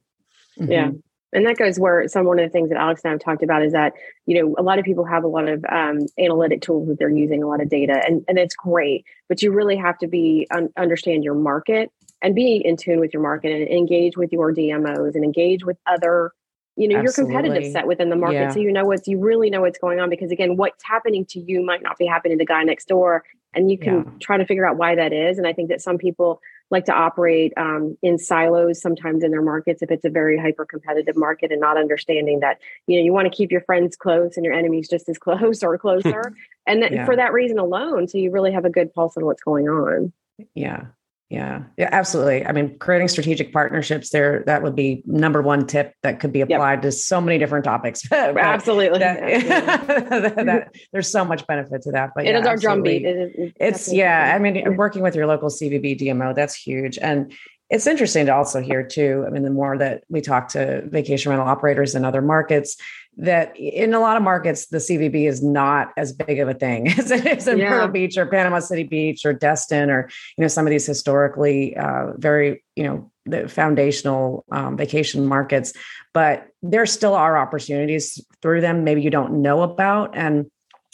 Yeah. 0.57 0.87
Mm-hmm 0.87 0.97
and 1.35 1.45
that 1.45 1.57
goes 1.57 1.79
where 1.79 2.07
some 2.07 2.25
one 2.25 2.39
of 2.39 2.45
the 2.45 2.51
things 2.51 2.69
that 2.69 2.77
Alex 2.77 3.01
and 3.03 3.09
I 3.09 3.13
have 3.13 3.19
talked 3.19 3.43
about 3.43 3.63
is 3.63 3.73
that 3.73 3.93
you 4.25 4.41
know 4.41 4.55
a 4.57 4.63
lot 4.63 4.79
of 4.79 4.85
people 4.85 5.05
have 5.05 5.23
a 5.23 5.27
lot 5.27 5.47
of 5.47 5.63
um, 5.69 5.99
analytic 6.19 6.61
tools 6.61 6.87
that 6.87 6.97
they're 6.97 7.09
using, 7.09 7.43
a 7.43 7.47
lot 7.47 7.61
of 7.61 7.69
data, 7.69 8.01
and 8.05 8.23
and 8.27 8.39
it's 8.39 8.55
great. 8.55 9.05
But 9.27 9.41
you 9.41 9.51
really 9.51 9.75
have 9.75 9.97
to 9.99 10.07
be 10.07 10.47
un- 10.51 10.71
understand 10.77 11.23
your 11.23 11.35
market 11.35 11.91
and 12.21 12.33
be 12.33 12.61
in 12.63 12.77
tune 12.77 12.99
with 12.99 13.13
your 13.13 13.21
market 13.21 13.51
and 13.51 13.67
engage 13.67 14.17
with 14.17 14.31
your 14.31 14.53
DMOs 14.53 15.15
and 15.15 15.23
engage 15.23 15.63
with 15.65 15.77
other 15.85 16.31
you 16.75 16.87
know 16.87 16.97
Absolutely. 16.97 17.33
your 17.33 17.41
competitive 17.41 17.71
set 17.71 17.87
within 17.87 18.09
the 18.09 18.15
market 18.15 18.35
yeah. 18.35 18.49
so 18.49 18.59
you 18.59 18.71
know 18.71 18.85
what's 18.85 19.07
you 19.07 19.19
really 19.19 19.49
know 19.49 19.61
what's 19.61 19.79
going 19.79 19.99
on 19.99 20.09
because 20.09 20.31
again 20.31 20.57
what's 20.57 20.83
happening 20.83 21.25
to 21.25 21.39
you 21.39 21.65
might 21.65 21.81
not 21.81 21.97
be 21.97 22.05
happening 22.05 22.37
to 22.37 22.41
the 22.41 22.45
guy 22.45 22.63
next 22.63 22.87
door 22.87 23.23
and 23.53 23.71
you 23.71 23.77
can 23.77 24.03
yeah. 24.03 24.11
try 24.19 24.37
to 24.37 24.45
figure 24.45 24.67
out 24.67 24.75
why 24.77 24.95
that 24.95 25.13
is 25.13 25.37
and 25.37 25.47
i 25.47 25.53
think 25.53 25.69
that 25.69 25.81
some 25.81 25.97
people 25.97 26.41
like 26.71 26.85
to 26.85 26.93
operate 26.93 27.53
um, 27.57 27.97
in 28.01 28.17
silos 28.17 28.81
sometimes 28.81 29.23
in 29.23 29.31
their 29.31 29.41
markets 29.41 29.81
if 29.81 29.91
it's 29.91 30.05
a 30.05 30.09
very 30.09 30.37
hyper 30.37 30.65
competitive 30.65 31.15
market 31.15 31.51
and 31.51 31.61
not 31.61 31.77
understanding 31.77 32.39
that 32.39 32.59
you 32.87 32.97
know 32.97 33.03
you 33.03 33.13
want 33.13 33.31
to 33.31 33.35
keep 33.35 33.51
your 33.51 33.61
friends 33.61 33.95
close 33.95 34.35
and 34.35 34.45
your 34.45 34.53
enemies 34.53 34.89
just 34.89 35.07
as 35.09 35.17
close 35.25 35.63
or 35.63 35.77
closer. 35.77 36.33
And 36.67 36.81
that, 36.81 36.91
yeah. 36.91 37.05
for 37.05 37.15
that 37.15 37.31
reason 37.31 37.59
alone 37.59 38.07
so 38.07 38.17
you 38.17 38.31
really 38.31 38.51
have 38.51 38.65
a 38.65 38.71
good 38.71 38.91
pulse 38.91 39.15
on 39.17 39.23
what's 39.23 39.43
going 39.43 39.69
on. 39.69 40.11
Yeah 40.55 40.85
yeah, 41.29 41.63
yeah, 41.75 41.89
absolutely. 41.91 42.45
I 42.45 42.51
mean, 42.51 42.77
creating 42.77 43.07
strategic 43.07 43.51
partnerships 43.51 44.11
there, 44.11 44.43
that 44.45 44.61
would 44.61 44.75
be 44.75 45.01
number 45.07 45.41
one 45.41 45.65
tip 45.65 45.95
that 46.03 46.19
could 46.19 46.31
be 46.31 46.41
applied 46.41 46.75
yep. 46.75 46.81
to 46.83 46.91
so 46.91 47.19
many 47.19 47.39
different 47.39 47.65
topics. 47.65 48.03
absolutely. 48.11 48.99
That, 48.99 49.19
that, 50.09 50.35
that, 50.35 50.75
there's 50.93 51.11
so 51.11 51.25
much 51.25 51.47
benefit 51.47 51.81
to 51.83 51.91
that. 51.93 52.11
But 52.15 52.25
it 52.25 52.33
yeah, 52.33 52.41
is 52.41 52.45
our 52.45 52.57
drumbeat. 52.57 53.05
It 53.05 53.53
it's, 53.59 53.91
yeah, 53.91 54.33
I 54.35 54.39
mean, 54.39 54.77
working 54.77 55.01
with 55.01 55.15
your 55.15 55.25
local 55.25 55.49
CVB 55.49 55.99
DMO, 55.99 56.35
that's 56.35 56.53
huge. 56.53 56.99
And 56.99 57.33
it's 57.71 57.87
interesting 57.87 58.27
to 58.27 58.35
also 58.35 58.61
hear 58.61 58.85
too. 58.85 59.23
I 59.25 59.31
mean, 59.31 59.41
the 59.41 59.49
more 59.49 59.75
that 59.79 60.03
we 60.09 60.21
talk 60.21 60.49
to 60.49 60.83
vacation 60.85 61.31
rental 61.31 61.47
operators 61.47 61.95
in 61.95 62.05
other 62.05 62.21
markets, 62.21 62.77
that 63.17 63.55
in 63.57 63.93
a 63.93 63.99
lot 63.99 64.17
of 64.17 64.23
markets, 64.23 64.67
the 64.67 64.77
CVB 64.77 65.27
is 65.27 65.41
not 65.41 65.93
as 65.97 66.11
big 66.11 66.39
of 66.39 66.49
a 66.49 66.53
thing 66.53 66.89
as 66.97 67.11
it 67.11 67.25
is 67.25 67.47
in 67.47 67.57
yeah. 67.57 67.69
Myrtle 67.69 67.87
Beach 67.89 68.17
or 68.17 68.25
Panama 68.25 68.59
City 68.59 68.83
Beach 68.83 69.25
or 69.25 69.33
Destin 69.33 69.89
or 69.89 70.09
you 70.37 70.41
know 70.41 70.47
some 70.47 70.65
of 70.65 70.71
these 70.71 70.85
historically 70.85 71.75
uh, 71.77 72.13
very 72.17 72.63
you 72.75 72.83
know 72.83 73.11
the 73.25 73.47
foundational 73.47 74.45
um, 74.51 74.77
vacation 74.77 75.25
markets. 75.25 75.73
But 76.13 76.47
there 76.61 76.85
still 76.85 77.15
are 77.15 77.37
opportunities 77.37 78.23
through 78.41 78.61
them. 78.61 78.83
Maybe 78.83 79.01
you 79.01 79.09
don't 79.09 79.41
know 79.41 79.61
about, 79.61 80.15
and 80.15 80.45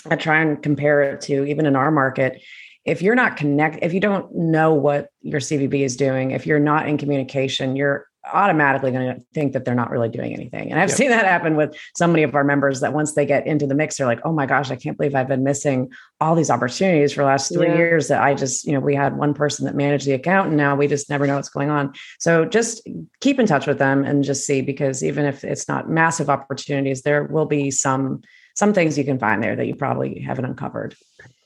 I 0.10 0.16
try 0.16 0.42
and 0.42 0.62
compare 0.62 1.02
it 1.02 1.22
to 1.22 1.46
even 1.46 1.66
in 1.66 1.76
our 1.76 1.92
market 1.92 2.42
if 2.84 3.02
you're 3.02 3.16
not 3.16 3.38
connect 3.38 3.80
if 3.84 3.94
you 3.94 4.00
don't 4.00 4.34
know 4.36 4.74
what 4.74 5.10
your 5.22 5.40
cvb 5.40 5.82
is 5.82 5.96
doing 5.96 6.32
if 6.32 6.48
you're 6.48 6.60
not 6.60 6.88
in 6.88 6.98
communication 6.98 7.76
you're 7.76 8.08
automatically 8.34 8.92
going 8.92 9.16
to 9.16 9.22
think 9.34 9.54
that 9.54 9.66
they're 9.66 9.76
not 9.76 9.90
really 9.90 10.10
doing 10.10 10.34
anything 10.34 10.72
and 10.72 10.80
i've 10.80 10.90
yep. 10.90 10.98
seen 10.98 11.10
that 11.10 11.26
happen 11.26 11.56
with 11.56 11.76
so 11.96 12.06
many 12.06 12.22
of 12.22 12.36
our 12.36 12.44
members 12.44 12.80
that 12.80 12.94
once 12.94 13.14
they 13.14 13.26
get 13.26 13.48
into 13.48 13.66
the 13.66 13.74
mix 13.74 13.98
they're 13.98 14.06
like 14.06 14.22
oh 14.24 14.32
my 14.32 14.46
gosh 14.46 14.70
i 14.70 14.76
can't 14.76 14.96
believe 14.98 15.16
i've 15.16 15.28
been 15.28 15.44
missing 15.44 15.90
all 16.20 16.36
these 16.36 16.52
opportunities 16.52 17.12
for 17.12 17.22
the 17.22 17.28
last 17.28 17.52
three 17.52 17.68
yeah. 17.68 17.76
years 17.76 18.10
that 18.10 18.22
i 18.22 18.34
just 18.34 18.66
you 18.66 18.74
know 18.74 18.80
we 18.80 18.94
had 18.94 19.18
one 19.18 19.34
person 19.34 19.66
that 19.66 19.76
managed 19.76 20.06
the 20.06 20.12
account 20.12 20.50
and 20.50 20.58
now 20.58 20.76
we 20.76 20.88
just 20.88 21.10
never 21.10 21.26
know 21.26 21.36
what's 21.36 21.50
going 21.50 21.72
on 21.72 21.92
so 22.20 22.46
just 22.46 22.88
keep 23.22 23.40
in 23.40 23.48
touch 23.48 23.66
with 23.66 23.80
them 23.80 24.04
and 24.04 24.24
just 24.24 24.46
see 24.46 24.62
because 24.62 25.04
even 25.04 25.26
if 25.26 25.44
it's 25.44 25.68
not 25.68 25.90
massive 25.90 26.30
opportunities 26.30 27.02
there 27.02 27.24
will 27.24 27.46
be 27.46 27.72
some 27.72 28.22
some 28.56 28.74
things 28.74 28.98
you 28.98 29.04
can 29.04 29.18
find 29.18 29.42
there 29.42 29.56
that 29.56 29.66
you 29.66 29.76
probably 29.76 30.20
haven't 30.20 30.46
uncovered 30.46 30.96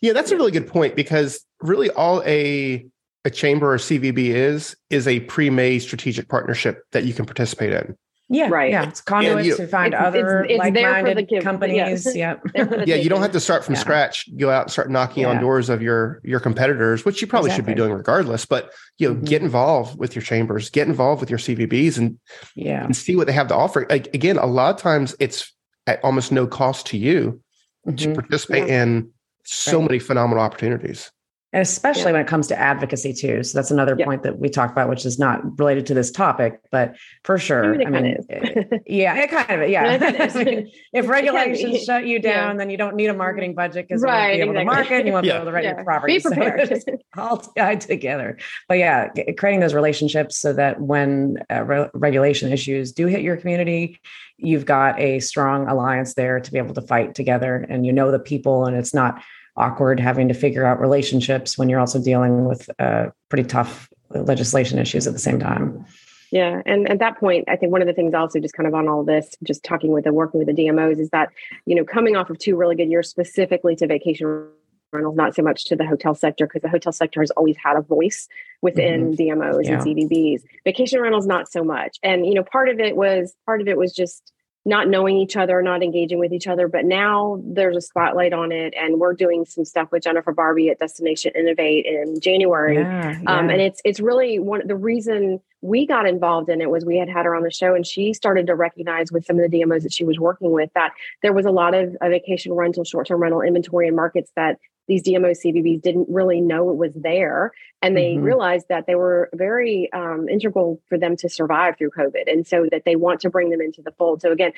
yeah, 0.06 0.14
that's 0.14 0.30
a 0.30 0.36
really 0.36 0.52
good 0.52 0.68
point 0.68 0.96
because 0.96 1.44
really 1.62 1.90
all 1.90 2.22
a 2.26 2.86
a 3.26 3.30
chamber 3.30 3.74
or 3.74 3.78
CVB 3.78 4.18
is 4.18 4.78
is 4.90 5.08
a 5.08 5.20
pre-made 5.22 5.80
strategic 5.80 6.30
partnership 6.30 6.84
that 6.92 7.04
you 7.04 7.14
can 7.14 7.26
participate 7.26 7.74
in. 7.74 7.98
Yeah, 8.28 8.50
right. 8.50 8.72
Yeah, 8.72 8.88
it's 8.88 9.02
conduits 9.02 9.46
you, 9.46 9.58
to 9.58 9.68
find 9.68 9.94
it's, 9.94 10.02
other 10.02 10.44
it's, 10.44 10.54
it's 10.54 10.60
like-minded 10.60 11.28
the 11.30 11.42
companies. 11.42 12.16
Yeah, 12.16 12.38
yeah. 12.56 12.84
yeah 12.86 12.96
you 12.96 13.08
don't 13.08 13.22
have 13.22 13.34
to 13.34 13.40
start 13.40 13.64
from 13.64 13.76
yeah. 13.76 13.82
scratch. 13.82 14.36
Go 14.38 14.50
out 14.50 14.64
and 14.64 14.72
start 14.72 14.90
knocking 14.90 15.24
yeah. 15.24 15.30
on 15.30 15.42
doors 15.42 15.70
of 15.70 15.82
your 15.82 16.22
your 16.24 16.40
competitors, 16.40 17.06
which 17.06 17.22
you 17.22 17.28
probably 17.28 17.50
exactly. 17.50 17.72
should 17.72 17.76
be 17.76 17.80
doing 17.80 17.92
regardless. 17.92 18.46
But 18.46 18.72
you 18.98 19.10
know, 19.10 19.16
mm-hmm. 19.16 19.26
get 19.26 19.42
involved 19.44 20.00
with 20.00 20.16
your 20.16 20.24
chambers, 20.24 20.70
get 20.72 20.88
involved 20.88 21.20
with 21.20 21.30
your 21.30 21.40
CVBs, 21.40 21.98
and 21.98 22.20
yeah, 22.56 22.84
and 22.84 22.96
see 22.96 23.16
what 23.16 23.28
they 23.28 23.34
have 23.34 23.48
to 23.50 23.56
offer. 23.56 23.86
Like, 23.90 24.12
again, 24.14 24.38
a 24.38 24.48
lot 24.48 24.74
of 24.74 24.82
times 24.82 25.16
it's 25.20 25.54
at 25.86 26.04
almost 26.04 26.32
no 26.32 26.48
cost 26.48 26.88
to 26.88 26.98
you 26.98 27.42
mm-hmm. 27.88 27.96
to 27.96 28.14
participate 28.14 28.68
in 28.68 29.12
so 29.44 29.80
right. 29.80 29.90
many 29.90 30.00
phenomenal 30.00 30.44
opportunities 30.44 31.12
and 31.56 31.62
especially 31.62 32.08
yeah. 32.08 32.12
when 32.12 32.22
it 32.22 32.28
comes 32.28 32.48
to 32.48 32.60
advocacy 32.60 33.14
too. 33.14 33.42
So 33.42 33.58
that's 33.58 33.72
another 33.72 33.96
yeah. 33.98 34.04
point 34.04 34.24
that 34.24 34.40
we 34.40 34.50
talked 34.50 34.74
about, 34.74 34.90
which 34.90 35.06
is 35.06 35.18
not 35.18 35.58
related 35.58 35.86
to 35.86 35.94
this 35.94 36.12
topic, 36.12 36.60
but 36.70 36.98
for 37.24 37.38
sure. 37.38 37.82
I 37.82 37.90
mean, 37.90 38.18
eh, 38.30 38.64
yeah, 38.86 39.16
it 39.16 39.30
kind 39.30 39.62
of, 39.62 39.70
yeah. 39.70 39.98
I 40.02 40.44
mean, 40.44 40.70
if 40.92 41.08
regulations 41.08 41.86
shut 41.86 42.06
you 42.06 42.20
down, 42.20 42.56
yeah. 42.56 42.58
then 42.58 42.70
you 42.70 42.76
don't 42.76 42.98
need 42.98 43.06
a 43.06 43.14
marketing 43.14 43.56
budget 43.56 43.88
because 43.88 44.02
right, 44.02 44.38
you 44.38 44.48
won't 44.48 44.58
be 44.58 44.60
able 44.60 44.60
exactly. 44.60 44.66
to 44.66 44.66
market 44.66 44.96
and 44.98 45.08
you 45.08 45.14
want 45.14 45.24
to 45.24 45.32
be 45.32 45.36
able 45.36 45.46
to 45.46 45.52
write 45.54 45.64
your 45.64 45.84
property. 45.86 46.18
Be 46.18 46.24
prepared. 46.24 46.82
So 46.82 46.98
all 47.18 47.38
tied 47.38 47.80
together. 47.80 48.38
But 48.68 48.80
yeah, 48.80 49.08
creating 49.38 49.62
those 49.62 49.74
relationships 49.74 50.38
so 50.38 50.52
that 50.52 50.82
when 50.82 51.38
uh, 51.50 51.64
re- 51.64 51.90
regulation 51.94 52.52
issues 52.52 52.92
do 52.92 53.08
hit 53.08 53.22
your 53.22 53.38
community, 53.38 54.02
you've 54.38 54.66
got 54.66 55.00
a 55.00 55.22
strong 55.22 55.70
alliance 55.70 56.16
there 56.16 56.42
to 56.42 56.52
be 56.52 56.58
able 56.58 56.74
to 56.74 56.82
fight 56.82 57.16
together 57.16 57.66
and 57.70 57.86
you 57.86 57.94
know 57.94 58.12
the 58.12 58.20
people 58.20 58.66
and 58.66 58.76
it's 58.76 58.94
not 58.94 59.24
awkward 59.58 60.00
having 60.00 60.28
to 60.28 60.34
figure 60.34 60.66
out 60.66 60.80
relationships 60.80 61.58
when 61.58 61.70
you're 61.70 61.80
also 61.80 62.02
dealing 62.02 62.46
with 62.46 62.70
uh, 62.80 63.08
pretty 63.30 63.48
tough 63.48 63.90
legislation 64.10 64.80
issues 64.80 65.08
at 65.08 65.14
the 65.14 65.20
same 65.20 65.40
time. 65.40 65.86
Yeah, 66.32 66.62
and 66.66 66.90
at 66.90 67.00
that 67.00 67.18
point, 67.20 67.46
I 67.48 67.56
think 67.56 67.72
one 67.72 67.82
of 67.82 67.88
the 67.88 67.94
things 67.94 68.14
also 68.14 68.40
just 68.40 68.56
kind 68.56 68.68
of 68.68 68.74
on 68.74 68.88
all 68.88 69.04
this, 69.04 69.36
just 69.44 69.64
talking 69.64 69.92
with 69.92 70.06
and 70.06 70.16
working 70.16 70.40
with 70.40 70.54
the 70.54 70.54
DMOs, 70.54 71.00
is 71.00 71.10
that 71.12 71.30
you 71.66 71.76
know 71.76 71.86
coming 71.86 72.16
off 72.16 72.30
of 72.30 72.38
two 72.40 72.56
really 72.56 72.76
good 72.76 72.90
years 72.90 73.10
specifically 73.10 73.76
to 73.78 73.88
vacation 73.88 74.48
rentals, 74.92 75.16
not 75.16 75.36
so 75.36 75.44
much 75.44 75.66
to 75.66 75.76
the 75.76 75.86
hotel 75.86 76.16
sector 76.16 76.48
because 76.48 76.62
the 76.62 76.70
hotel 76.70 76.92
sector 76.92 77.22
has 77.22 77.32
always 77.32 77.56
had 77.58 77.78
a 77.78 77.82
voice 77.82 78.28
within 78.62 79.12
mm-hmm. 79.12 79.40
DMOs 79.40 79.66
yeah. 79.66 79.74
and 79.74 79.84
CVBs. 79.84 80.42
Vacation 80.64 81.00
rentals, 81.00 81.28
not 81.28 81.52
so 81.52 81.64
much. 81.64 81.98
And 82.02 82.26
you 82.26 82.34
know, 82.34 82.44
part 82.44 82.70
of 82.70 82.80
it 82.80 82.96
was 82.96 83.36
part 83.46 83.62
of 83.62 83.68
it 83.68 83.78
was 83.78 83.94
just 83.94 84.32
not 84.68 84.88
knowing 84.88 85.18
each 85.18 85.38
other, 85.38 85.62
not 85.62 85.84
engaging 85.84 86.18
with 86.18 86.34
each 86.34 86.48
other. 86.48 86.68
But 86.68 86.86
now 86.86 87.40
there's 87.44 87.78
a 87.78 87.82
spotlight 87.82 88.34
on 88.34 88.52
it, 88.52 88.74
and 88.76 89.00
we're 89.00 89.14
doing 89.14 89.46
some 89.46 89.64
stuff 89.64 89.92
with 89.92 90.04
Jennifer 90.04 90.34
Barbee 90.34 90.72
at 90.72 90.80
Destination 90.80 91.34
Innovate 91.36 91.86
in 91.86 92.20
January. 92.20 92.76
Yeah, 92.76 93.20
yeah. 93.22 93.32
Um, 93.32 93.50
and 93.50 93.62
it's 93.62 93.80
it's 93.86 94.00
really 94.00 94.40
one 94.40 94.66
the 94.66 94.76
reason 94.76 95.40
we 95.62 95.86
got 95.86 96.08
involved 96.08 96.50
in 96.50 96.62
it 96.62 96.70
was 96.70 96.84
we 96.84 96.98
had 96.98 97.10
had 97.10 97.26
her 97.26 97.36
on 97.36 97.44
the 97.44 97.52
show, 97.52 97.76
and 97.76 97.86
she 97.86 98.14
started 98.14 98.48
to 98.48 98.56
recognize 98.56 99.12
with 99.12 99.26
some 99.26 99.40
of 99.40 99.50
the 99.50 99.58
DMOs 99.58 99.84
that 99.84 99.94
she 99.94 100.04
was 100.04 100.20
working 100.20 100.52
with 100.52 100.72
that 100.74 100.94
there 101.22 101.34
was 101.34 101.46
a 101.46 101.52
lot 101.52 101.76
of 101.76 101.96
vacation 102.02 102.54
rental, 102.54 102.84
short 102.84 103.08
term 103.08 103.22
rental 103.22 103.42
inventory 103.42 103.88
in 103.88 103.96
markets 103.96 104.32
that 104.36 104.58
these 104.88 105.04
DMO 105.04 105.32
CVBs 105.32 105.82
didn't 105.82 106.08
really 106.10 106.42
know 106.42 106.70
it 106.70 106.78
was 106.78 106.94
there. 106.96 107.52
And 107.82 107.96
they 107.96 108.14
mm-hmm. 108.14 108.24
realized 108.24 108.68
that 108.70 108.88
they 108.88 108.96
were 108.96 109.30
very 109.34 109.92
um, 109.94 110.28
integral 110.28 110.82
for 110.88 110.98
them 110.98 111.16
to 111.18 111.30
survive 111.30 111.78
through 111.78 111.92
COVID. 111.92 112.32
And 112.32 112.48
so 112.48 112.68
that 112.72 112.84
they 112.86 112.96
want 112.96 113.20
to 113.22 113.30
bring 113.30 113.50
them 113.50 113.62
into 113.62 113.82
the 113.82 113.92
fold. 113.92 114.22
So 114.22 114.32
again, 114.32 114.54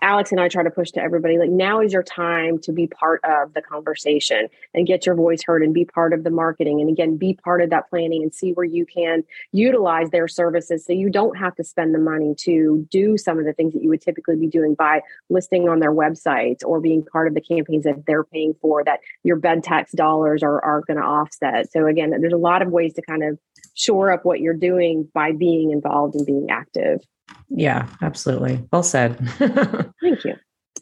Alex 0.00 0.32
and 0.32 0.40
I 0.40 0.48
try 0.48 0.62
to 0.62 0.70
push 0.70 0.90
to 0.92 1.02
everybody 1.02 1.38
like 1.38 1.50
now 1.50 1.80
is 1.80 1.92
your 1.92 2.02
time 2.02 2.58
to 2.60 2.72
be 2.72 2.86
part 2.86 3.20
of 3.24 3.52
the 3.54 3.62
conversation 3.62 4.48
and 4.72 4.86
get 4.86 5.04
your 5.04 5.14
voice 5.14 5.42
heard 5.44 5.62
and 5.62 5.74
be 5.74 5.84
part 5.84 6.12
of 6.12 6.24
the 6.24 6.30
marketing. 6.30 6.80
And 6.80 6.88
again, 6.88 7.16
be 7.16 7.34
part 7.34 7.60
of 7.60 7.70
that 7.70 7.90
planning 7.90 8.22
and 8.22 8.34
see 8.34 8.52
where 8.52 8.64
you 8.64 8.86
can 8.86 9.24
utilize 9.52 10.10
their 10.10 10.28
services 10.28 10.86
so 10.86 10.92
you 10.92 11.10
don't 11.10 11.36
have 11.36 11.54
to 11.56 11.64
spend 11.64 11.94
the 11.94 11.98
money 11.98 12.34
to 12.38 12.86
do 12.90 13.18
some 13.18 13.38
of 13.38 13.44
the 13.44 13.52
things 13.52 13.74
that 13.74 13.82
you 13.82 13.88
would 13.90 14.00
typically 14.00 14.36
be 14.36 14.46
doing 14.46 14.74
by 14.74 15.02
listing 15.28 15.68
on 15.68 15.80
their 15.80 15.92
websites 15.92 16.64
or 16.64 16.80
being 16.80 17.04
part 17.04 17.28
of 17.28 17.34
the 17.34 17.40
campaigns 17.40 17.84
that 17.84 18.04
they're 18.06 18.24
paying 18.24 18.54
for 18.60 18.82
that 18.84 19.00
your 19.24 19.36
bed 19.36 19.62
tax 19.62 19.92
dollars 19.92 20.42
are, 20.42 20.62
are 20.64 20.82
going 20.86 20.98
to 20.98 21.04
offset. 21.04 21.70
So 21.72 21.86
again, 21.86 22.10
there's 22.20 22.32
a 22.32 22.38
lot 22.38 22.62
of 22.62 22.68
ways 22.68 22.94
to 22.94 23.02
kind 23.02 23.22
of 23.22 23.38
shore 23.74 24.10
up 24.10 24.24
what 24.24 24.40
you're 24.40 24.54
doing 24.54 25.08
by 25.14 25.32
being 25.32 25.70
involved 25.70 26.14
and 26.14 26.26
being 26.26 26.48
active. 26.50 27.00
Yeah, 27.48 27.86
absolutely. 28.00 28.66
Well 28.72 28.82
said. 28.82 29.18
Thank 29.38 30.24
you. 30.24 30.34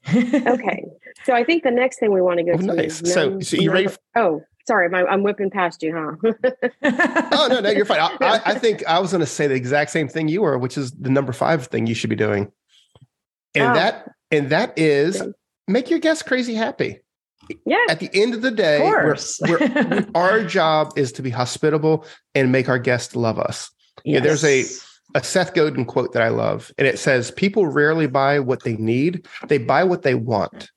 okay. 0.08 0.84
So 1.24 1.34
I 1.34 1.44
think 1.44 1.62
the 1.62 1.70
next 1.70 1.98
thing 1.98 2.12
we 2.12 2.22
want 2.22 2.38
to 2.38 2.44
go 2.44 2.52
oh, 2.52 2.58
to 2.58 2.62
nice. 2.62 3.02
is 3.02 3.12
so, 3.12 3.38
so 3.40 3.56
you 3.56 3.70
ready? 3.70 3.88
For- 3.88 3.98
oh, 4.16 4.42
sorry, 4.66 4.88
my, 4.88 5.04
I'm 5.04 5.22
whipping 5.22 5.50
past 5.50 5.82
you, 5.82 5.94
huh? 5.94 6.32
oh 7.32 7.48
no, 7.50 7.60
no, 7.60 7.70
you're 7.70 7.84
fine. 7.84 8.00
I, 8.00 8.16
I, 8.20 8.40
I 8.46 8.54
think 8.54 8.86
I 8.86 8.98
was 8.98 9.10
going 9.10 9.20
to 9.20 9.26
say 9.26 9.46
the 9.46 9.54
exact 9.54 9.90
same 9.90 10.08
thing 10.08 10.28
you 10.28 10.42
were, 10.42 10.58
which 10.58 10.78
is 10.78 10.92
the 10.92 11.10
number 11.10 11.32
five 11.32 11.66
thing 11.66 11.86
you 11.86 11.94
should 11.94 12.10
be 12.10 12.16
doing, 12.16 12.50
and 13.54 13.72
oh. 13.72 13.74
that 13.74 14.10
and 14.30 14.48
that 14.50 14.78
is 14.78 15.22
make 15.68 15.90
your 15.90 15.98
guests 15.98 16.22
crazy 16.22 16.54
happy 16.54 16.99
yeah. 17.64 17.84
At 17.88 18.00
the 18.00 18.10
end 18.12 18.34
of 18.34 18.42
the 18.42 18.50
day, 18.50 18.80
we're, 18.80 19.16
we're, 19.48 20.06
our 20.14 20.44
job 20.44 20.92
is 20.96 21.12
to 21.12 21.22
be 21.22 21.30
hospitable 21.30 22.04
and 22.34 22.52
make 22.52 22.68
our 22.68 22.78
guests 22.78 23.16
love 23.16 23.38
us. 23.38 23.70
Yes. 24.04 24.14
Yeah, 24.14 24.20
there's 24.20 24.44
a 24.44 24.64
a 25.14 25.24
Seth 25.24 25.54
Godin 25.54 25.84
quote 25.84 26.12
that 26.12 26.22
I 26.22 26.28
love, 26.28 26.72
and 26.78 26.86
it 26.86 26.98
says, 26.98 27.30
"People 27.30 27.66
rarely 27.66 28.06
buy 28.06 28.38
what 28.38 28.62
they 28.62 28.76
need; 28.76 29.26
they 29.48 29.58
buy 29.58 29.84
what 29.84 30.02
they 30.02 30.14
want." 30.14 30.70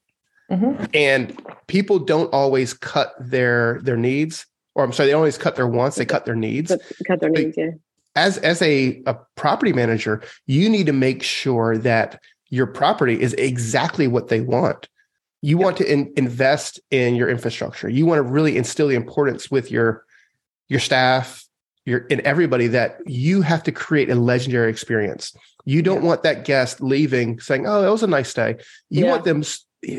Mm-hmm. 0.52 0.86
And 0.94 1.40
people 1.68 2.00
don't 2.00 2.34
always 2.34 2.74
cut 2.74 3.14
their 3.20 3.80
their 3.84 3.98
needs, 3.98 4.46
or 4.76 4.84
I'm 4.84 4.92
sorry, 4.92 5.08
they 5.08 5.14
always 5.14 5.38
cut 5.38 5.56
their 5.56 5.68
wants; 5.68 5.98
they 5.98 6.06
cut 6.06 6.26
their 6.26 6.36
needs. 6.36 6.76
Cut 7.08 7.20
their 7.20 7.30
needs, 7.30 7.58
yeah. 7.58 7.72
As 8.16 8.38
as 8.40 8.62
a, 8.62 9.02
a 9.06 9.16
property 9.36 9.74
manager, 9.74 10.22
you 10.46 10.70
need 10.70 10.86
to 10.86 10.94
make 10.94 11.24
sure 11.24 11.78
that 11.80 12.22
your 12.50 12.68
property 12.68 13.20
is 13.20 13.34
exactly 13.34 14.08
what 14.08 14.28
they 14.28 14.42
want 14.42 14.88
you 15.44 15.58
yep. 15.58 15.64
want 15.66 15.78
to 15.78 15.92
in, 15.92 16.12
invest 16.16 16.80
in 16.90 17.16
your 17.16 17.30
infrastructure 17.30 17.90
you 17.90 18.06
want 18.06 18.18
to 18.18 18.24
really 18.24 18.58
instill 18.58 18.88
the 18.88 18.96
importance 18.96 19.52
with 19.52 19.70
your 19.70 20.06
your 20.70 20.80
staff 20.80 21.46
your 21.86 22.08
and 22.10 22.22
everybody 22.22 22.68
that 22.68 22.98
you 23.06 23.42
have 23.42 23.62
to 23.62 23.72
create 23.72 24.10
a 24.10 24.16
legendary 24.16 24.72
experience 24.72 25.36
you 25.66 25.82
don't 25.82 25.98
yep. 25.98 26.04
want 26.04 26.24
that 26.24 26.46
guest 26.46 26.82
leaving 26.82 27.40
saying 27.40 27.68
oh 27.68 27.82
that 27.82 27.92
was 27.92 28.04
a 28.04 28.08
nice 28.08 28.34
day 28.34 28.56
you 28.90 29.06
want 29.06 29.26
them 29.26 29.44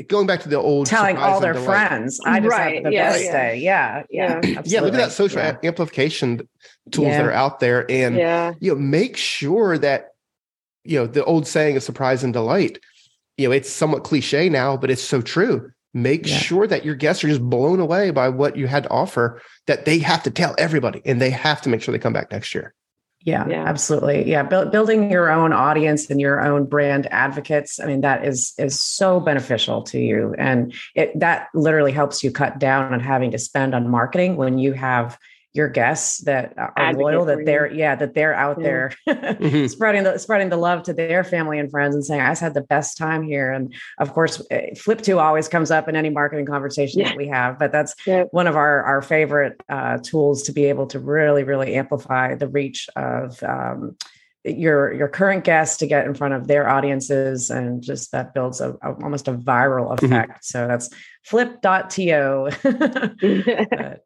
going 0.09 0.27
back 0.27 0.41
to 0.41 0.49
the 0.49 0.57
old 0.57 0.87
telling 0.87 1.19
all 1.19 1.41
their 1.41 1.55
friends 1.55 2.19
i 2.25 2.41
just 2.41 2.51
right. 2.51 2.77
had 2.77 2.85
the 2.85 2.93
yeah, 2.93 3.11
best 3.11 3.25
yeah. 3.25 3.33
day 3.33 3.59
yeah 3.59 4.03
yeah 4.11 4.41
yeah, 4.43 4.63
yeah 4.65 4.81
look 4.81 4.95
at 4.95 4.97
that 4.97 5.13
social 5.13 5.41
amplification 5.63 6.49
tools 6.91 7.11
that 7.11 7.25
are 7.25 7.33
out 7.33 7.61
there 7.61 7.89
and 7.91 8.17
yeah. 8.17 8.55
you 8.61 8.73
know 8.73 8.81
make 8.81 9.17
sure 9.17 9.77
that 9.77 10.13
you 10.85 10.99
know 10.99 11.07
the 11.07 11.23
old 11.25 11.47
saying 11.47 11.77
of 11.77 11.83
surprise 11.83 12.25
and 12.25 12.33
delight 12.33 12.79
you 13.37 13.49
know, 13.49 13.53
it's 13.53 13.71
somewhat 13.71 14.05
cliche 14.05 14.49
now, 14.49 14.77
but 14.77 14.91
it's 14.91 15.03
so 15.03 15.21
true. 15.21 15.71
Make 15.93 16.27
yeah. 16.27 16.39
sure 16.39 16.67
that 16.67 16.85
your 16.85 16.97
guests 16.97 17.23
are 17.23 17.29
just 17.29 17.43
blown 17.43 17.79
away 17.79 18.11
by 18.11 18.29
what 18.29 18.57
you 18.57 18.67
had 18.67 18.85
to 18.85 18.91
offer, 18.91 19.41
that 19.67 19.85
they 19.85 19.99
have 19.99 20.23
to 20.25 20.31
tell 20.31 20.55
everybody 20.59 21.01
and 21.05 21.21
they 21.21 21.31
have 21.31 21.63
to 21.63 21.69
make 21.69 21.83
sure 21.83 21.93
they 21.93 21.99
come 21.99 22.13
back 22.13 22.33
next 22.33 22.55
year. 22.55 22.75
Yeah, 23.25 23.49
yeah, 23.49 23.65
absolutely. 23.65 24.31
Yeah, 24.31 24.43
building 24.43 25.11
your 25.11 25.31
own 25.31 25.55
audience 25.55 26.11
and 26.11 26.21
your 26.21 26.45
own 26.45 26.67
brand 26.67 27.07
advocates. 27.11 27.81
I 27.81 27.87
mean, 27.87 28.03
that 28.03 28.27
is 28.27 28.53
is 28.59 28.79
so 28.79 29.19
beneficial 29.19 29.83
to 29.85 29.99
you, 29.99 30.35
and 30.37 30.75
it 30.95 31.19
that 31.21 31.49
literally 31.55 31.93
helps 31.93 32.23
you 32.23 32.31
cut 32.31 32.59
down 32.59 32.93
on 32.93 33.01
having 33.01 33.31
to 33.31 33.39
spend 33.39 33.75
on 33.75 33.89
marketing 33.89 34.37
when 34.37 34.59
you 34.59 34.75
have 34.75 35.19
your 35.55 35.69
guests 35.69 36.19
that 36.19 36.53
are 36.59 36.73
Advocate 36.77 37.05
loyal 37.05 37.25
that 37.27 37.47
they're 37.47 37.73
yeah 37.73 37.95
that 37.95 38.13
they're 38.13 38.35
out 38.35 38.59
yeah. 38.59 38.65
there 38.65 38.93
mm-hmm. 39.09 39.67
spreading 39.67 40.03
the 40.03 40.19
spreading 40.19 40.49
the 40.49 40.57
love 40.57 40.83
to 40.83 40.93
their 40.93 41.23
family 41.23 41.59
and 41.59 41.71
friends 41.71 41.95
and 41.95 42.05
saying 42.05 42.21
i 42.21 42.31
just 42.31 42.43
had 42.43 42.55
the 42.55 42.61
best 42.61 42.99
time 42.99 43.23
here 43.23 43.53
and 43.53 43.73
of 43.99 44.13
course 44.13 44.43
eh, 44.51 44.75
flip.to 44.75 45.19
always 45.19 45.49
comes 45.49 45.71
up 45.71 45.89
in 45.89 45.97
any 45.97 46.11
marketing 46.11 46.45
conversation 46.45 47.01
yeah. 47.01 47.09
that 47.09 47.17
we 47.17 47.29
have 47.29 47.59
but 47.59 47.73
that's 47.73 47.95
yeah. 48.07 48.25
one 48.33 48.47
of 48.47 48.57
our 48.57 48.83
our 48.83 49.01
favorite 49.01 49.63
uh, 49.69 49.97
tools 49.99 50.43
to 50.43 50.53
be 50.53 50.65
able 50.65 50.87
to 50.87 50.99
really 50.99 51.45
really 51.45 51.75
amplify 51.75 52.35
the 52.35 52.49
reach 52.49 52.89
of 52.97 53.41
um, 53.45 53.97
your 54.45 54.93
your 54.93 55.09
current 55.09 55.45
guests 55.45 55.79
to 55.79 55.87
get 55.87 56.05
in 56.07 56.15
front 56.15 56.35
of 56.35 56.49
their 56.49 56.69
audiences 56.69 57.51
and 57.51 57.83
just 57.83 58.13
that 58.13 58.35
builds 58.35 58.61
a, 58.61 58.73
a 58.83 58.93
almost 59.03 59.29
a 59.29 59.33
viral 59.33 59.97
mm-hmm. 59.97 60.05
effect 60.05 60.31
mm-hmm. 60.31 60.39
so 60.43 60.67
that's 60.67 60.91
flip.to 61.23 62.51
but 63.71 64.05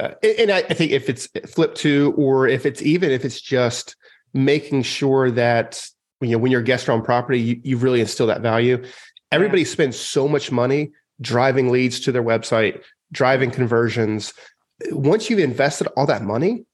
uh, 0.00 0.14
and 0.22 0.50
I, 0.50 0.58
I 0.58 0.74
think 0.74 0.92
if 0.92 1.08
it's 1.08 1.28
flip.to, 1.52 2.14
or 2.16 2.48
if 2.48 2.66
it's 2.66 2.82
even 2.82 3.10
if 3.10 3.24
it's 3.24 3.40
just 3.40 3.96
making 4.34 4.82
sure 4.82 5.30
that 5.30 5.86
you 6.20 6.30
know 6.30 6.38
when 6.38 6.50
you're 6.50 6.60
a 6.60 6.64
guest 6.64 6.88
on 6.88 7.02
property, 7.02 7.40
you, 7.40 7.60
you 7.62 7.76
really 7.76 8.00
instill 8.00 8.26
that 8.26 8.40
value. 8.40 8.84
Everybody 9.30 9.62
yeah. 9.62 9.68
spends 9.68 9.98
so 9.98 10.26
much 10.26 10.50
money 10.50 10.90
driving 11.20 11.70
leads 11.70 12.00
to 12.00 12.12
their 12.12 12.22
website, 12.22 12.82
driving 13.12 13.50
conversions. 13.50 14.32
Once 14.90 15.28
you've 15.28 15.40
invested 15.40 15.88
all 15.96 16.06
that 16.06 16.22
money, 16.22 16.64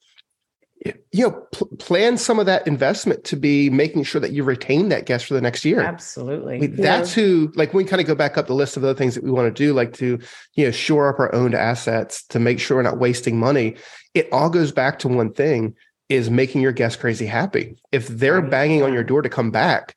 you 0.84 1.26
know 1.26 1.30
pl- 1.52 1.68
plan 1.78 2.18
some 2.18 2.38
of 2.38 2.46
that 2.46 2.66
investment 2.66 3.24
to 3.24 3.36
be 3.36 3.70
making 3.70 4.04
sure 4.04 4.20
that 4.20 4.32
you 4.32 4.44
retain 4.44 4.90
that 4.90 5.06
guest 5.06 5.24
for 5.26 5.34
the 5.34 5.40
next 5.40 5.64
year 5.64 5.80
absolutely 5.80 6.56
I 6.56 6.58
mean, 6.58 6.76
that's 6.76 7.16
yeah. 7.16 7.24
who 7.24 7.52
like 7.54 7.72
we 7.72 7.84
kind 7.84 8.00
of 8.00 8.06
go 8.06 8.14
back 8.14 8.36
up 8.36 8.46
the 8.46 8.54
list 8.54 8.76
of 8.76 8.84
other 8.84 8.94
things 8.94 9.14
that 9.14 9.24
we 9.24 9.30
want 9.30 9.54
to 9.54 9.64
do 9.64 9.72
like 9.72 9.94
to 9.94 10.18
you 10.54 10.64
know 10.66 10.70
shore 10.70 11.08
up 11.08 11.18
our 11.18 11.34
owned 11.34 11.54
assets 11.54 12.24
to 12.28 12.38
make 12.38 12.60
sure 12.60 12.76
we're 12.76 12.82
not 12.82 12.98
wasting 12.98 13.38
money 13.38 13.76
it 14.14 14.28
all 14.30 14.50
goes 14.50 14.72
back 14.72 14.98
to 15.00 15.08
one 15.08 15.32
thing 15.32 15.74
is 16.08 16.30
making 16.30 16.60
your 16.60 16.72
guests 16.72 17.00
crazy 17.00 17.26
happy. 17.26 17.76
If 17.92 18.08
they're 18.08 18.40
right. 18.40 18.50
banging 18.50 18.82
on 18.82 18.92
your 18.92 19.04
door 19.04 19.22
to 19.22 19.28
come 19.28 19.50
back, 19.50 19.94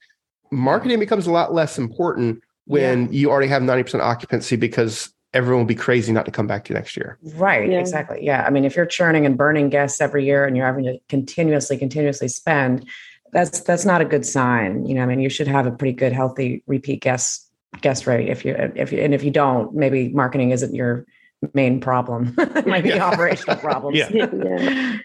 marketing 0.51 0.99
becomes 0.99 1.27
a 1.27 1.31
lot 1.31 1.53
less 1.53 1.77
important 1.77 2.41
when 2.65 3.05
yeah. 3.05 3.19
you 3.19 3.31
already 3.31 3.47
have 3.47 3.61
90% 3.61 4.01
occupancy 4.01 4.55
because 4.55 5.13
everyone 5.33 5.59
will 5.63 5.67
be 5.67 5.75
crazy 5.75 6.11
not 6.11 6.25
to 6.25 6.31
come 6.31 6.47
back 6.47 6.65
to 6.65 6.73
you 6.73 6.75
next 6.75 6.95
year. 6.95 7.17
Right. 7.35 7.69
Yeah. 7.69 7.79
Exactly. 7.79 8.19
Yeah. 8.23 8.43
I 8.45 8.49
mean, 8.49 8.65
if 8.65 8.75
you're 8.75 8.85
churning 8.85 9.25
and 9.25 9.37
burning 9.37 9.69
guests 9.69 10.01
every 10.01 10.25
year 10.25 10.45
and 10.45 10.55
you're 10.55 10.65
having 10.65 10.85
to 10.85 10.99
continuously, 11.09 11.77
continuously 11.77 12.27
spend, 12.27 12.87
that's 13.33 13.59
that's 13.61 13.85
not 13.85 14.01
a 14.01 14.05
good 14.05 14.25
sign. 14.25 14.85
You 14.85 14.95
know, 14.95 15.03
I 15.03 15.05
mean, 15.05 15.19
you 15.19 15.29
should 15.29 15.47
have 15.47 15.65
a 15.67 15.71
pretty 15.71 15.93
good, 15.93 16.13
healthy 16.13 16.63
repeat 16.65 17.01
guest 17.01 17.45
guest 17.81 18.07
rate. 18.07 18.29
If 18.29 18.45
you 18.45 18.55
if 18.57 18.91
you 18.91 18.99
and 18.99 19.13
if 19.13 19.23
you 19.23 19.31
don't, 19.31 19.75
maybe 19.75 20.09
marketing 20.09 20.51
isn't 20.51 20.73
your 20.73 21.05
main 21.53 21.79
problem. 21.79 22.33
it 22.37 22.65
might 22.65 22.83
be 22.83 22.89
yeah. 22.89 23.05
operational 23.05 23.57
problems. 23.57 23.97
yeah. 23.97 24.09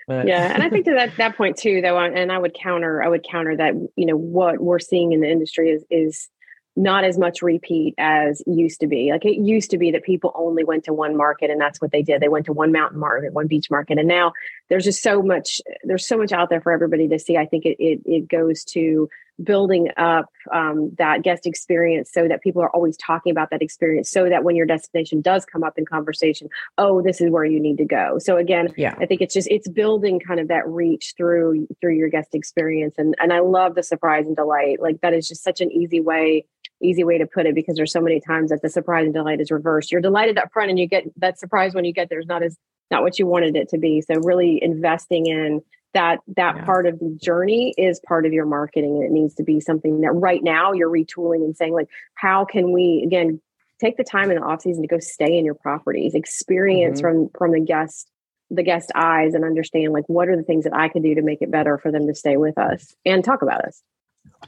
Yeah. 0.09 0.25
yeah. 0.25 0.55
And 0.55 0.63
I 0.63 0.71
think 0.71 0.85
to 0.87 0.95
that 0.95 1.17
that 1.17 1.37
point 1.37 1.57
too, 1.57 1.81
though, 1.81 1.99
and 1.99 2.33
I 2.33 2.39
would 2.39 2.55
counter, 2.55 3.03
I 3.03 3.09
would 3.09 3.25
counter 3.29 3.57
that, 3.57 3.75
you 3.97 4.07
know, 4.07 4.17
what 4.17 4.61
we're 4.61 4.79
seeing 4.79 5.13
in 5.13 5.21
the 5.21 5.31
industry 5.31 5.71
is 5.71 5.85
is 5.91 6.29
not 6.75 7.05
as 7.05 7.19
much 7.19 7.43
repeat 7.43 7.95
as 7.99 8.43
used 8.47 8.81
to 8.81 8.87
be. 8.87 9.11
Like 9.13 9.25
it 9.25 9.39
used 9.39 9.71
to 9.73 9.79
be 9.79 9.91
that 9.91 10.05
people 10.05 10.33
only 10.35 10.65
went 10.65 10.85
to 10.85 10.95
one 10.95 11.17
market 11.17 11.51
and 11.51 11.61
that's 11.61 11.81
what 11.81 11.93
they 11.93 12.03
did. 12.03 12.21
They 12.21 12.29
went 12.29 12.47
to 12.47 12.53
one 12.53 12.73
mountain 12.73 12.99
market, 12.99 13.35
one 13.35 13.47
beach 13.47 13.71
market. 13.71 13.99
And 13.99 14.09
now 14.09 14.33
there's 14.69 14.85
just 14.85 15.03
so 15.03 15.23
much, 15.23 15.61
there's 15.85 16.07
so 16.07 16.17
much 16.17 16.33
out 16.33 16.49
there 16.49 16.63
for 16.63 16.73
everybody 16.73 17.09
to 17.09 17.19
see. 17.19 17.37
I 17.37 17.47
think 17.47 17.67
it 17.67 17.77
it, 17.79 18.01
it 18.07 18.29
goes 18.29 18.65
to 18.65 19.11
building 19.43 19.89
up 19.97 20.27
um, 20.53 20.93
that 20.99 21.23
guest 21.23 21.47
experience 21.47 22.11
so 22.13 22.29
that 22.29 22.43
people 22.43 22.63
are 22.63 22.71
always 22.71 22.97
talking 22.97 23.31
about 23.31 23.51
that 23.51 23.63
experience 23.63 24.11
so 24.11 24.29
that 24.29 24.45
when 24.45 24.57
your 24.57 24.67
destination 24.67 25.21
does 25.21 25.45
come 25.45 25.65
up 25.65 25.75
in 25.79 25.85
conversation 25.85 26.49
oh 26.79 27.03
this 27.03 27.21
is 27.21 27.31
where 27.31 27.45
you 27.45 27.61
need 27.61 27.79
to 27.79 27.85
go. 27.85 28.19
So 28.19 28.37
again 28.37 28.69
yeah. 28.77 28.95
I 29.01 29.07
think 29.07 29.21
it's 29.21 29.35
just 29.35 29.49
it's 29.51 29.69
building 29.69 30.21
kind 30.21 30.41
of 30.41 30.49
that 30.49 30.67
reach 30.67 31.15
through 31.17 31.67
through 31.81 31.97
your 31.97 32.09
guest 32.09 32.35
experience. 32.35 32.95
And 32.99 33.15
and 33.19 33.33
i 33.33 33.41
love 33.41 33.75
the 33.75 33.83
surprise 33.83 34.27
and 34.27 34.37
delight. 34.37 34.81
Like 34.81 35.01
that 35.01 35.15
is 35.15 35.29
just 35.29 35.43
such 35.43 35.61
an 35.61 35.71
easy 35.73 36.01
way 36.01 36.45
easy 36.83 37.05
way 37.05 37.19
to 37.19 37.27
put 37.27 37.47
it 37.47 37.55
because 37.55 37.77
there's 37.77 37.93
so 37.93 38.01
many 38.01 38.21
times 38.21 38.51
that 38.51 38.61
the 38.61 38.69
surprise 38.69 39.05
and 39.05 39.15
delight 39.15 39.41
is 39.41 39.51
reversed. 39.51 39.93
You're 39.93 40.01
delighted 40.01 40.37
up 40.37 40.53
front 40.53 40.71
and 40.71 40.79
you 40.79 40.89
get 40.89 41.05
that 41.21 41.39
surprise 41.39 41.75
when 41.75 41.85
you 41.85 41.93
get 41.93 42.09
there 42.09 42.19
is 42.19 42.27
not 42.27 42.43
as 42.43 42.57
not 42.91 43.03
what 43.03 43.19
you 43.19 43.27
wanted 43.27 43.57
it 43.57 43.69
to 43.71 43.79
be. 43.79 44.03
So 44.03 44.17
really 44.21 44.63
investing 44.63 45.27
in 45.27 45.63
that 45.95 46.21
that 46.37 46.57
yeah. 46.57 46.65
part 46.65 46.87
of 46.87 46.99
the 46.99 47.19
journey 47.23 47.75
is 47.77 48.01
part 48.07 48.27
of 48.27 48.33
your 48.33 48.47
marketing 48.47 48.97
and 48.97 49.05
it 49.05 49.11
needs 49.11 49.35
to 49.35 49.43
be 49.43 49.61
something 49.61 50.01
that 50.01 50.13
right 50.13 50.43
now 50.43 50.73
you're 50.73 50.91
retooling 50.91 51.45
and 51.45 51.57
saying 51.57 51.73
like 51.73 51.89
how 52.15 52.45
can 52.45 52.73
we 52.73 53.03
again 53.05 53.41
take 53.81 53.97
the 53.97 54.05
time 54.05 54.31
in 54.31 54.37
the 54.37 54.43
off 54.43 54.63
season 54.63 54.83
to 54.83 54.89
go 54.89 54.99
stay 54.99 55.37
in 55.37 55.45
your 55.45 55.55
properties 55.55 56.15
experience 56.15 57.01
mm-hmm. 57.01 57.27
from 57.27 57.31
from 57.37 57.53
the 57.53 57.61
guest 57.61 58.09
the 58.51 58.63
guest 58.63 58.91
eyes 58.95 59.35
and 59.35 59.45
understand 59.45 59.93
like 59.93 60.05
what 60.07 60.29
are 60.29 60.37
the 60.37 60.43
things 60.43 60.65
that 60.65 60.75
i 60.75 60.89
can 60.89 61.03
do 61.03 61.15
to 61.15 61.23
make 61.23 61.43
it 61.43 61.51
better 61.51 61.79
for 61.79 61.91
them 61.91 62.07
to 62.07 62.15
stay 62.15 62.37
with 62.37 62.59
us 62.59 62.95
and 63.05 63.25
talk 63.25 63.43
about 63.43 63.65
us 63.65 63.83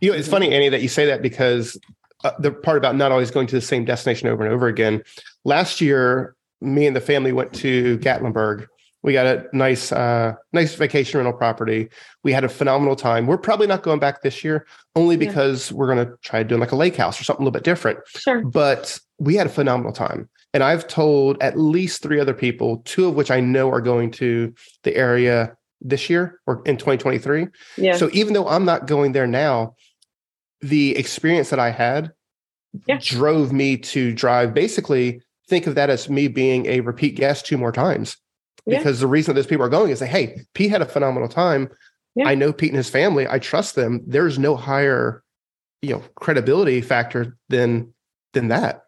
you 0.00 0.10
know 0.10 0.16
it's 0.16 0.28
funny 0.28 0.52
annie 0.52 0.68
that 0.68 0.82
you 0.82 0.88
say 0.88 1.06
that 1.06 1.22
because 1.22 1.78
uh, 2.22 2.32
the 2.38 2.50
part 2.50 2.78
about 2.78 2.96
not 2.96 3.12
always 3.12 3.30
going 3.30 3.46
to 3.46 3.54
the 3.54 3.60
same 3.60 3.84
destination 3.84 4.28
over 4.28 4.44
and 4.44 4.52
over 4.52 4.66
again 4.66 5.02
last 5.44 5.80
year 5.80 6.34
me 6.60 6.86
and 6.86 6.96
the 6.96 7.00
family 7.00 7.32
went 7.32 7.52
to 7.52 7.98
gatlinburg 7.98 8.66
we 9.04 9.12
got 9.12 9.26
a 9.26 9.46
nice, 9.52 9.92
uh, 9.92 10.32
nice 10.54 10.74
vacation 10.76 11.18
rental 11.18 11.34
property. 11.34 11.90
We 12.22 12.32
had 12.32 12.42
a 12.42 12.48
phenomenal 12.48 12.96
time. 12.96 13.26
We're 13.26 13.36
probably 13.36 13.66
not 13.66 13.82
going 13.82 14.00
back 14.00 14.22
this 14.22 14.42
year, 14.42 14.66
only 14.96 15.18
because 15.18 15.70
yeah. 15.70 15.76
we're 15.76 15.94
going 15.94 16.06
to 16.06 16.16
try 16.22 16.42
doing 16.42 16.58
like 16.58 16.72
a 16.72 16.76
lake 16.76 16.96
house 16.96 17.20
or 17.20 17.24
something 17.24 17.42
a 17.42 17.44
little 17.44 17.52
bit 17.52 17.64
different. 17.64 17.98
Sure. 18.06 18.42
But 18.42 18.98
we 19.18 19.34
had 19.34 19.46
a 19.46 19.50
phenomenal 19.50 19.92
time, 19.92 20.30
and 20.54 20.62
I've 20.62 20.88
told 20.88 21.36
at 21.42 21.58
least 21.58 22.02
three 22.02 22.18
other 22.18 22.32
people, 22.32 22.78
two 22.86 23.06
of 23.06 23.14
which 23.14 23.30
I 23.30 23.40
know 23.40 23.70
are 23.70 23.82
going 23.82 24.10
to 24.12 24.54
the 24.84 24.96
area 24.96 25.54
this 25.82 26.08
year 26.08 26.40
or 26.46 26.62
in 26.64 26.78
2023. 26.78 27.48
Yeah. 27.76 27.98
So 27.98 28.08
even 28.14 28.32
though 28.32 28.48
I'm 28.48 28.64
not 28.64 28.86
going 28.86 29.12
there 29.12 29.26
now, 29.26 29.74
the 30.62 30.96
experience 30.96 31.50
that 31.50 31.60
I 31.60 31.72
had 31.72 32.10
yeah. 32.88 32.98
drove 33.02 33.52
me 33.52 33.76
to 33.76 34.14
drive. 34.14 34.54
Basically, 34.54 35.20
think 35.46 35.66
of 35.66 35.74
that 35.74 35.90
as 35.90 36.08
me 36.08 36.26
being 36.26 36.64
a 36.64 36.80
repeat 36.80 37.16
guest 37.16 37.44
two 37.44 37.58
more 37.58 37.70
times 37.70 38.16
because 38.66 39.00
the 39.00 39.06
reason 39.06 39.34
that 39.34 39.40
those 39.40 39.46
people 39.46 39.64
are 39.64 39.70
going 39.70 39.90
is 39.90 39.98
say, 39.98 40.06
hey, 40.06 40.40
Pete 40.54 40.70
had 40.70 40.82
a 40.82 40.86
phenomenal 40.86 41.28
time. 41.28 41.68
Yeah. 42.14 42.28
I 42.28 42.34
know 42.34 42.52
Pete 42.52 42.70
and 42.70 42.76
his 42.76 42.90
family. 42.90 43.26
I 43.28 43.38
trust 43.38 43.74
them. 43.74 44.00
There's 44.06 44.38
no 44.38 44.56
higher, 44.56 45.22
you 45.82 45.90
know, 45.90 46.02
credibility 46.14 46.80
factor 46.80 47.36
than 47.48 47.92
than 48.32 48.48
that. 48.48 48.84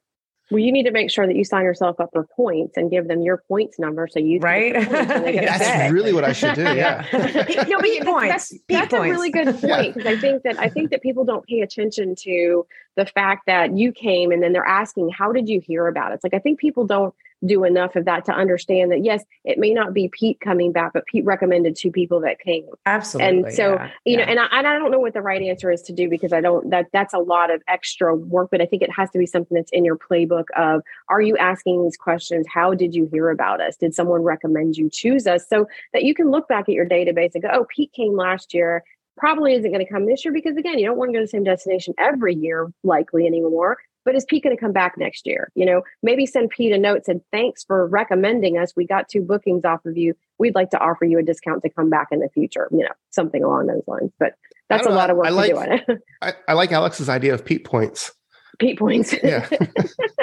Well, 0.50 0.60
you 0.60 0.70
need 0.70 0.84
to 0.84 0.92
make 0.92 1.10
sure 1.10 1.26
that 1.26 1.34
you 1.34 1.42
sign 1.42 1.64
yourself 1.64 1.98
up 1.98 2.10
for 2.12 2.24
points 2.24 2.76
and 2.76 2.88
give 2.88 3.08
them 3.08 3.22
your 3.22 3.42
points 3.48 3.80
number 3.80 4.06
so 4.06 4.20
you 4.20 4.38
right. 4.38 4.74
that's 4.90 5.92
really 5.92 6.12
what 6.12 6.22
I 6.22 6.32
should 6.32 6.54
do. 6.54 6.62
Yeah. 6.62 7.04
no, 7.12 7.80
but 7.80 8.06
points. 8.06 8.50
That's, 8.50 8.54
that's 8.68 8.94
a 8.94 9.00
really 9.00 9.30
good 9.30 9.46
point 9.60 9.94
because 9.94 10.04
yeah. 10.04 10.16
I 10.16 10.20
think 10.20 10.44
that 10.44 10.58
I 10.60 10.68
think 10.68 10.90
that 10.92 11.02
people 11.02 11.24
don't 11.24 11.44
pay 11.46 11.62
attention 11.62 12.14
to 12.20 12.64
the 12.94 13.06
fact 13.06 13.46
that 13.46 13.76
you 13.76 13.90
came 13.90 14.30
and 14.30 14.40
then 14.40 14.52
they're 14.52 14.64
asking, 14.64 15.10
"How 15.10 15.32
did 15.32 15.48
you 15.48 15.60
hear 15.60 15.88
about 15.88 16.12
it?" 16.12 16.16
It's 16.16 16.24
like 16.24 16.34
I 16.34 16.38
think 16.38 16.60
people 16.60 16.86
don't 16.86 17.12
do 17.44 17.64
enough 17.64 17.96
of 17.96 18.04
that 18.06 18.24
to 18.24 18.32
understand 18.32 18.90
that 18.90 19.04
yes, 19.04 19.22
it 19.44 19.58
may 19.58 19.72
not 19.72 19.92
be 19.92 20.08
Pete 20.08 20.40
coming 20.40 20.72
back, 20.72 20.92
but 20.92 21.04
Pete 21.06 21.24
recommended 21.24 21.76
two 21.76 21.90
people 21.90 22.20
that 22.20 22.40
came. 22.40 22.66
Absolutely. 22.86 23.44
And 23.44 23.54
so, 23.54 23.74
yeah, 23.74 23.90
you 24.04 24.18
yeah. 24.18 24.24
know, 24.24 24.30
and 24.30 24.40
I, 24.40 24.46
and 24.52 24.66
I 24.66 24.78
don't 24.78 24.90
know 24.90 24.98
what 24.98 25.14
the 25.14 25.22
right 25.22 25.42
answer 25.42 25.70
is 25.70 25.82
to 25.82 25.92
do 25.92 26.08
because 26.08 26.32
I 26.32 26.40
don't 26.40 26.70
that 26.70 26.86
that's 26.92 27.12
a 27.12 27.18
lot 27.18 27.50
of 27.50 27.62
extra 27.68 28.14
work, 28.14 28.48
but 28.50 28.60
I 28.60 28.66
think 28.66 28.82
it 28.82 28.90
has 28.90 29.10
to 29.10 29.18
be 29.18 29.26
something 29.26 29.54
that's 29.54 29.70
in 29.72 29.84
your 29.84 29.98
playbook 29.98 30.46
of 30.56 30.82
are 31.08 31.20
you 31.20 31.36
asking 31.36 31.82
these 31.84 31.96
questions? 31.96 32.46
How 32.48 32.74
did 32.74 32.94
you 32.94 33.08
hear 33.12 33.30
about 33.30 33.60
us? 33.60 33.76
Did 33.76 33.94
someone 33.94 34.22
recommend 34.22 34.76
you 34.76 34.88
choose 34.90 35.26
us? 35.26 35.46
So 35.48 35.66
that 35.92 36.04
you 36.04 36.14
can 36.14 36.30
look 36.30 36.48
back 36.48 36.68
at 36.68 36.74
your 36.74 36.86
database 36.86 37.34
and 37.34 37.42
go, 37.42 37.50
oh, 37.52 37.66
Pete 37.74 37.92
came 37.92 38.16
last 38.16 38.54
year 38.54 38.82
probably 39.16 39.54
isn't 39.54 39.72
going 39.72 39.84
to 39.84 39.90
come 39.90 40.04
this 40.04 40.24
year 40.26 40.32
because 40.32 40.58
again 40.58 40.78
you 40.78 40.84
don't 40.84 40.98
want 40.98 41.08
to 41.08 41.12
go 41.14 41.20
to 41.20 41.24
the 41.24 41.28
same 41.28 41.42
destination 41.42 41.94
every 41.98 42.34
year 42.34 42.70
likely 42.82 43.26
anymore 43.26 43.78
but 44.06 44.14
is 44.14 44.24
Pete 44.24 44.44
going 44.44 44.56
to 44.56 44.60
come 44.60 44.72
back 44.72 44.94
next 44.96 45.26
year? 45.26 45.50
You 45.56 45.66
know, 45.66 45.82
maybe 46.00 46.24
send 46.24 46.48
Pete 46.48 46.72
a 46.72 46.78
note, 46.78 47.04
said, 47.04 47.20
thanks 47.32 47.64
for 47.64 47.86
recommending 47.88 48.56
us. 48.56 48.72
We 48.76 48.86
got 48.86 49.08
two 49.08 49.20
bookings 49.20 49.64
off 49.64 49.84
of 49.84 49.96
you. 49.98 50.14
We'd 50.38 50.54
like 50.54 50.70
to 50.70 50.78
offer 50.78 51.04
you 51.04 51.18
a 51.18 51.22
discount 51.24 51.62
to 51.64 51.68
come 51.68 51.90
back 51.90 52.08
in 52.12 52.20
the 52.20 52.28
future, 52.28 52.68
you 52.70 52.84
know, 52.84 52.92
something 53.10 53.42
along 53.42 53.66
those 53.66 53.82
lines. 53.88 54.12
But 54.18 54.34
that's 54.70 54.86
a 54.86 54.90
lot 54.90 55.10
of 55.10 55.16
work 55.16 55.26
I 55.26 55.30
like, 55.30 55.48
to 55.48 55.54
do 55.54 55.60
on 55.60 55.72
it. 55.72 56.02
I, 56.22 56.34
I 56.48 56.52
like 56.52 56.70
Alex's 56.70 57.08
idea 57.08 57.34
of 57.34 57.44
Pete 57.44 57.64
points. 57.64 58.12
Pete 58.60 58.78
points. 58.78 59.12
Yeah. 59.22 59.48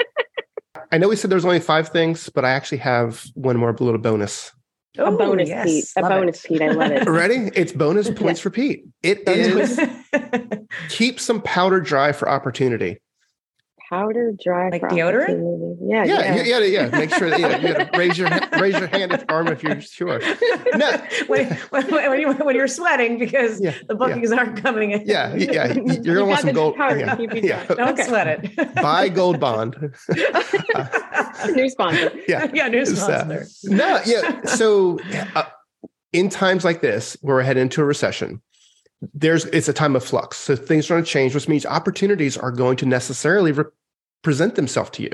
I 0.90 0.98
know 0.98 1.08
we 1.08 1.16
said 1.16 1.30
there's 1.30 1.44
only 1.44 1.60
five 1.60 1.90
things, 1.90 2.30
but 2.30 2.44
I 2.44 2.50
actually 2.50 2.78
have 2.78 3.26
one 3.34 3.58
more 3.58 3.72
little 3.72 3.98
bonus. 3.98 4.50
Ooh, 4.98 5.04
a 5.04 5.12
bonus 5.12 5.48
yes, 5.48 5.66
Pete. 5.66 5.84
A 5.96 6.08
bonus 6.08 6.42
it. 6.44 6.48
Pete. 6.48 6.62
I 6.62 6.68
love 6.70 6.90
it. 6.90 7.08
Ready? 7.08 7.50
It's 7.54 7.72
bonus 7.72 8.08
points 8.10 8.40
for 8.40 8.48
Pete. 8.48 8.86
It 9.02 9.28
is 9.28 9.78
keep 10.88 11.20
some 11.20 11.42
powder 11.42 11.80
dry 11.80 12.12
for 12.12 12.30
opportunity 12.30 13.00
powder 13.88 14.32
dry 14.42 14.70
like 14.70 14.82
deodorant. 14.82 15.78
Yeah, 15.80 16.04
yeah, 16.04 16.34
yeah, 16.34 16.58
yeah, 16.58 16.58
yeah. 16.58 16.88
Make 16.88 17.14
sure 17.14 17.30
that 17.30 17.40
yeah, 17.40 17.56
you 17.58 17.68
gotta 17.74 17.98
raise 17.98 18.18
your 18.18 18.30
raise 18.60 18.78
your 18.78 18.88
hand 18.88 19.12
at 19.12 19.30
arm 19.30 19.48
if 19.48 19.62
you're 19.62 19.80
sure. 19.80 20.20
No, 20.74 20.90
when, 21.26 21.46
when, 21.70 21.90
when, 21.90 22.20
you, 22.20 22.32
when 22.32 22.56
you're 22.56 22.68
sweating 22.68 23.18
because 23.18 23.60
yeah, 23.60 23.74
the 23.88 23.94
bookings 23.94 24.30
yeah. 24.30 24.36
aren't 24.36 24.62
coming 24.62 24.92
in. 24.92 25.02
Yeah, 25.06 25.34
yeah, 25.34 25.72
you're 26.02 26.16
gonna 26.16 26.26
want 26.26 26.40
some 26.40 26.52
gold. 26.52 26.74
Yeah, 26.78 27.16
yeah. 27.32 27.64
Don't 27.66 27.80
okay. 27.90 28.04
sweat 28.04 28.26
it. 28.26 28.74
Buy 28.74 29.08
Gold 29.08 29.40
Bond. 29.40 29.76
new 31.54 31.68
sponsor. 31.68 32.12
Yeah, 32.28 32.50
yeah, 32.52 32.68
new 32.68 32.84
sponsor. 32.86 33.42
Uh, 33.42 33.74
no, 33.74 34.00
yeah. 34.06 34.44
So, 34.44 34.98
uh, 35.34 35.44
in 36.12 36.28
times 36.28 36.64
like 36.64 36.80
this, 36.80 37.16
where 37.20 37.36
we're 37.36 37.42
heading 37.42 37.62
into 37.62 37.82
a 37.82 37.84
recession, 37.84 38.40
there's 39.12 39.44
it's 39.46 39.68
a 39.68 39.72
time 39.72 39.96
of 39.96 40.04
flux. 40.04 40.36
So 40.36 40.56
things 40.56 40.90
are 40.90 40.94
going 40.94 41.04
to 41.04 41.10
change, 41.10 41.34
which 41.34 41.48
means 41.48 41.66
opportunities 41.66 42.36
are 42.36 42.50
going 42.50 42.76
to 42.78 42.86
necessarily 42.86 43.52
re- 43.52 43.64
present 44.22 44.54
themselves 44.54 44.90
to 44.90 45.02
you. 45.02 45.12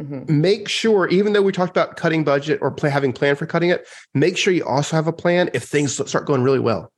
Mm-hmm. 0.00 0.40
Make 0.40 0.68
sure, 0.68 1.08
even 1.08 1.32
though 1.32 1.42
we 1.42 1.52
talked 1.52 1.70
about 1.70 1.96
cutting 1.96 2.24
budget 2.24 2.58
or 2.62 2.70
play, 2.70 2.90
having 2.90 3.12
plan 3.12 3.36
for 3.36 3.46
cutting 3.46 3.70
it, 3.70 3.86
make 4.14 4.36
sure 4.36 4.52
you 4.52 4.64
also 4.64 4.96
have 4.96 5.06
a 5.06 5.12
plan 5.12 5.50
if 5.54 5.64
things 5.64 5.96
start 6.08 6.26
going 6.26 6.42
really 6.42 6.60
well, 6.60 6.92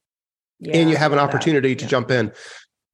yeah, 0.60 0.76
and 0.76 0.90
you 0.90 0.96
have 0.96 1.12
an 1.12 1.18
opportunity 1.18 1.74
to 1.74 1.86
jump 1.86 2.10
in. 2.10 2.32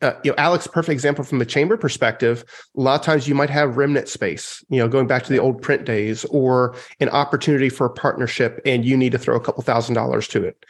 Uh, 0.03 0.13
you 0.23 0.31
know, 0.31 0.35
Alex, 0.37 0.67
perfect 0.67 0.93
example 0.93 1.25
from 1.25 1.39
the 1.39 1.47
chamber 1.47 1.79
perspective. 1.79 2.45
A 2.77 2.81
lot 2.81 3.01
of 3.01 3.07
times 3.07 3.27
you 3.27 3.35
might 3.35 3.49
have 3.49 3.79
remnant 3.79 4.09
space, 4.09 4.63
you 4.69 4.79
know, 4.79 4.89
going 4.89 5.07
back 5.07 5.23
to 5.25 5.33
the 5.33 5.39
old 5.39 5.63
print 5.63 5.87
days, 5.87 6.25
or 6.27 6.75
an 7.01 7.09
opportunity 7.09 7.71
for 7.71 7.87
a 7.87 7.91
partnership, 7.91 8.61
and 8.67 8.85
you 8.85 8.97
need 8.97 9.13
to 9.13 9.19
throw 9.19 9.37
a 9.37 9.41
couple 9.41 9.63
thousand 9.63 9.95
dollars 9.95 10.29
to 10.29 10.45
it 10.45 10.65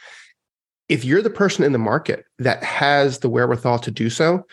if 0.89 1.03
you're 1.03 1.21
the 1.21 1.29
person 1.29 1.63
in 1.63 1.71
the 1.71 1.79
market 1.79 2.25
that 2.39 2.63
has 2.63 3.19
the 3.19 3.29
wherewithal 3.29 3.79
to 3.79 3.91
do 3.91 4.09
so, 4.09 4.45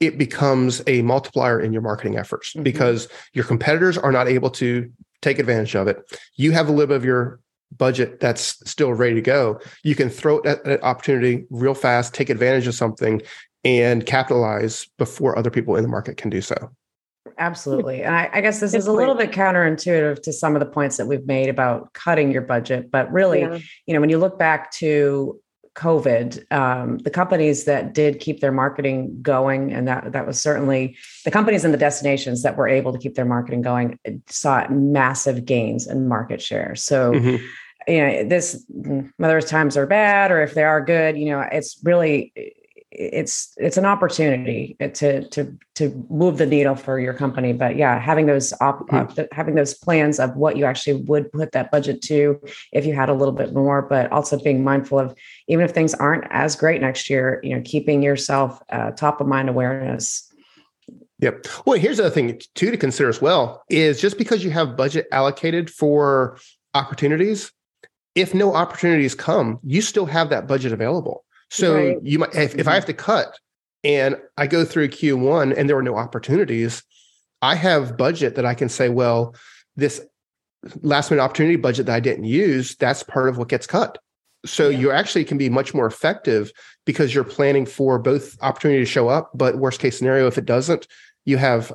it 0.00 0.18
becomes 0.18 0.82
a 0.86 1.02
multiplier 1.02 1.60
in 1.60 1.72
your 1.72 1.82
marketing 1.82 2.16
efforts 2.16 2.52
mm-hmm. 2.52 2.62
because 2.62 3.08
your 3.32 3.44
competitors 3.44 3.98
are 3.98 4.12
not 4.12 4.28
able 4.28 4.50
to 4.50 4.90
take 5.22 5.38
advantage 5.38 5.74
of 5.74 5.88
it. 5.88 5.98
You 6.36 6.52
have 6.52 6.68
a 6.68 6.72
little 6.72 6.86
bit 6.86 6.96
of 6.96 7.04
your 7.04 7.40
budget 7.76 8.20
that's 8.20 8.58
still 8.70 8.94
ready 8.94 9.14
to 9.14 9.20
go. 9.20 9.60
You 9.82 9.94
can 9.94 10.08
throw 10.08 10.40
that, 10.42 10.64
that 10.64 10.82
opportunity 10.82 11.44
real 11.50 11.74
fast, 11.74 12.14
take 12.14 12.30
advantage 12.30 12.66
of 12.66 12.74
something, 12.74 13.20
and 13.64 14.06
capitalize 14.06 14.86
before 14.98 15.36
other 15.38 15.50
people 15.50 15.76
in 15.76 15.82
the 15.82 15.88
market 15.88 16.16
can 16.16 16.30
do 16.30 16.40
so. 16.40 16.70
Absolutely. 17.36 18.02
And 18.02 18.14
I, 18.14 18.30
I 18.32 18.40
guess 18.40 18.60
this 18.60 18.74
it's 18.74 18.84
is 18.84 18.88
a 18.88 18.92
little 18.92 19.14
bit 19.14 19.32
counterintuitive 19.32 20.22
to 20.22 20.32
some 20.32 20.56
of 20.56 20.60
the 20.60 20.66
points 20.66 20.96
that 20.96 21.06
we've 21.06 21.26
made 21.26 21.48
about 21.48 21.92
cutting 21.92 22.32
your 22.32 22.42
budget. 22.42 22.90
But 22.90 23.12
really, 23.12 23.40
yeah. 23.40 23.58
you 23.86 23.94
know, 23.94 24.00
when 24.00 24.10
you 24.10 24.18
look 24.18 24.38
back 24.38 24.72
to 24.72 25.38
COVID, 25.78 26.52
um, 26.52 26.98
the 26.98 27.10
companies 27.10 27.64
that 27.64 27.94
did 27.94 28.18
keep 28.18 28.40
their 28.40 28.50
marketing 28.50 29.22
going, 29.22 29.72
and 29.72 29.86
that 29.86 30.12
that 30.12 30.26
was 30.26 30.42
certainly 30.42 30.96
the 31.24 31.30
companies 31.30 31.64
and 31.64 31.72
the 31.72 31.78
destinations 31.78 32.42
that 32.42 32.56
were 32.56 32.66
able 32.66 32.92
to 32.92 32.98
keep 32.98 33.14
their 33.14 33.24
marketing 33.24 33.62
going 33.62 33.98
saw 34.26 34.66
massive 34.68 35.44
gains 35.44 35.86
in 35.86 36.08
market 36.08 36.42
share. 36.42 36.74
So. 36.74 37.12
Mm-hmm. 37.12 37.44
You 37.86 38.06
know, 38.06 38.24
this 38.24 38.66
whether 39.16 39.40
times 39.40 39.74
are 39.74 39.86
bad 39.86 40.30
or 40.30 40.42
if 40.42 40.52
they 40.52 40.64
are 40.64 40.84
good, 40.84 41.16
you 41.16 41.30
know, 41.30 41.40
it's 41.40 41.78
really 41.82 42.34
it's 42.90 43.52
it's 43.58 43.76
an 43.76 43.84
opportunity 43.84 44.74
to 44.80 45.28
to 45.28 45.54
to 45.74 46.06
move 46.08 46.38
the 46.38 46.46
needle 46.46 46.74
for 46.74 46.98
your 46.98 47.12
company 47.12 47.52
but 47.52 47.76
yeah 47.76 47.98
having 47.98 48.24
those 48.24 48.54
op, 48.62 48.88
mm-hmm. 48.88 49.22
having 49.30 49.54
those 49.54 49.74
plans 49.74 50.18
of 50.18 50.34
what 50.36 50.56
you 50.56 50.64
actually 50.64 51.02
would 51.02 51.30
put 51.32 51.52
that 51.52 51.70
budget 51.70 52.00
to 52.00 52.40
if 52.72 52.86
you 52.86 52.94
had 52.94 53.10
a 53.10 53.12
little 53.12 53.34
bit 53.34 53.52
more 53.52 53.82
but 53.82 54.10
also 54.10 54.38
being 54.38 54.64
mindful 54.64 54.98
of 54.98 55.14
even 55.48 55.64
if 55.64 55.72
things 55.72 55.92
aren't 55.94 56.24
as 56.30 56.56
great 56.56 56.80
next 56.80 57.10
year 57.10 57.40
you 57.42 57.54
know 57.54 57.62
keeping 57.62 58.02
yourself 58.02 58.62
uh, 58.70 58.90
top 58.92 59.20
of 59.20 59.26
mind 59.26 59.48
awareness 59.48 60.24
Yep. 61.20 61.46
Well, 61.66 61.76
here's 61.76 61.96
the 61.96 62.04
other 62.04 62.14
thing 62.14 62.40
too 62.54 62.70
to 62.70 62.76
consider 62.76 63.08
as 63.08 63.20
well 63.20 63.64
is 63.68 64.00
just 64.00 64.18
because 64.18 64.44
you 64.44 64.52
have 64.52 64.76
budget 64.76 65.08
allocated 65.10 65.68
for 65.68 66.38
opportunities, 66.74 67.50
if 68.14 68.34
no 68.34 68.54
opportunities 68.54 69.16
come, 69.16 69.58
you 69.64 69.82
still 69.82 70.06
have 70.06 70.30
that 70.30 70.46
budget 70.46 70.72
available. 70.72 71.24
So 71.50 71.74
right. 71.74 71.96
you 72.02 72.18
might 72.18 72.34
if, 72.34 72.54
if 72.54 72.60
I 72.60 72.60
mm-hmm. 72.60 72.70
have 72.70 72.86
to 72.86 72.94
cut 72.94 73.38
and 73.84 74.16
I 74.36 74.46
go 74.46 74.64
through 74.64 74.88
Q1 74.88 75.56
and 75.56 75.68
there 75.68 75.76
are 75.76 75.82
no 75.82 75.96
opportunities, 75.96 76.82
I 77.42 77.54
have 77.54 77.96
budget 77.96 78.34
that 78.34 78.44
I 78.44 78.54
can 78.54 78.68
say, 78.68 78.88
well, 78.88 79.34
this 79.76 80.00
last 80.82 81.10
minute 81.10 81.22
opportunity 81.22 81.56
budget 81.56 81.86
that 81.86 81.94
I 81.94 82.00
didn't 82.00 82.24
use, 82.24 82.74
that's 82.76 83.02
part 83.02 83.28
of 83.28 83.38
what 83.38 83.48
gets 83.48 83.66
cut. 83.66 83.98
So 84.44 84.68
yeah. 84.68 84.78
you 84.78 84.90
actually 84.90 85.24
can 85.24 85.38
be 85.38 85.48
much 85.48 85.74
more 85.74 85.86
effective 85.86 86.52
because 86.84 87.14
you're 87.14 87.24
planning 87.24 87.66
for 87.66 87.98
both 87.98 88.36
opportunity 88.40 88.80
to 88.80 88.86
show 88.86 89.08
up, 89.08 89.30
but 89.34 89.58
worst 89.58 89.80
case 89.80 89.98
scenario, 89.98 90.26
if 90.26 90.38
it 90.38 90.44
doesn't, 90.44 90.86
you 91.24 91.36
have 91.36 91.72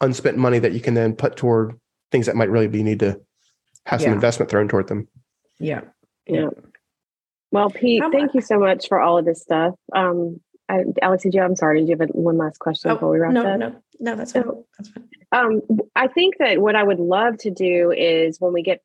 unspent 0.00 0.38
money 0.38 0.58
that 0.58 0.72
you 0.72 0.80
can 0.80 0.94
then 0.94 1.14
put 1.14 1.36
toward 1.36 1.78
things 2.10 2.26
that 2.26 2.36
might 2.36 2.50
really 2.50 2.68
be 2.68 2.82
need 2.82 3.00
to 3.00 3.20
have 3.84 4.02
some 4.02 4.12
investment 4.12 4.50
thrown 4.50 4.68
toward 4.68 4.88
them. 4.88 5.08
Yeah. 5.58 5.82
Yeah. 6.26 6.48
Well, 7.50 7.70
Pete, 7.70 8.02
thank 8.12 8.34
you 8.34 8.40
so 8.40 8.58
much 8.58 8.88
for 8.88 9.00
all 9.00 9.18
of 9.18 9.24
this 9.24 9.40
stuff. 9.40 9.74
Um, 9.94 10.40
I, 10.68 10.84
Alex, 11.00 11.22
did 11.22 11.34
you? 11.34 11.42
I'm 11.42 11.56
sorry. 11.56 11.80
Did 11.80 11.88
you 11.88 11.96
have 11.98 12.08
one 12.10 12.36
last 12.36 12.58
question 12.58 12.90
oh, 12.90 12.94
before 12.94 13.10
we 13.10 13.18
wrap 13.18 13.32
no, 13.32 13.46
up? 13.46 13.58
No, 13.58 13.74
no, 14.00 14.16
that's 14.16 14.32
fine. 14.32 14.44
That's 14.78 14.90
fine. 14.90 15.08
Um, 15.32 15.62
I 15.96 16.08
think 16.08 16.36
that 16.38 16.60
what 16.60 16.76
I 16.76 16.82
would 16.82 17.00
love 17.00 17.38
to 17.38 17.50
do 17.50 17.90
is 17.90 18.38
when 18.38 18.52
we 18.52 18.62
get 18.62 18.82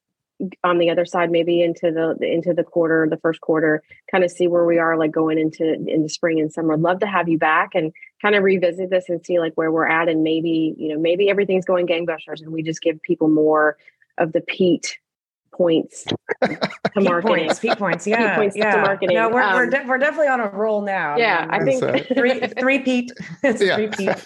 on 0.64 0.78
the 0.78 0.89
other 0.89 1.05
side, 1.05 1.32
maybe 1.32 1.61
into 1.61 1.91
the 1.91 2.18
into 2.26 2.53
the 2.53 2.64
quarter, 2.64 3.07
the 3.09 3.18
first 3.18 3.41
quarter, 3.41 3.84
kind 4.11 4.24
of 4.24 4.32
see 4.32 4.47
where 4.47 4.66
we 4.66 4.78
are, 4.78 4.97
like 4.97 5.11
going 5.11 5.39
into 5.39 5.74
into 5.74 6.09
spring 6.09 6.39
and 6.39 6.51
summer. 6.51 6.74
I'd 6.74 6.80
love 6.80 6.99
to 6.99 7.07
have 7.07 7.30
you 7.30 7.38
back 7.38 7.76
and 7.76 7.91
kind 8.22 8.36
of 8.36 8.43
revisit 8.43 8.89
this 8.89 9.09
and 9.09 9.24
see 9.26 9.39
like 9.39 9.53
where 9.55 9.72
we're 9.72 9.88
at, 9.88 10.09
and 10.09 10.24
maybe 10.24 10.74
you 10.78 10.89
know 10.89 10.99
maybe 10.99 11.30
everything's 11.30 11.66
going 11.66 11.88
gangbusters, 11.88 12.41
and 12.41 12.51
we 12.51 12.64
just 12.64 12.82
give 12.82 13.01
people 13.01 13.30
more 13.30 13.78
of 14.18 14.32
the 14.32 14.41
Pete 14.41 14.97
points 15.54 16.06
to 16.43 17.01
marketing. 17.01 17.47
Points, 17.47 17.60
peak 17.60 17.78
points, 17.78 18.08
yeah, 18.08 18.36
points 18.36 18.56
yeah. 18.56 18.76
to 18.76 18.82
marketing. 18.82 19.16
No, 19.16 19.30
we're 19.30 19.41
um, 19.41 19.54
we're, 19.54 19.70
de- 19.70 19.86
we're 19.88 19.97
definitely 19.97 20.28
on 20.28 20.39
a 20.39 20.49
roll 20.49 20.82
now. 20.82 21.18
Yeah, 21.18 21.47
I, 21.49 21.60
mean, 21.60 21.84
I 21.84 21.99
think 21.99 22.08
three 22.16 22.39
three 22.60 22.80
Pete. 22.80 23.12
It's 23.43 23.62
yeah. 23.62 23.76
three 23.76 23.88
Pete. 23.88 24.26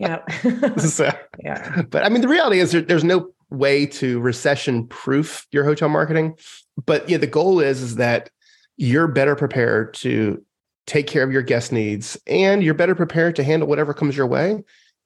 Yeah. 0.00 0.76
so, 0.76 1.10
yeah. 1.42 1.82
But 1.90 2.04
I 2.04 2.08
mean, 2.08 2.20
the 2.20 2.28
reality 2.28 2.60
is 2.60 2.72
there, 2.72 2.82
there's 2.82 3.04
no 3.04 3.30
way 3.50 3.86
to 3.86 4.20
recession 4.20 4.86
proof 4.86 5.46
your 5.52 5.64
hotel 5.64 5.88
marketing. 5.88 6.36
But 6.84 7.08
yeah, 7.08 7.18
the 7.18 7.26
goal 7.26 7.60
is 7.60 7.82
is 7.82 7.96
that 7.96 8.30
you're 8.76 9.08
better 9.08 9.36
prepared 9.36 9.94
to 9.94 10.42
take 10.86 11.06
care 11.06 11.22
of 11.22 11.32
your 11.32 11.42
guest 11.42 11.72
needs 11.72 12.18
and 12.26 12.62
you're 12.62 12.74
better 12.74 12.94
prepared 12.94 13.36
to 13.36 13.44
handle 13.44 13.68
whatever 13.68 13.94
comes 13.94 14.16
your 14.16 14.26
way 14.26 14.62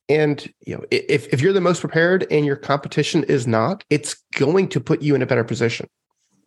and 0.08 0.52
you 0.66 0.76
know, 0.76 0.84
if 0.90 1.32
if 1.32 1.40
you're 1.40 1.52
the 1.52 1.60
most 1.60 1.80
prepared 1.80 2.26
and 2.30 2.46
your 2.46 2.56
competition 2.56 3.24
is 3.24 3.46
not, 3.46 3.84
it's 3.90 4.16
going 4.34 4.68
to 4.68 4.80
put 4.80 5.02
you 5.02 5.14
in 5.14 5.22
a 5.22 5.26
better 5.26 5.44
position. 5.44 5.88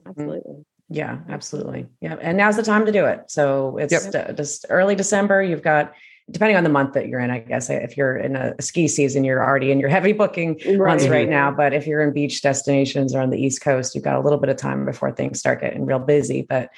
Absolutely. 0.05 0.65
Yeah, 0.89 1.19
absolutely. 1.29 1.85
Yeah, 2.01 2.15
and 2.19 2.37
now's 2.37 2.55
the 2.55 2.63
time 2.63 2.85
to 2.85 2.91
do 2.91 3.05
it. 3.05 3.25
So 3.27 3.77
it's 3.77 3.93
yep. 3.93 4.35
just 4.35 4.65
early 4.69 4.95
December. 4.95 5.43
You've 5.43 5.61
got 5.61 5.93
depending 6.31 6.57
on 6.57 6.63
the 6.63 6.69
month 6.69 6.93
that 6.93 7.07
you're 7.07 7.19
in, 7.19 7.31
I 7.31 7.39
guess 7.39 7.69
if 7.69 7.97
you're 7.97 8.17
in 8.17 8.35
a 8.35 8.59
ski 8.61 8.87
season, 8.87 9.23
you're 9.23 9.43
already 9.43 9.71
in 9.71 9.79
your 9.79 9.89
heavy 9.89 10.13
booking 10.13 10.59
right. 10.65 10.77
months 10.77 11.07
right 11.07 11.23
mm-hmm. 11.23 11.31
now. 11.31 11.51
But 11.51 11.73
if 11.73 11.87
you're 11.87 12.01
in 12.01 12.13
beach 12.13 12.41
destinations 12.41 13.15
or 13.15 13.21
on 13.21 13.29
the 13.29 13.41
East 13.41 13.61
Coast, 13.61 13.95
you've 13.95 14.03
got 14.03 14.15
a 14.15 14.19
little 14.19 14.39
bit 14.39 14.49
of 14.49 14.57
time 14.57 14.85
before 14.85 15.11
things 15.11 15.39
start 15.39 15.61
getting 15.61 15.85
real 15.85 15.99
busy. 15.99 16.43
But 16.43 16.69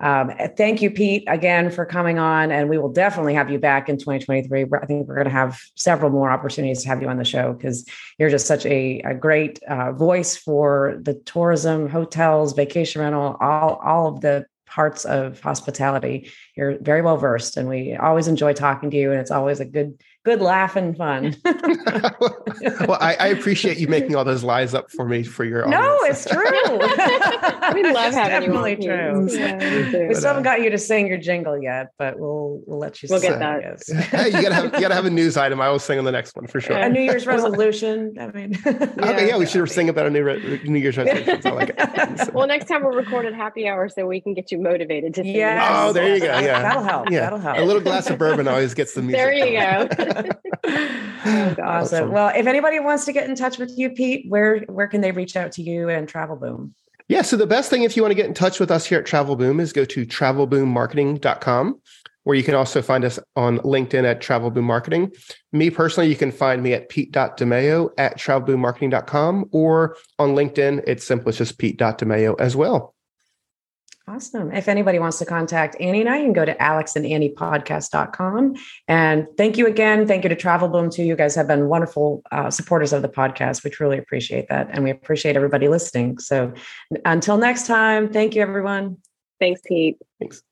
um, 0.00 0.32
thank 0.56 0.80
you, 0.80 0.90
Pete, 0.90 1.24
again 1.26 1.70
for 1.70 1.84
coming 1.84 2.18
on, 2.18 2.52
and 2.52 2.68
we 2.68 2.78
will 2.78 2.92
definitely 2.92 3.34
have 3.34 3.50
you 3.50 3.58
back 3.58 3.88
in 3.88 3.96
2023. 3.98 4.66
I 4.80 4.86
think 4.86 5.08
we're 5.08 5.14
going 5.14 5.24
to 5.24 5.30
have 5.30 5.60
several 5.74 6.10
more 6.10 6.30
opportunities 6.30 6.82
to 6.82 6.88
have 6.88 7.02
you 7.02 7.08
on 7.08 7.16
the 7.16 7.24
show 7.24 7.52
because 7.52 7.84
you're 8.18 8.30
just 8.30 8.46
such 8.46 8.64
a, 8.66 9.00
a 9.00 9.14
great 9.14 9.60
uh, 9.64 9.92
voice 9.92 10.36
for 10.36 11.00
the 11.02 11.14
tourism, 11.14 11.88
hotels, 11.88 12.52
vacation 12.52 13.02
rental, 13.02 13.36
all 13.40 13.74
all 13.84 14.08
of 14.08 14.20
the 14.20 14.46
parts 14.66 15.04
of 15.04 15.40
hospitality. 15.40 16.30
You're 16.58 16.76
very 16.80 17.02
well 17.02 17.16
versed, 17.16 17.56
and 17.56 17.68
we 17.68 17.94
always 17.94 18.26
enjoy 18.26 18.52
talking 18.52 18.90
to 18.90 18.96
you. 18.96 19.12
And 19.12 19.20
it's 19.20 19.30
always 19.30 19.60
a 19.60 19.64
good 19.64 19.96
good 20.28 20.40
laugh 20.42 20.76
and 20.76 20.96
fun. 20.96 21.34
well, 21.44 22.98
I, 23.00 23.16
I, 23.18 23.26
appreciate 23.28 23.78
you 23.78 23.88
making 23.88 24.14
all 24.14 24.24
those 24.24 24.44
lies 24.44 24.74
up 24.74 24.90
for 24.90 25.06
me 25.08 25.22
for 25.22 25.44
your. 25.44 25.66
No, 25.68 25.98
it's 26.02 26.26
true. 26.26 26.42
we 27.74 27.82
love 27.92 28.08
it's 28.08 28.16
having 28.16 28.50
definitely 28.50 28.72
you. 28.72 28.88
True. 28.88 29.28
Yeah, 29.30 30.00
we, 30.02 30.08
we 30.08 30.14
still 30.14 30.28
haven't 30.28 30.46
uh, 30.46 30.50
got 30.50 30.60
you 30.60 30.70
to 30.70 30.78
sing 30.78 31.06
your 31.06 31.16
jingle 31.18 31.62
yet, 31.62 31.92
but 31.98 32.18
we'll 32.18 32.60
we'll 32.66 32.78
let 32.78 33.02
you. 33.02 33.08
We'll 33.10 33.20
get 33.20 33.38
that. 33.38 33.82
hey, 34.10 34.26
you 34.26 34.42
gotta 34.42 34.54
have 34.54 34.64
you 34.64 34.80
gotta 34.80 34.94
have 34.94 35.06
a 35.06 35.10
news 35.10 35.36
item. 35.36 35.60
I 35.60 35.70
will 35.70 35.78
sing 35.78 35.98
on 35.98 36.04
the 36.04 36.12
next 36.12 36.36
one 36.36 36.46
for 36.46 36.60
sure. 36.60 36.76
A 36.76 36.88
New 36.88 37.00
Year's 37.00 37.26
resolution. 37.26 38.16
I 38.20 38.26
mean, 38.26 38.58
yeah, 38.64 38.72
okay, 38.98 39.28
yeah, 39.28 39.38
we 39.38 39.46
should 39.46 39.70
sing 39.70 39.88
about 39.88 40.06
a 40.06 40.10
new 40.10 40.24
re- 40.24 40.60
New 40.64 40.78
Year's 40.78 40.96
resolution. 40.96 41.54
Like 41.54 41.70
it. 41.78 42.34
well, 42.34 42.46
next 42.46 42.66
time 42.66 42.82
we'll 42.82 42.96
record 42.96 43.24
at 43.24 43.34
happy 43.34 43.68
hour 43.68 43.88
so 43.88 44.06
we 44.06 44.20
can 44.20 44.34
get 44.34 44.50
you 44.50 44.58
motivated 44.58 45.14
to. 45.14 45.26
Yeah. 45.26 45.86
Oh, 45.86 45.92
there 45.92 46.14
you 46.14 46.20
go. 46.20 46.26
Yeah, 46.48 46.62
that'll 46.62 46.82
help. 46.82 47.10
Yeah, 47.10 47.20
that'll 47.20 47.38
help. 47.38 47.58
A 47.58 47.62
little 47.62 47.82
glass 47.82 48.08
of 48.10 48.18
bourbon 48.18 48.48
always 48.48 48.74
gets 48.74 48.94
the 48.94 49.02
music. 49.02 49.18
There 49.18 49.32
you 49.32 49.58
go. 49.58 49.88
oh, 50.64 51.50
awesome. 51.50 51.64
awesome. 51.64 52.12
Well, 52.12 52.32
if 52.34 52.46
anybody 52.46 52.80
wants 52.80 53.04
to 53.06 53.12
get 53.12 53.28
in 53.28 53.36
touch 53.36 53.58
with 53.58 53.72
you, 53.76 53.90
Pete, 53.90 54.26
where 54.28 54.60
where 54.68 54.86
can 54.86 55.00
they 55.00 55.12
reach 55.12 55.36
out 55.36 55.52
to 55.52 55.62
you 55.62 55.88
and 55.88 56.08
Travel 56.08 56.36
Boom? 56.36 56.74
Yeah, 57.08 57.22
so 57.22 57.36
the 57.36 57.46
best 57.46 57.70
thing 57.70 57.84
if 57.84 57.96
you 57.96 58.02
want 58.02 58.10
to 58.10 58.16
get 58.16 58.26
in 58.26 58.34
touch 58.34 58.60
with 58.60 58.70
us 58.70 58.84
here 58.84 58.98
at 58.98 59.06
Travel 59.06 59.34
Boom 59.34 59.60
is 59.60 59.72
go 59.72 59.86
to 59.86 60.06
travelboommarketing.com, 60.06 61.80
where 62.24 62.36
you 62.36 62.42
can 62.42 62.54
also 62.54 62.82
find 62.82 63.02
us 63.02 63.18
on 63.34 63.58
LinkedIn 63.60 64.04
at 64.04 64.20
Travel 64.20 64.50
Boom 64.50 64.66
Marketing. 64.66 65.10
Me 65.50 65.70
personally, 65.70 66.10
you 66.10 66.16
can 66.16 66.30
find 66.30 66.62
me 66.62 66.74
at 66.74 66.90
pete.demeo 66.90 67.90
at 67.96 68.18
travelboommarketing.com 68.18 69.46
or 69.52 69.96
on 70.18 70.34
LinkedIn, 70.34 70.84
it's 70.86 71.06
simply 71.06 71.32
just 71.32 71.56
pete.demeo 71.56 72.38
as 72.38 72.54
well. 72.54 72.94
Awesome. 74.08 74.52
If 74.52 74.68
anybody 74.68 74.98
wants 74.98 75.18
to 75.18 75.26
contact 75.26 75.76
Annie 75.80 76.00
and 76.00 76.08
I, 76.08 76.16
you 76.18 76.24
can 76.24 76.32
go 76.32 76.46
to 76.46 76.54
alexandanniepodcast.com. 76.54 78.54
And 78.88 79.26
thank 79.36 79.58
you 79.58 79.66
again. 79.66 80.06
Thank 80.06 80.24
you 80.24 80.30
to 80.30 80.36
Travel 80.36 80.68
Boom 80.68 80.88
too. 80.88 81.02
You 81.02 81.14
guys 81.14 81.34
have 81.34 81.46
been 81.46 81.68
wonderful 81.68 82.22
uh, 82.32 82.50
supporters 82.50 82.94
of 82.94 83.02
the 83.02 83.10
podcast. 83.10 83.64
We 83.64 83.70
truly 83.70 83.98
appreciate 83.98 84.48
that. 84.48 84.70
And 84.72 84.82
we 84.82 84.90
appreciate 84.90 85.36
everybody 85.36 85.68
listening. 85.68 86.20
So 86.20 86.54
until 87.04 87.36
next 87.36 87.66
time, 87.66 88.10
thank 88.10 88.34
you, 88.34 88.40
everyone. 88.40 88.96
Thanks, 89.40 89.60
Pete. 89.66 89.98
Thanks. 90.18 90.42